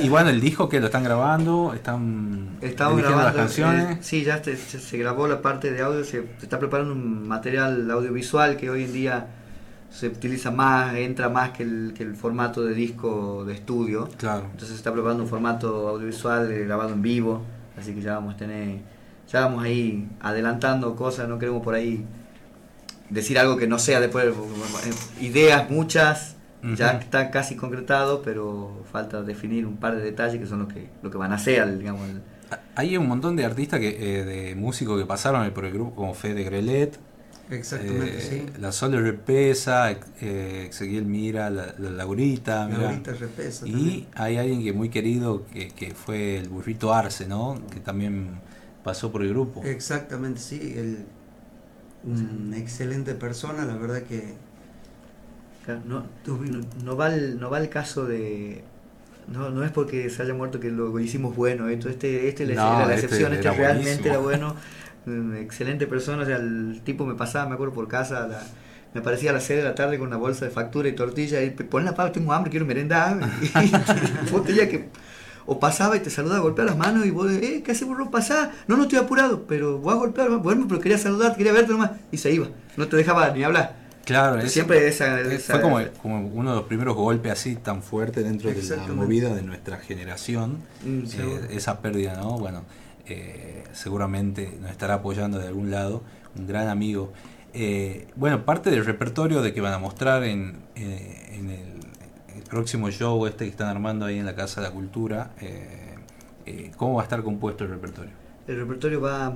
[0.00, 3.24] y, bueno, el disco que lo están grabando, están Estamos grabando.
[3.24, 3.96] las canciones.
[3.96, 6.94] eh, sí, ya se, se- se grabó la parte de audio, se, se está preparando
[6.94, 9.26] un material audiovisual que hoy en día
[9.90, 14.08] se utiliza más, entra más que el, que el formato de disco de estudio.
[14.18, 14.44] Claro.
[14.44, 17.42] Entonces se está preparando un formato audiovisual eh, grabado en vivo,
[17.78, 18.80] así que ya vamos a tener,
[19.30, 22.04] ya vamos ahí adelantando cosas, no queremos por ahí
[23.10, 24.90] decir algo que no sea después, eh,
[25.24, 26.36] ideas muchas,
[26.76, 30.88] ya está casi concretado, pero falta definir un par de detalles que son los que,
[31.02, 32.20] lo que van a hacer, digamos, el-
[32.74, 33.88] Hay un montón de artistas, que,
[34.20, 36.98] eh, de músicos que pasaron por el grupo, como Fede Grelet.
[37.50, 38.60] Exactamente, eh, sí.
[38.60, 42.66] La Sole Repesa, eh, Ezequiel Mira, la, la Laurita.
[42.68, 42.80] mirá.
[42.82, 44.06] Laurita Repesa Y también.
[44.14, 47.58] hay alguien que muy querido, que, que fue el burrito Arce, ¿no?
[47.72, 48.40] Que también
[48.84, 49.62] pasó por el grupo.
[49.64, 50.74] Exactamente, sí.
[50.76, 51.06] El,
[52.04, 54.34] una excelente persona, la verdad que
[55.86, 58.62] No, no, no va el, no va el caso de.
[59.30, 61.68] No, no es porque se haya muerto que lo hicimos bueno.
[61.68, 64.08] Esto, este, este le- No, era la este excepción, este, era realmente buenísimo.
[64.08, 64.56] era bueno.
[65.40, 66.22] Excelente persona.
[66.22, 68.42] O sea, el tipo me pasaba, me acuerdo por casa, la-
[68.94, 71.42] me aparecía a las 6 de la tarde con una bolsa de factura y tortilla.
[71.42, 73.18] Y pon la pava, tengo hambre, quiero merendar.
[74.48, 74.88] Y que.
[75.50, 78.10] O pasaba y te saludaba, golpeaba las manos y vos, eh, ¿qué haces, burro?
[78.10, 78.50] Pasá.
[78.66, 80.28] No, no estoy apurado, pero voy a golpear.
[80.38, 81.92] Bueno, pero quería saludar, quería verte nomás.
[82.12, 82.48] Y se iba.
[82.76, 83.76] No te dejaba ni hablar.
[84.04, 87.82] Claro, es- siempre esa, esa- fue como, como uno de los primeros golpes así tan
[87.82, 90.58] fuertes dentro de la movida de nuestra generación.
[90.84, 92.38] Mm, Eh, esa pérdida, ¿no?
[92.38, 92.64] Bueno,
[93.08, 96.02] eh, seguramente nos estará apoyando de algún lado,
[96.36, 97.12] un gran amigo.
[97.54, 101.78] Eh, bueno, parte del repertorio de que van a mostrar en, eh, en el,
[102.48, 105.32] próximo show este que están armando ahí en la Casa de la Cultura,
[106.78, 108.12] ¿cómo va a estar compuesto el repertorio?
[108.46, 109.34] El repertorio va,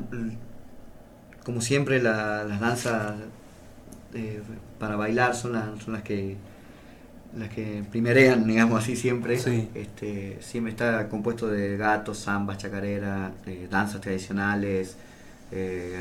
[1.45, 3.17] como siempre, la- las danzas
[4.79, 6.39] para bailar son las que
[7.37, 9.39] las que primerean, digamos así, siempre.
[9.39, 9.69] Sí.
[9.75, 14.97] Este, siempre está compuesto de gatos, zambas, chacarera, eh, danzas tradicionales,
[15.51, 15.99] eh,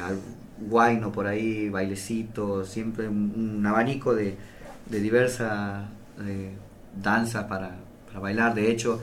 [0.59, 4.35] guayno por ahí, bailecitos, siempre un, un abanico de,
[4.89, 5.85] de diversas
[6.25, 6.51] eh,
[7.01, 7.77] danzas para,
[8.07, 8.53] para bailar.
[8.53, 9.01] De hecho,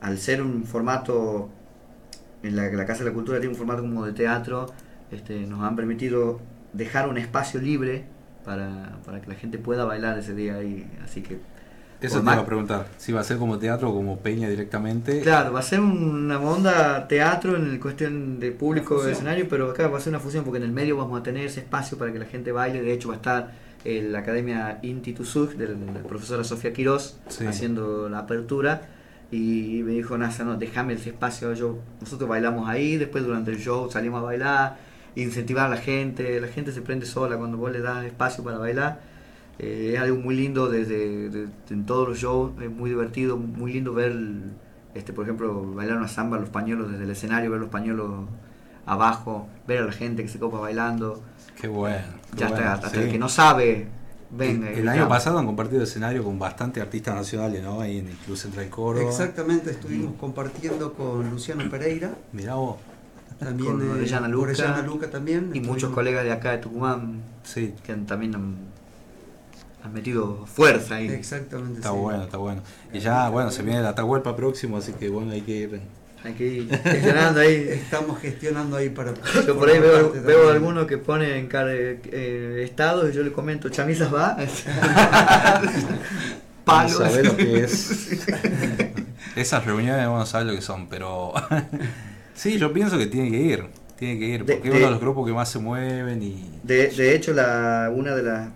[0.00, 1.48] al ser un formato
[2.42, 4.66] en la, la Casa de la Cultura tiene un formato como de teatro,
[5.10, 6.40] este, nos han permitido
[6.72, 8.04] dejar un espacio libre
[8.44, 10.90] para, para que la gente pueda bailar ese día ahí.
[11.04, 11.38] Así que.
[12.00, 14.48] Eso por te iba a preguntar, si va a ser como teatro o como peña
[14.48, 15.20] directamente.
[15.20, 19.70] Claro, va a ser una onda teatro en el cuestión de público de escenario, pero
[19.70, 21.98] acá va a ser una fusión porque en el medio vamos a tener ese espacio
[21.98, 22.82] para que la gente baile.
[22.82, 23.52] De hecho, va a estar
[23.84, 27.46] eh, la Academia Inti Tusug de la profesora Sofía Quirós Sí.
[27.46, 28.82] haciendo la apertura.
[29.30, 31.52] Y me dijo NASA, no, déjame ese espacio.
[31.52, 34.78] Yo, nosotros bailamos ahí, después durante el show salimos a bailar,
[35.16, 36.40] incentivar a la gente.
[36.40, 39.00] La gente se prende sola cuando vos le das espacio para bailar.
[39.58, 43.72] Eh, es algo muy lindo desde de- en todos los shows, es muy divertido, muy
[43.72, 44.14] lindo ver,
[44.94, 48.26] este por ejemplo, bailar una samba, los pañuelos desde el escenario, ver los pañuelos
[48.86, 51.22] abajo, ver a la gente que se copa bailando.
[51.60, 51.98] Qué bueno.
[52.32, 52.96] qué Ya bueno, está, hasta sí.
[53.00, 53.88] el que no sabe,
[54.30, 54.70] venga.
[54.70, 57.80] El, y el año pasado han compartido escenario con bastantes artistas nacionales, ¿no?
[57.80, 59.08] Ahí en el Club Central Córdoba.
[59.08, 62.12] Exactamente, estuvimos compartiendo con Luciano Pereira.
[62.32, 62.76] Mirá vos.
[63.38, 65.44] También con eh, Orellana Luca, Orellana Luca también.
[65.52, 67.74] y estuvimos- muchos colegas de acá de Tucumán sí.
[67.84, 68.56] que también han,
[69.88, 71.08] han metido fuerza ahí.
[71.08, 71.78] Exactamente.
[71.78, 71.96] Está sí.
[71.96, 72.62] bueno, está bueno.
[72.92, 75.80] Y ya, bueno, se viene el Atahualpa próximo, así que bueno, hay que ir.
[76.24, 77.54] Hay que ir gestionando ahí.
[77.70, 79.14] Estamos gestionando ahí para.
[79.46, 83.32] Yo por ahí veo, veo algunos que ponen en car- eh, estados y yo le
[83.32, 84.36] comento, chamisas va.
[86.64, 86.96] Palos.
[86.98, 88.10] Sabés lo que es.
[89.36, 91.32] Esas reuniones uno sabe lo que son, pero.
[92.34, 93.64] sí, yo pienso que tiene que ir.
[93.98, 96.22] Tiene que ir, De- porque es de- uno de los grupos que más se mueven
[96.22, 96.60] y.
[96.62, 98.48] De, de hecho, la, una de las,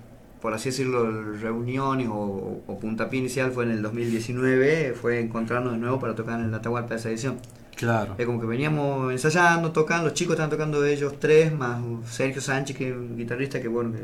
[0.42, 5.78] por así decirlo, reuniones o, o puntapié inicial fue en el 2019, fue encontrarnos de
[5.78, 7.38] nuevo para tocar en el Atahualpa de esa edición.
[7.76, 8.16] Claro.
[8.18, 12.76] Es como que veníamos ensayando, tocando, los chicos estaban tocando ellos tres, más Sergio Sánchez,
[12.76, 14.00] que es un guitarrista que, bueno, que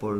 [0.00, 0.16] por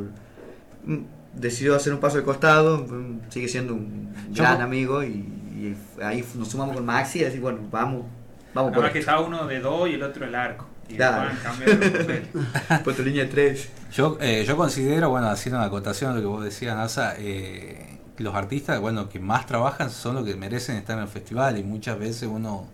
[0.84, 0.98] mm,
[1.32, 5.76] decidió hacer un paso de costado, mm, sigue siendo un Yo gran amigo y, y
[6.02, 8.04] ahí nos sumamos con Maxi y decir, bueno, vamos,
[8.52, 9.10] vamos Nada por que esto.
[9.12, 10.66] está uno de dos y el otro el arco.
[10.88, 11.30] Claro.
[12.84, 13.68] Puesto línea 3.
[13.92, 17.98] Yo, eh, yo considero, bueno, haciendo una acotación a lo que vos decías, NASA, eh,
[18.18, 21.64] los artistas, bueno, que más trabajan son los que merecen estar en el festival y
[21.64, 22.68] muchas veces uno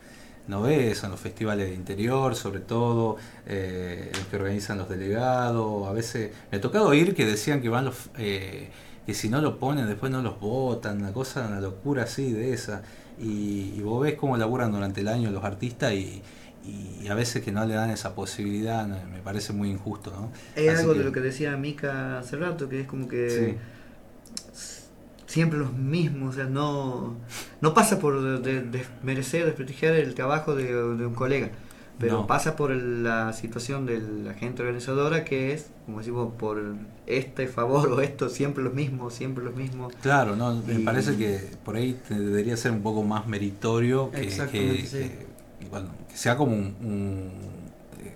[0.48, 3.16] no ve eso en los festivales de interior, sobre todo
[3.46, 5.88] eh, los que organizan los delegados.
[5.88, 8.68] A veces me ha tocado oír que decían que van los, eh,
[9.06, 12.52] que si no lo ponen después no los votan, una cosa, una locura así de
[12.52, 12.82] esa.
[13.18, 16.22] Y, y vos ves cómo laburan durante el año los artistas y,
[16.64, 20.30] y a veces que no le dan esa posibilidad, me parece muy injusto, ¿no?
[20.54, 23.58] Es Así algo que- de lo que decía Mika hace rato, que es como que
[24.52, 24.70] Sí.
[25.26, 27.16] siempre los mismos, o sea, no,
[27.60, 31.50] no pasa por de- de- desmerecer, desprestigiar el trabajo de, de un colega,
[31.98, 32.26] pero No.
[32.26, 36.60] pasa por el- la situación de la gente organizadora que es, como decimos, por
[37.06, 39.92] este favor o esto, siempre los mismos, siempre los mismos.
[40.02, 44.22] Claro, no, me parece que por ahí te- debería ser un poco más meritorio que,
[44.22, 44.98] Exactamente, que- sí.
[44.98, 45.29] que-
[45.68, 47.30] bueno, que sea como un, un,
[48.02, 48.12] eh,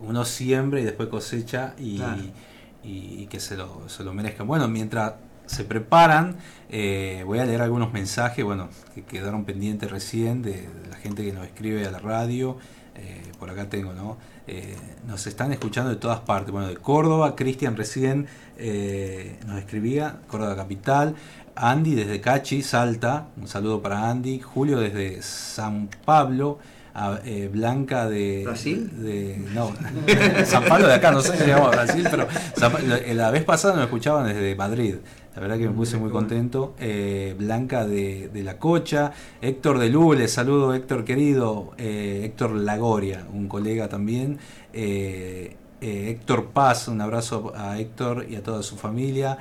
[0.00, 2.22] uno siembra y después cosecha y, Claro.
[2.22, 4.46] y- y que se lo, se lo merezcan.
[4.46, 5.14] Bueno, mientras
[5.46, 6.36] se preparan,
[6.68, 11.24] eh, voy a leer algunos mensajes, bueno, que quedaron pendientes recién de, de la gente
[11.24, 12.56] que nos escribe a la radio.
[12.98, 14.16] eh, por acá tengo, ¿no?
[14.46, 14.74] Eh,
[15.06, 16.50] nos están escuchando de todas partes.
[16.50, 18.26] Bueno, de Córdoba, Cristian recién
[18.56, 21.14] eh, nos escribía, Córdoba Capital.
[21.56, 24.40] Andy desde Cachi, Salta, un saludo para Andy.
[24.40, 26.58] Julio desde San Pablo.
[26.98, 28.42] a- eh, Blanca de.
[28.44, 28.90] ¿Brasil?
[29.02, 29.70] De, no,
[30.46, 32.26] San Pablo de acá, no sé si llamamos Brasil, pero
[32.56, 34.94] San Pa- la, la vez pasada nos escuchaban desde Madrid.
[35.34, 36.74] La verdad que me puse muy contento.
[36.80, 39.12] Eh, Blanca de, de La Cocha,
[39.42, 44.38] Héctor de Lule, saludo Héctor querido, eh, Héctor Lagoria, un colega también.
[44.72, 49.36] Eh, eh, Héctor Paz, un abrazo a Héctor y a toda su familia.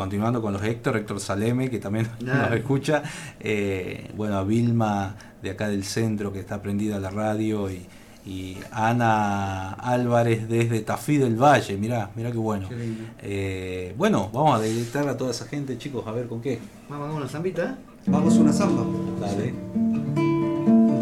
[0.00, 3.02] Eh, continuando con los Héctor, Héctor Saleme, que también nos escucha.
[3.38, 7.70] Eh, bueno, a Vilma de acá del centro, que está prendida a la radio.
[7.70, 7.86] Y,
[8.24, 12.68] y Ana Álvarez desde Tafí del Valle, mirá, mirá qué bueno.
[12.68, 12.94] Qué.
[13.20, 16.58] Eh, bueno, vamos a deleitar a toda esa gente, chicos, a ver con qué.
[16.88, 17.76] Vamos a una zambita.
[18.06, 18.84] Vamos una samba.
[19.20, 19.52] Dale.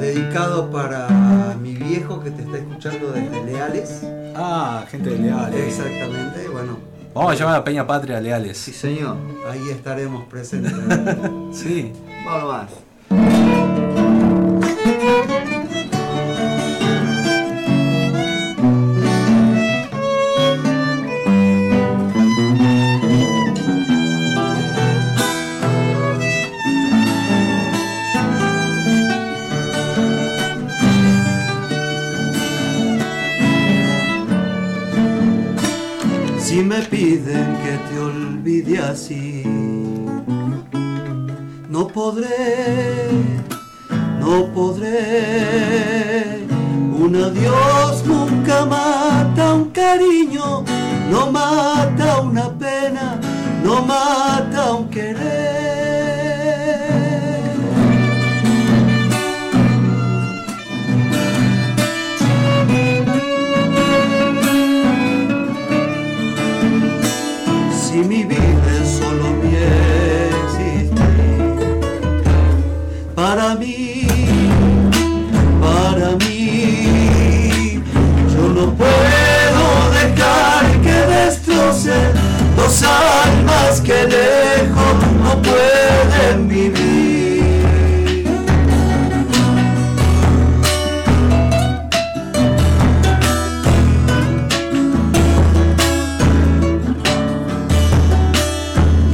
[0.01, 4.03] Dedicado para mi viejo que te está escuchando desde Leales.
[4.35, 5.79] Ah, gente de Leales.
[5.79, 6.98] Exactamente, bueno.
[7.19, 8.57] Vamos a llamar a Peña Patria Leales.
[8.57, 9.16] Sí, señor.
[9.51, 10.73] Ahí estaremos presentes.
[11.53, 11.93] sí.
[12.24, 12.70] Vamos más.
[36.78, 39.42] Me piden que te olvide así,
[41.68, 43.09] no podré,
[44.20, 46.46] no podré.
[47.02, 50.64] Un adiós nunca mata un cariño,
[51.10, 53.18] no mata una pena,
[53.64, 55.68] no mata un querer.
[83.77, 87.45] Que lejos no pueden vivir.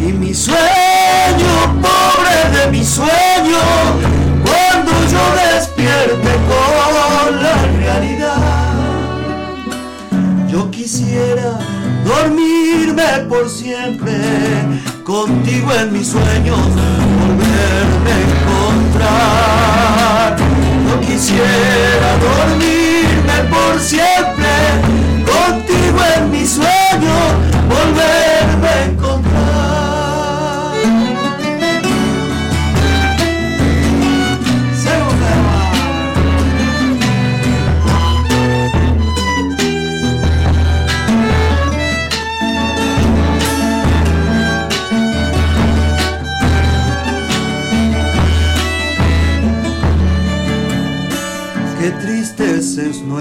[0.01, 0.57] Y mi sueño,
[1.83, 3.59] pobre de mi sueño,
[4.45, 8.75] cuando yo despierte con la realidad,
[10.49, 11.59] yo quisiera
[13.29, 14.13] por siempre
[15.03, 18.21] contigo en mis sueños, volverme a
[18.79, 20.37] encontrar.
[20.89, 24.53] Yo quisiera dormirme por siempre
[25.25, 27.33] contigo en mis sueños,
[27.69, 29.34] volverme a encontrar.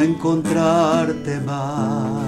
[0.04, 2.24] Encontrarte más.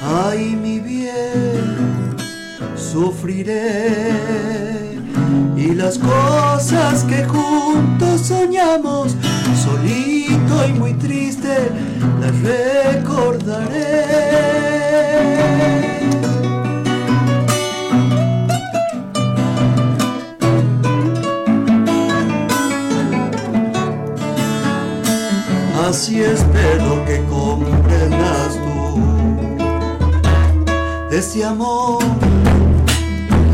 [0.00, 2.16] Ay, mi bien,
[2.76, 4.20] sufriré.
[5.56, 9.14] Y las cosas que juntos soñamos,
[9.64, 11.70] solito y muy triste,
[12.20, 13.82] las recordaré.
[26.02, 29.00] Así espero que comprendas tú
[31.08, 32.02] de ese amor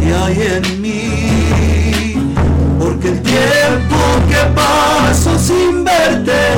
[0.00, 2.14] que hay en mí.
[2.78, 3.96] Porque el tiempo
[4.30, 6.54] que paso sin verte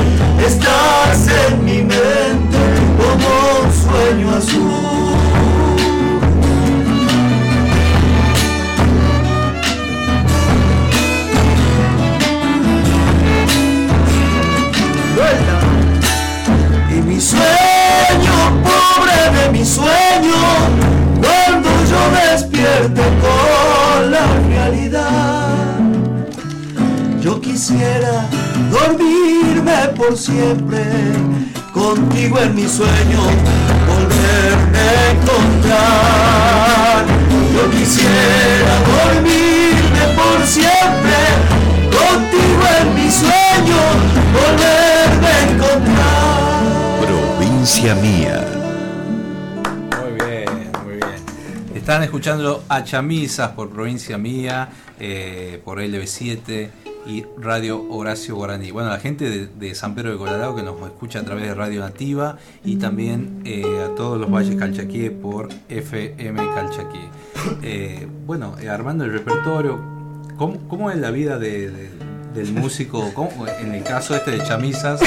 [0.47, 2.57] estás en mi mente
[2.97, 3.27] como
[3.61, 4.90] un sueño azul.
[17.21, 20.39] Sueño, pobre de mi sueño,
[21.21, 25.79] cuando yo despierte con la realidad.
[27.21, 28.25] Yo quisiera
[28.71, 30.83] dormirme por siempre,
[31.71, 33.21] contigo en mi sueño,
[33.87, 37.05] volverme a encontrar.
[37.53, 41.17] Yo quisiera dormirme por siempre,
[41.91, 43.79] contigo en mi sueño,
[44.33, 44.80] volverme.
[47.61, 48.43] Provincia mía.
[50.01, 51.75] Muy bien, muy bien.
[51.75, 54.69] Están escuchando a Chamisas por Provincia Mía,
[54.99, 56.69] eh, por LB7
[57.05, 58.71] y Radio Horacio Guaraní.
[58.71, 61.81] Bueno, la gente de, San Pedro de Colorado que nos escucha a través de Radio
[61.81, 68.07] Nativa y también eh, a todos los valles Calchaquí por FM Calchaquí.
[68.25, 69.79] Bueno, eh, armando el repertorio,
[70.35, 71.89] ¿cómo, cómo es la vida de- de-
[72.33, 73.11] del músico?
[73.13, 74.99] ¿Cómo- en el caso este de Chamisas,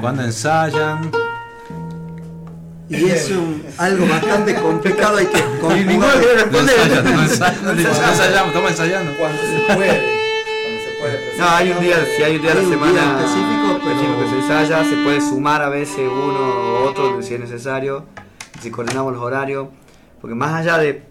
[0.00, 1.12] cuando ensayan?
[2.90, 7.04] Y es un- algo bastante complicado hay que Y ninguno quiere responder.
[7.04, 9.12] No ensayamos, estamos ensayando.
[9.16, 10.20] Cuando se puede.
[11.38, 13.90] No, hay un día, si hay un día a la un semana día específico, pero-
[13.90, 18.04] específico que se ensaya, se puede sumar a veces uno o otro si es necesario,
[18.60, 19.68] si coordinamos los horarios,
[20.20, 21.02] porque más allá de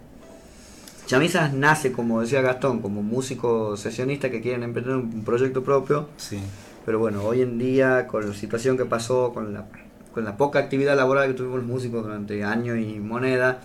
[1.08, 6.40] Chamisas nace, como decía Gastón, como músicos sesionistas que quieren emprender un proyecto propio, Sí.
[6.86, 9.66] pero bueno, hoy en día con la situación que pasó, con la,
[10.14, 13.62] con la poca actividad laboral que tuvimos los músicos durante años y moneda,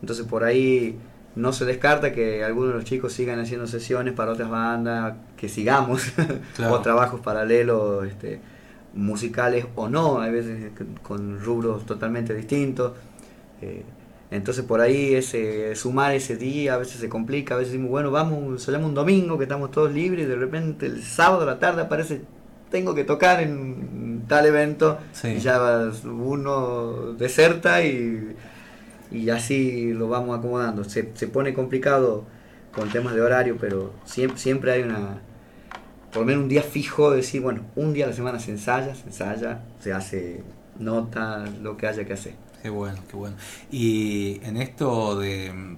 [0.00, 0.96] entonces por ahí
[1.34, 5.48] no se descarta que algunos de los chicos sigan haciendo sesiones para otras bandas, que
[5.48, 6.12] sigamos,
[6.56, 6.74] Claro.
[6.74, 8.40] o trabajos paralelos, este,
[8.94, 10.72] musicales o no, a veces
[11.02, 12.92] con rubros totalmente distintos.
[13.60, 13.84] Eh,
[14.30, 18.10] entonces por ahí ese sumar ese día a veces se complica, a veces decimos, bueno,
[18.10, 21.58] vamos, soñamos un domingo que estamos todos libres y de repente el sábado a la
[21.58, 22.22] tarde aparece,
[22.70, 25.28] tengo que tocar en tal evento Sí.
[25.28, 28.36] y ya uno deserta y,
[29.10, 30.84] y así lo vamos acomodando.
[30.84, 32.24] Se, se pone complicado
[32.72, 35.20] con temas de horario, pero siempre, siempre hay una,
[36.12, 38.50] por lo menos un día fijo de decir, bueno, un día a la semana se
[38.50, 40.42] ensaya, se ensaya, se hace
[40.78, 42.34] nota, lo que haya que hacer.
[42.62, 43.36] Qué bueno, qué bueno.
[43.70, 45.76] Y en esto de,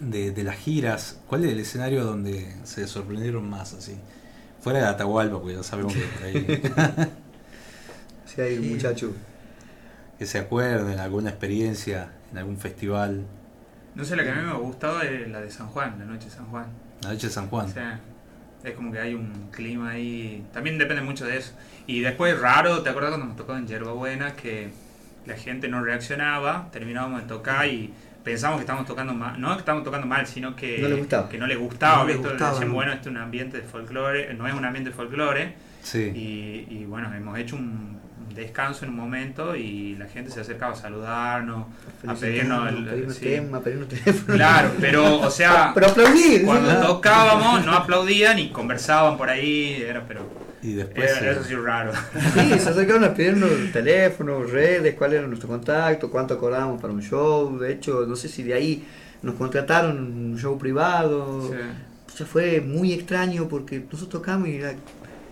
[0.00, 3.94] de, de las giras, ¿cuál es el escenario donde se sorprendieron más así?
[4.60, 6.62] Fuera de Atahualpa, porque ya sabemos que por ahí.
[8.34, 9.12] Si hay un muchacho.
[10.18, 13.24] Que se acuerden, alguna experiencia en algún festival.
[13.94, 16.04] No sé, la que a mí me ha gustado es la de San Juan, la
[16.04, 16.66] noche de San Juan.
[17.02, 17.66] La noche de San Juan.
[18.64, 20.44] Es como que hay un clima ahí.
[20.52, 21.52] También depende mucho de eso.
[21.86, 24.70] Y después, raro, ¿te acuerdas cuando nos tocó en Yerba Buena que
[25.26, 26.68] la gente no reaccionaba?
[26.70, 27.92] Terminábamos de tocar y
[28.22, 29.40] pensamos que estábamos tocando mal.
[29.40, 31.28] No que estábamos tocando mal, sino que No le gustaba.
[31.28, 32.02] Que no le gustaba.
[32.02, 32.28] No le ¿viste?
[32.28, 32.74] gustaba, Decían, ¿no?
[32.74, 34.32] bueno, este es un ambiente de folclore.
[34.34, 35.54] No es un ambiente de folclore.
[35.82, 36.12] Sí.
[36.14, 38.00] Y, y bueno, hemos hecho un
[38.34, 41.66] descanso en un momento y la gente se acercaba a saludarnos,
[42.06, 43.24] a pedirnos el, pedirnos sí.
[43.24, 44.34] tema, pedirnos teléfono.
[44.36, 46.44] Claro, pero o sea, Pero aplaudir.
[46.44, 46.86] cuando ¿no?
[46.86, 50.22] tocábamos no aplaudían y conversaban por ahí, era pero
[50.62, 51.10] Y después.
[51.20, 51.92] era- eso sí raro.
[52.34, 57.02] Sí, se acercaron a pedirnos teléfonos, redes, cuál era nuestro contacto, cuánto cobrábamos para un
[57.02, 57.58] show.
[57.58, 58.86] De hecho, no sé si de ahí
[59.22, 61.48] nos contrataron un show privado.
[61.50, 61.56] Sí.
[62.12, 64.74] O sea, fue muy extraño porque nosotros tocamos y era-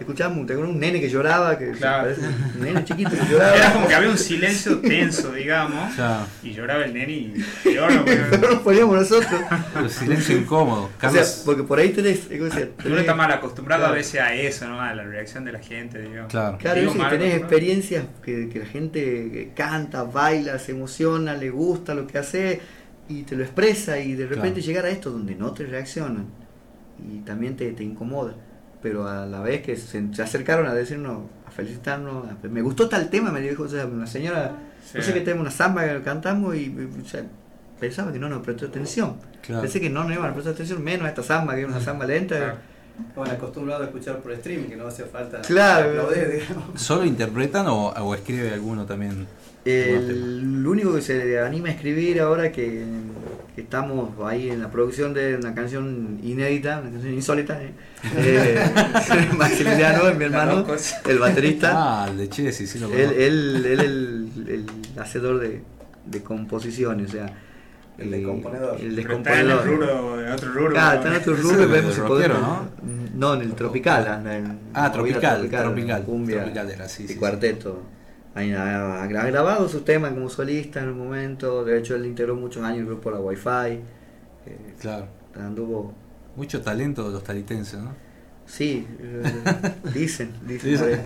[0.00, 2.02] escuchábamos, te acuerdas, un nene que lloraba, que se Claro.
[2.04, 2.20] parece
[2.56, 3.56] un nene chiquito que lloraba.
[3.56, 6.26] Era como que había un silencio tenso, digamos, Claro.
[6.42, 7.34] y lloraba el nene y
[7.76, 7.88] no,
[8.50, 9.40] nos poníamos nosotros.
[9.76, 10.84] El silencio incómodo.
[10.84, 12.50] O sea, Carlos, porque por ahí tenés, decía, Uno
[12.96, 13.94] tenés- está mal acostumbrado Claro.
[13.94, 14.80] a veces a eso, ¿no?
[14.80, 16.30] A la reacción de la gente, digamos.
[16.30, 16.58] Claro.
[16.58, 21.94] Claro, Digo mal tenés experiencias que, que la gente canta, baila, se emociona, le gusta
[21.94, 22.60] lo que hace
[23.08, 24.66] y te lo expresa y de repente Claro.
[24.66, 26.26] llegar a esto donde no te reaccionan
[27.12, 28.34] y también te, te incomoda.
[28.82, 32.88] Pero a la vez que se, se acercaron a decirnos, a felicitarnos, a- me gustó
[32.88, 34.52] tal tema, me dijo o sea, una señora,
[34.94, 35.06] no Sí.
[35.06, 36.74] sé que tenemos una samba que cantamos y
[37.04, 37.22] o sea,
[37.78, 39.16] pensaba que no nos prestó atención.
[39.42, 39.62] Claro.
[39.62, 41.80] Pensé que no nos iban a prestar atención, menos a esta samba, que es una
[41.80, 42.56] samba lenta.
[43.16, 45.88] Bueno, acostumbrado a escuchar por streaming, que no hace falta Claro.
[46.02, 46.80] aplaudir, digamos.
[46.82, 49.26] ¿Solo interpretan o, o escribe alguno también?
[49.64, 52.82] El único que se anima a escribir ahora que,
[53.54, 57.72] que estamos ahí en la producción de una canción inédita, una canción insólita, ¿eh?
[58.16, 58.58] Eh,
[59.36, 60.64] Maximiliano, mi hermano,
[61.06, 64.66] el baterista, Ah, el de Chessy, sí lo él, él, él el, el
[64.98, 65.60] hacedor de,
[66.06, 67.26] de composiciones, o sea,
[67.98, 68.80] El descomponedor.
[68.80, 69.66] El Pero está en el descomponedor.
[69.66, 70.70] rubro, en otro rubro.
[70.70, 72.60] Claro, está en otro rubro y es el vemos si rockero, podemos.
[73.14, 74.36] No, en el tropical anda.
[74.38, 77.82] En Ah, movida tropical, tropical, cumbia tropical era, sí, y sí, cuarteto.
[78.34, 81.64] Ha, ha grabado sus temas como solista en el momento.
[81.64, 83.80] De hecho, él integró muchos años el grupo La Wi-Fi.
[84.80, 85.06] Claro.
[85.34, 85.94] Anduvo.
[86.36, 87.94] Mucho talento de los talitenses, ¿no?
[88.46, 89.22] Sí, eh,
[89.94, 90.70] dicen, dicen.
[90.70, 91.00] Dicen.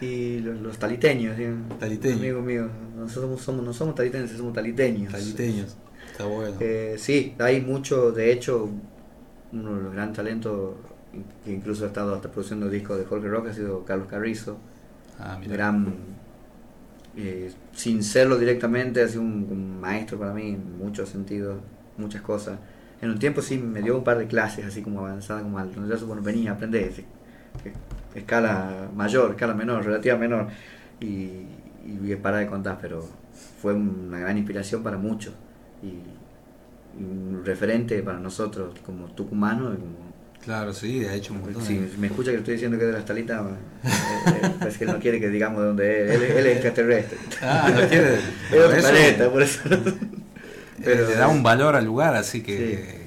[0.00, 1.44] Y los, los taliteños, ¿sí?
[1.78, 2.18] Taliteños.
[2.18, 5.12] Amigo mío, nosotros somos, no somos talitenses, somos taliteños.
[5.12, 5.76] Taliteños.
[6.10, 6.56] Está bueno.
[6.60, 8.70] Eh, sí, hay mucho, de hecho,
[9.52, 10.74] uno de los grandes talentos
[11.44, 14.58] que incluso ha estado hasta produciendo discos de Jorge Rock ha sido Carlos Carrizo.
[15.18, 15.52] Ah, mira.
[15.52, 15.92] gran,
[17.16, 21.60] eh, sin serlo directamente, ha sido un, maestro para mí en muchos sentidos,
[21.96, 22.58] muchas cosas.
[23.00, 25.74] En un tiempo sí me dio un par de clases así como avanzadas, como al
[25.74, 27.04] donde yo bueno, venía a aprender, sí,
[27.62, 27.72] que-
[28.18, 30.48] escala mayor, escala menor, relativa menor,
[31.00, 31.04] y,
[31.86, 33.04] y voy a parar de contar, pero
[33.60, 35.34] fue una gran inspiración para muchos
[35.82, 35.86] y,
[37.00, 39.74] y un referente para nosotros como tucumanos.
[39.74, 40.09] y como-
[40.44, 41.62] Claro, sí, ha hecho un montón.
[41.62, 43.88] si me escucha que le estoy diciendo que es de las talitas, eh,
[44.26, 47.18] eh, es que él no quiere que digamos de dónde es, él, él es extraterrestre.
[47.42, 48.14] Ah, no quiere.
[48.50, 49.60] es otro Eso- planeta, por eso.
[50.82, 53.00] Pero le da un valor al lugar, así que eh,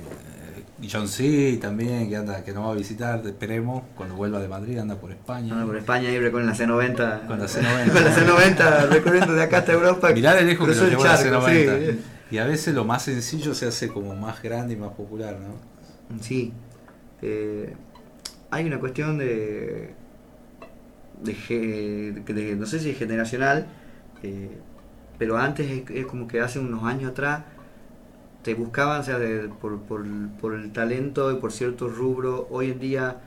[0.92, 1.58] John C.
[1.60, 5.12] también, que anda, que nos va a visitar, esperemos, cuando vuelva de Madrid, anda por
[5.12, 5.54] España.
[5.54, 7.22] Anda por España y con la C90.
[7.28, 7.92] Con la C90.
[7.92, 10.12] con la C90 recorriendo de acá hasta Europa.
[10.14, 11.50] Mirá de lejos que el llevó la charco, C90.
[11.92, 12.00] sí.
[12.30, 15.56] Y a veces lo más sencillo se hace como más grande y más popular, ¿no?
[16.22, 16.54] Sí.
[17.26, 17.74] Eh,
[18.52, 19.94] hay una cuestión de,
[22.58, 23.68] no sé si generacional,
[24.24, 24.50] eh,
[25.18, 27.44] pero antes es, como que hace unos años atrás
[28.44, 29.18] te buscaban, o sea,
[29.62, 30.06] por, por,
[30.42, 32.46] por el talento y por ciertos rubros.
[32.50, 33.22] Hoy en día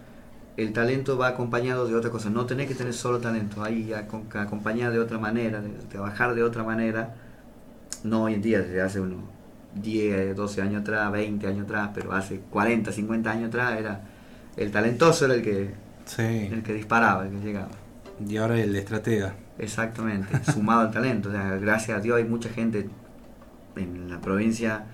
[0.59, 2.29] el talento va acompañado de otra cosa.
[2.29, 6.35] No tenés que tener solo talento, hay acom- que acompañar de otra manera, de trabajar
[6.35, 7.15] de otra manera.
[8.05, 9.21] No hoy en día, desde hace unos
[9.81, 14.01] 10, 12 años atrás, 20 años atrás, pero hace 40, 50 años atrás era
[14.57, 15.75] el talentoso era el que,
[16.19, 17.71] el que disparaba, el que llegaba.
[18.27, 19.35] Y ahora el estratega.
[19.59, 21.29] Exactamente, sumado al talento.
[21.29, 22.89] O sea, gracias a Dios hay mucha gente
[23.77, 24.87] en la provincia,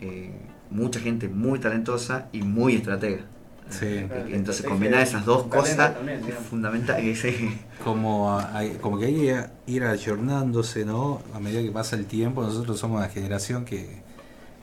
[0.00, 0.32] eh,
[0.70, 3.22] mucha gente muy talentosa y muy estratega.
[3.68, 3.86] Sí.
[3.86, 7.00] Eh, Entonces combinar esas dos cosas también, es fundamental.
[7.14, 7.56] sí.
[7.84, 8.40] Como,
[8.80, 11.20] como que hay que ir ayornándose, ¿no?
[11.34, 14.02] A medida que pasa el tiempo, nosotros somos una generación que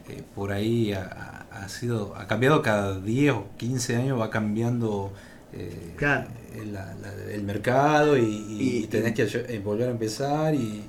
[0.09, 5.11] eh, por ahí ha, sido, ha cambiado cada 10 o 15 años, va cambiando
[5.53, 6.27] eh, Claro.
[6.55, 10.83] el, la- la- el mercado y, y- y tenés que eh, volver a empezar y,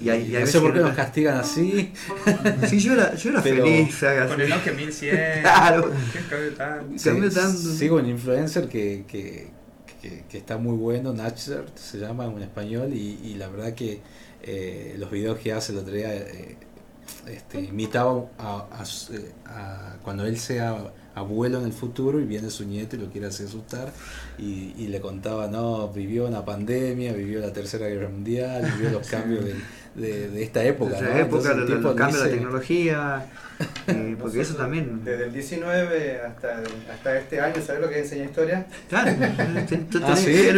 [0.00, 1.92] y hay- y hay no sé por qué no- nos castigan así.
[2.68, 3.98] Sí, yo era, yo era Pero- feliz.
[4.28, 5.16] Con el Nokia 1100.
[5.42, 5.90] Claro.
[6.12, 7.58] ¿Qué cambió tanto?
[7.58, 7.76] Sí.
[7.78, 9.48] Sigo un influencer que, que,
[10.00, 14.00] que- que está muy bueno, Natcher se llama en español, y, y la verdad que
[14.42, 16.56] eh, los videos que hace el otro día eh,
[17.26, 20.76] este, imitaba a, a su- eh, a cuando él sea
[21.14, 23.92] abuelo en el futuro y viene su nieto y lo quiere hacer asustar
[24.36, 29.06] y, y le contaba, no, vivió una pandemia, vivió la tercera guerra mundial, vivió los
[29.10, 29.54] cambios de,
[29.94, 30.96] de- de esta época.
[30.96, 31.08] De ¿no?
[31.16, 33.26] época, Entonces el los, cambios de la tecnología,
[33.86, 35.04] eh, porque eso también.
[35.04, 36.62] Desde el 19 hasta,
[36.92, 38.66] hasta este año, ¿sabes lo que enseña historia?
[38.88, 39.12] Claro,
[39.90, 40.48] tú Ah, tenés- sí,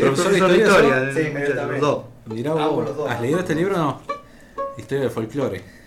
[0.00, 1.12] profesor de profesor de historia.
[1.12, 1.20] Sí,
[2.70, 3.10] vos, los dos.
[3.10, 4.02] ¿has leído este libro o no?
[4.78, 5.77] Historia del folclore.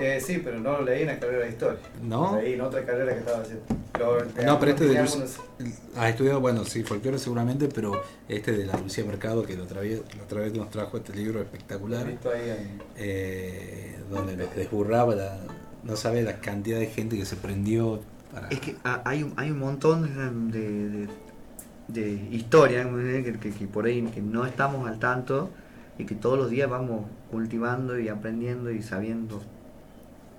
[0.00, 1.78] Eh, sí, pero no lo leí en la carrera de historia.
[2.02, 2.32] ¿No?
[2.36, 3.64] Lo leí en otra carrera que estaba haciendo.
[4.46, 5.40] No, pero este de Luz, algunos-
[5.96, 9.80] has estudiado, bueno, sí, folclore seguramente, pero este de la Lucía Mercado, que la otra
[9.80, 14.36] vez, la otra vez nos trajo este libro espectacular, He visto ahí en- eh, donde
[14.36, 15.38] nos desburraba, la,
[15.82, 18.00] no sabe la cantidad de gente que se prendió
[18.32, 18.48] para...
[18.48, 21.08] Es que ah, hay un, hay un montón de,
[21.88, 25.50] de, eh, que, que- que por ahí que no estamos al tanto
[25.98, 29.42] y que todos los días vamos cultivando y aprendiendo y sabiendo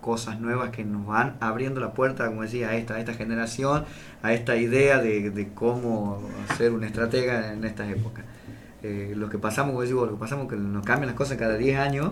[0.02, 3.86] cosas nuevas que nos van abriendo la puerta, como decía, a esta, a esta generación,
[4.24, 6.22] a esta idea de, de cómo
[6.58, 8.26] ser un estratega en estas épocas.
[8.82, 11.58] Eh, lo que pasamos, como digo, lo que pasamos que nos cambian las cosas cada
[11.58, 12.12] 10 años,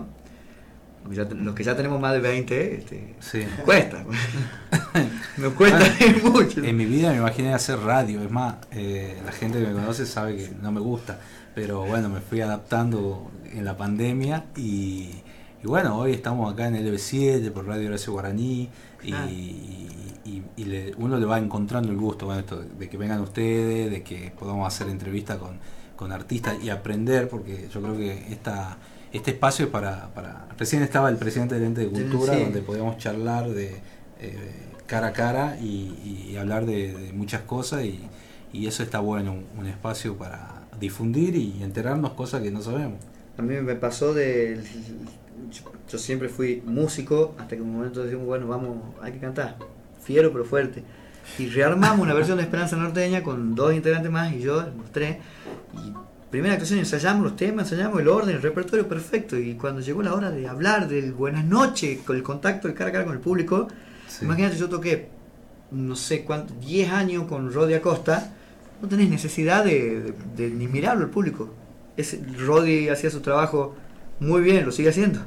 [1.04, 3.44] los que ya, los que ya tenemos más de 20, este, Sí.
[3.56, 4.04] nos cuesta.
[5.38, 6.62] nos cuesta Ah, mucho.
[6.62, 10.04] En mi vida me imaginé hacer radio, es más, eh, la gente que me conoce
[10.06, 11.18] sabe que no me gusta,
[11.54, 15.22] pero bueno, me fui adaptando en la pandemia y,
[15.62, 18.68] y bueno, hoy estamos acá en LB7 por Radio Horacio Guaraní
[19.02, 19.26] y, Ah.
[19.30, 23.90] y- y le- uno le va encontrando el gusto bueno, esto, de que vengan ustedes,
[23.90, 25.58] de que podamos hacer entrevistas con,
[25.96, 28.76] con artistas y aprender, porque yo creo que esta,
[29.12, 30.46] este espacio es para, para...
[30.58, 32.42] Recién estaba el presidente del ente de cultura, Sí.
[32.44, 33.80] donde podíamos charlar de
[34.20, 34.52] eh,
[34.86, 38.08] cara a cara y, y hablar de, de muchas cosas y,
[38.66, 42.98] eso está bueno, un, un espacio para difundir y enterarnos cosas que no sabemos.
[43.38, 44.60] A mí me pasó de
[45.50, 49.18] yo, yo siempre fui músico hasta que en un momento decimos, bueno, vamos, hay que
[49.18, 49.56] cantar.
[50.02, 50.82] Fiero pero fuerte.
[51.38, 55.18] Y rearmamos una versión de Esperanza Norteña con dos integrantes más y yo, los tres.
[55.74, 55.92] Y
[56.30, 59.36] primera actuación ensayamos los temas, ensayamos el orden, el repertorio perfecto.
[59.38, 62.90] Y cuando llegó la hora de hablar del buenas noches, con el contacto el cara
[62.90, 63.68] a cara con el público,
[64.22, 65.08] imagínate, yo toqué,
[65.70, 68.32] no sé cuánto, 10 años con Rodi Acosta,
[68.80, 71.52] no tenés necesidad de, de- de ni mirarlo al público.
[71.96, 73.74] Ese, Rodi hacía su trabajo
[74.20, 75.20] muy bien, lo sigue haciendo.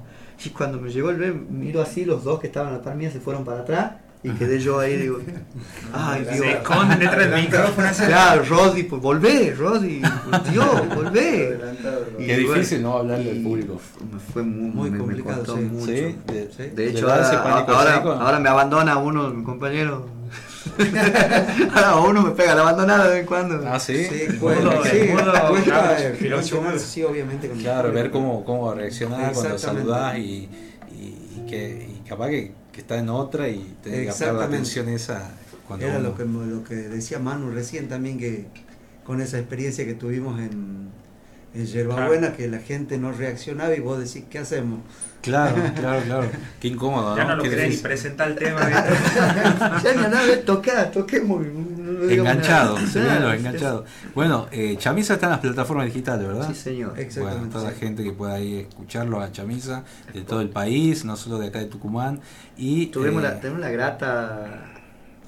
[0.44, 2.96] Y cuando me llegó el B, miro así, los dos que estaban a la par
[2.96, 3.92] mía se fueron para atrás.
[4.24, 5.18] Y quedé yo ahí, digo,
[5.94, 6.46] ay Se Dios.
[6.46, 7.88] esconden detrás del micrófono.
[8.06, 11.60] Claro, Rodi, pues volvé, por Dios, volvé.
[12.20, 13.80] Y Qué bueno, difícil no hablarle al público.
[14.14, 15.64] me fue muy, Muy me- me complicado, costó sí.
[15.64, 15.86] mucho.
[15.88, 20.04] Sí, de- De, ¿Le hecho, ahora, ahora, ahora me abandona uno de mis compañeros.
[21.74, 23.62] ahora uno me pega la abandonada de vez en cuando.
[23.68, 24.06] Ah, sí.
[24.06, 25.12] Sí, Bueno, sí,
[26.80, 27.48] sí, obviamente.
[27.50, 30.50] Con Claro, ver cómo, cómo a reaccionar cuando saludás y,
[30.92, 31.04] y,
[31.38, 35.32] y que y capaz que, que está en otra y te captar la atención esa
[35.68, 38.46] cuando Era uno- lo que, lo que decía Manu recién también, que
[39.06, 40.90] con esa experiencia que tuvimos en,
[41.54, 44.80] en Yerbabuena, que la gente no reaccionaba y vos decís, ¿qué hacemos?
[45.22, 46.28] Claro, claro, claro.
[46.60, 47.88] Qué incómodo, Ya no lo Qué querés ni difícil.
[47.88, 48.60] presentar el tema.
[49.84, 51.46] ya ni a nada, tocar, toquemos.
[51.46, 53.86] no Enganchado, los Claro, enganchados.
[54.16, 56.48] Bueno, eh, Chamisa está en las plataformas digitales, ¿verdad?
[56.48, 56.90] Sí, señor.
[56.92, 57.80] Bueno, Exactamente, toda la sí.
[57.80, 59.84] gente que pueda ir a escucharlo a Chamisa
[60.14, 62.20] de todo el país, no solo de acá de Tucumán.
[62.58, 64.72] Y Tuvimos, eh, la, tuvimos la grata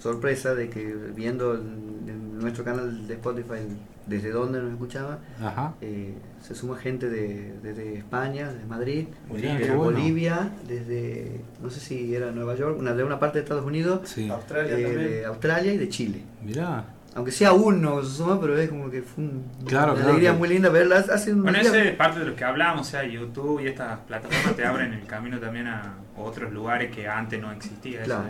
[0.03, 3.59] sorpresa de que viendo en, en nuestro canal de Spotify
[4.05, 5.75] desde donde nos escuchaba, Ajá.
[5.79, 9.83] eh, se suma gente de, desde España, de Madrid, Mirá, de qué bueno.
[9.97, 14.01] Bolivia, desde, no sé si era Nueva York, una, de una parte de Estados Unidos,
[14.03, 14.29] Sí.
[14.29, 15.07] Australia eh, también.
[15.09, 16.21] de Australia y de Chile.
[16.43, 16.83] Mirá.
[17.15, 20.33] Aunque sea uno, se suma, pero es como que fue un- Claro, una claro, alegría
[20.33, 20.97] muy linda verla.
[20.97, 23.99] Hace unos Bueno, ese es parte de lo que hablamos, o sea, YouTube y estas
[23.99, 28.01] plataformas te abren el camino también a otros lugares que antes no existía.
[28.01, 28.21] eso.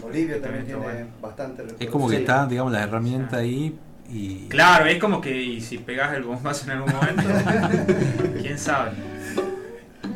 [0.00, 1.06] Bolivia también tiene bueno.
[1.20, 3.76] bastante Es como que está, digamos, la herramienta ahí
[4.10, 4.46] y...
[4.48, 7.22] Claro, es como que y si pegas el bombazo en algún momento,
[8.42, 8.90] quién sabe.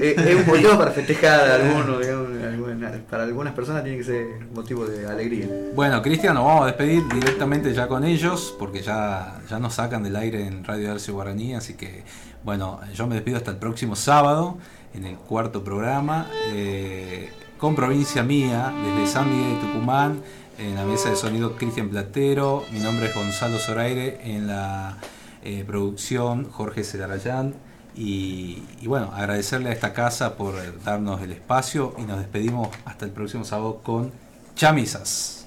[0.01, 4.03] Eh, es un motivo para festejar a alguno, digamos, alguna- para algunas personas tiene que
[4.03, 5.47] ser motivo de alegría.
[5.75, 10.01] Bueno, Cristian, nos vamos a despedir directamente ya con ellos, porque ya, ya nos sacan
[10.03, 12.03] del aire en Radio Arce Guaraní, así que,
[12.43, 14.57] bueno, yo me despido hasta el próximo sábado,
[14.93, 20.21] en el cuarto programa, eh, con Provincia Mía, desde San Miguel de Tucumán,
[20.59, 24.97] en la mesa de sonido Cristian Platero, mi nombre es Gonzalo Zoraire, en la
[25.43, 27.55] eh, producción Jorge Celarayán,
[27.95, 30.53] y, y bueno, agradecerle a esta casa por
[30.83, 34.11] darnos el espacio y nos despedimos hasta el próximo sábado con
[34.55, 35.45] Chamisas.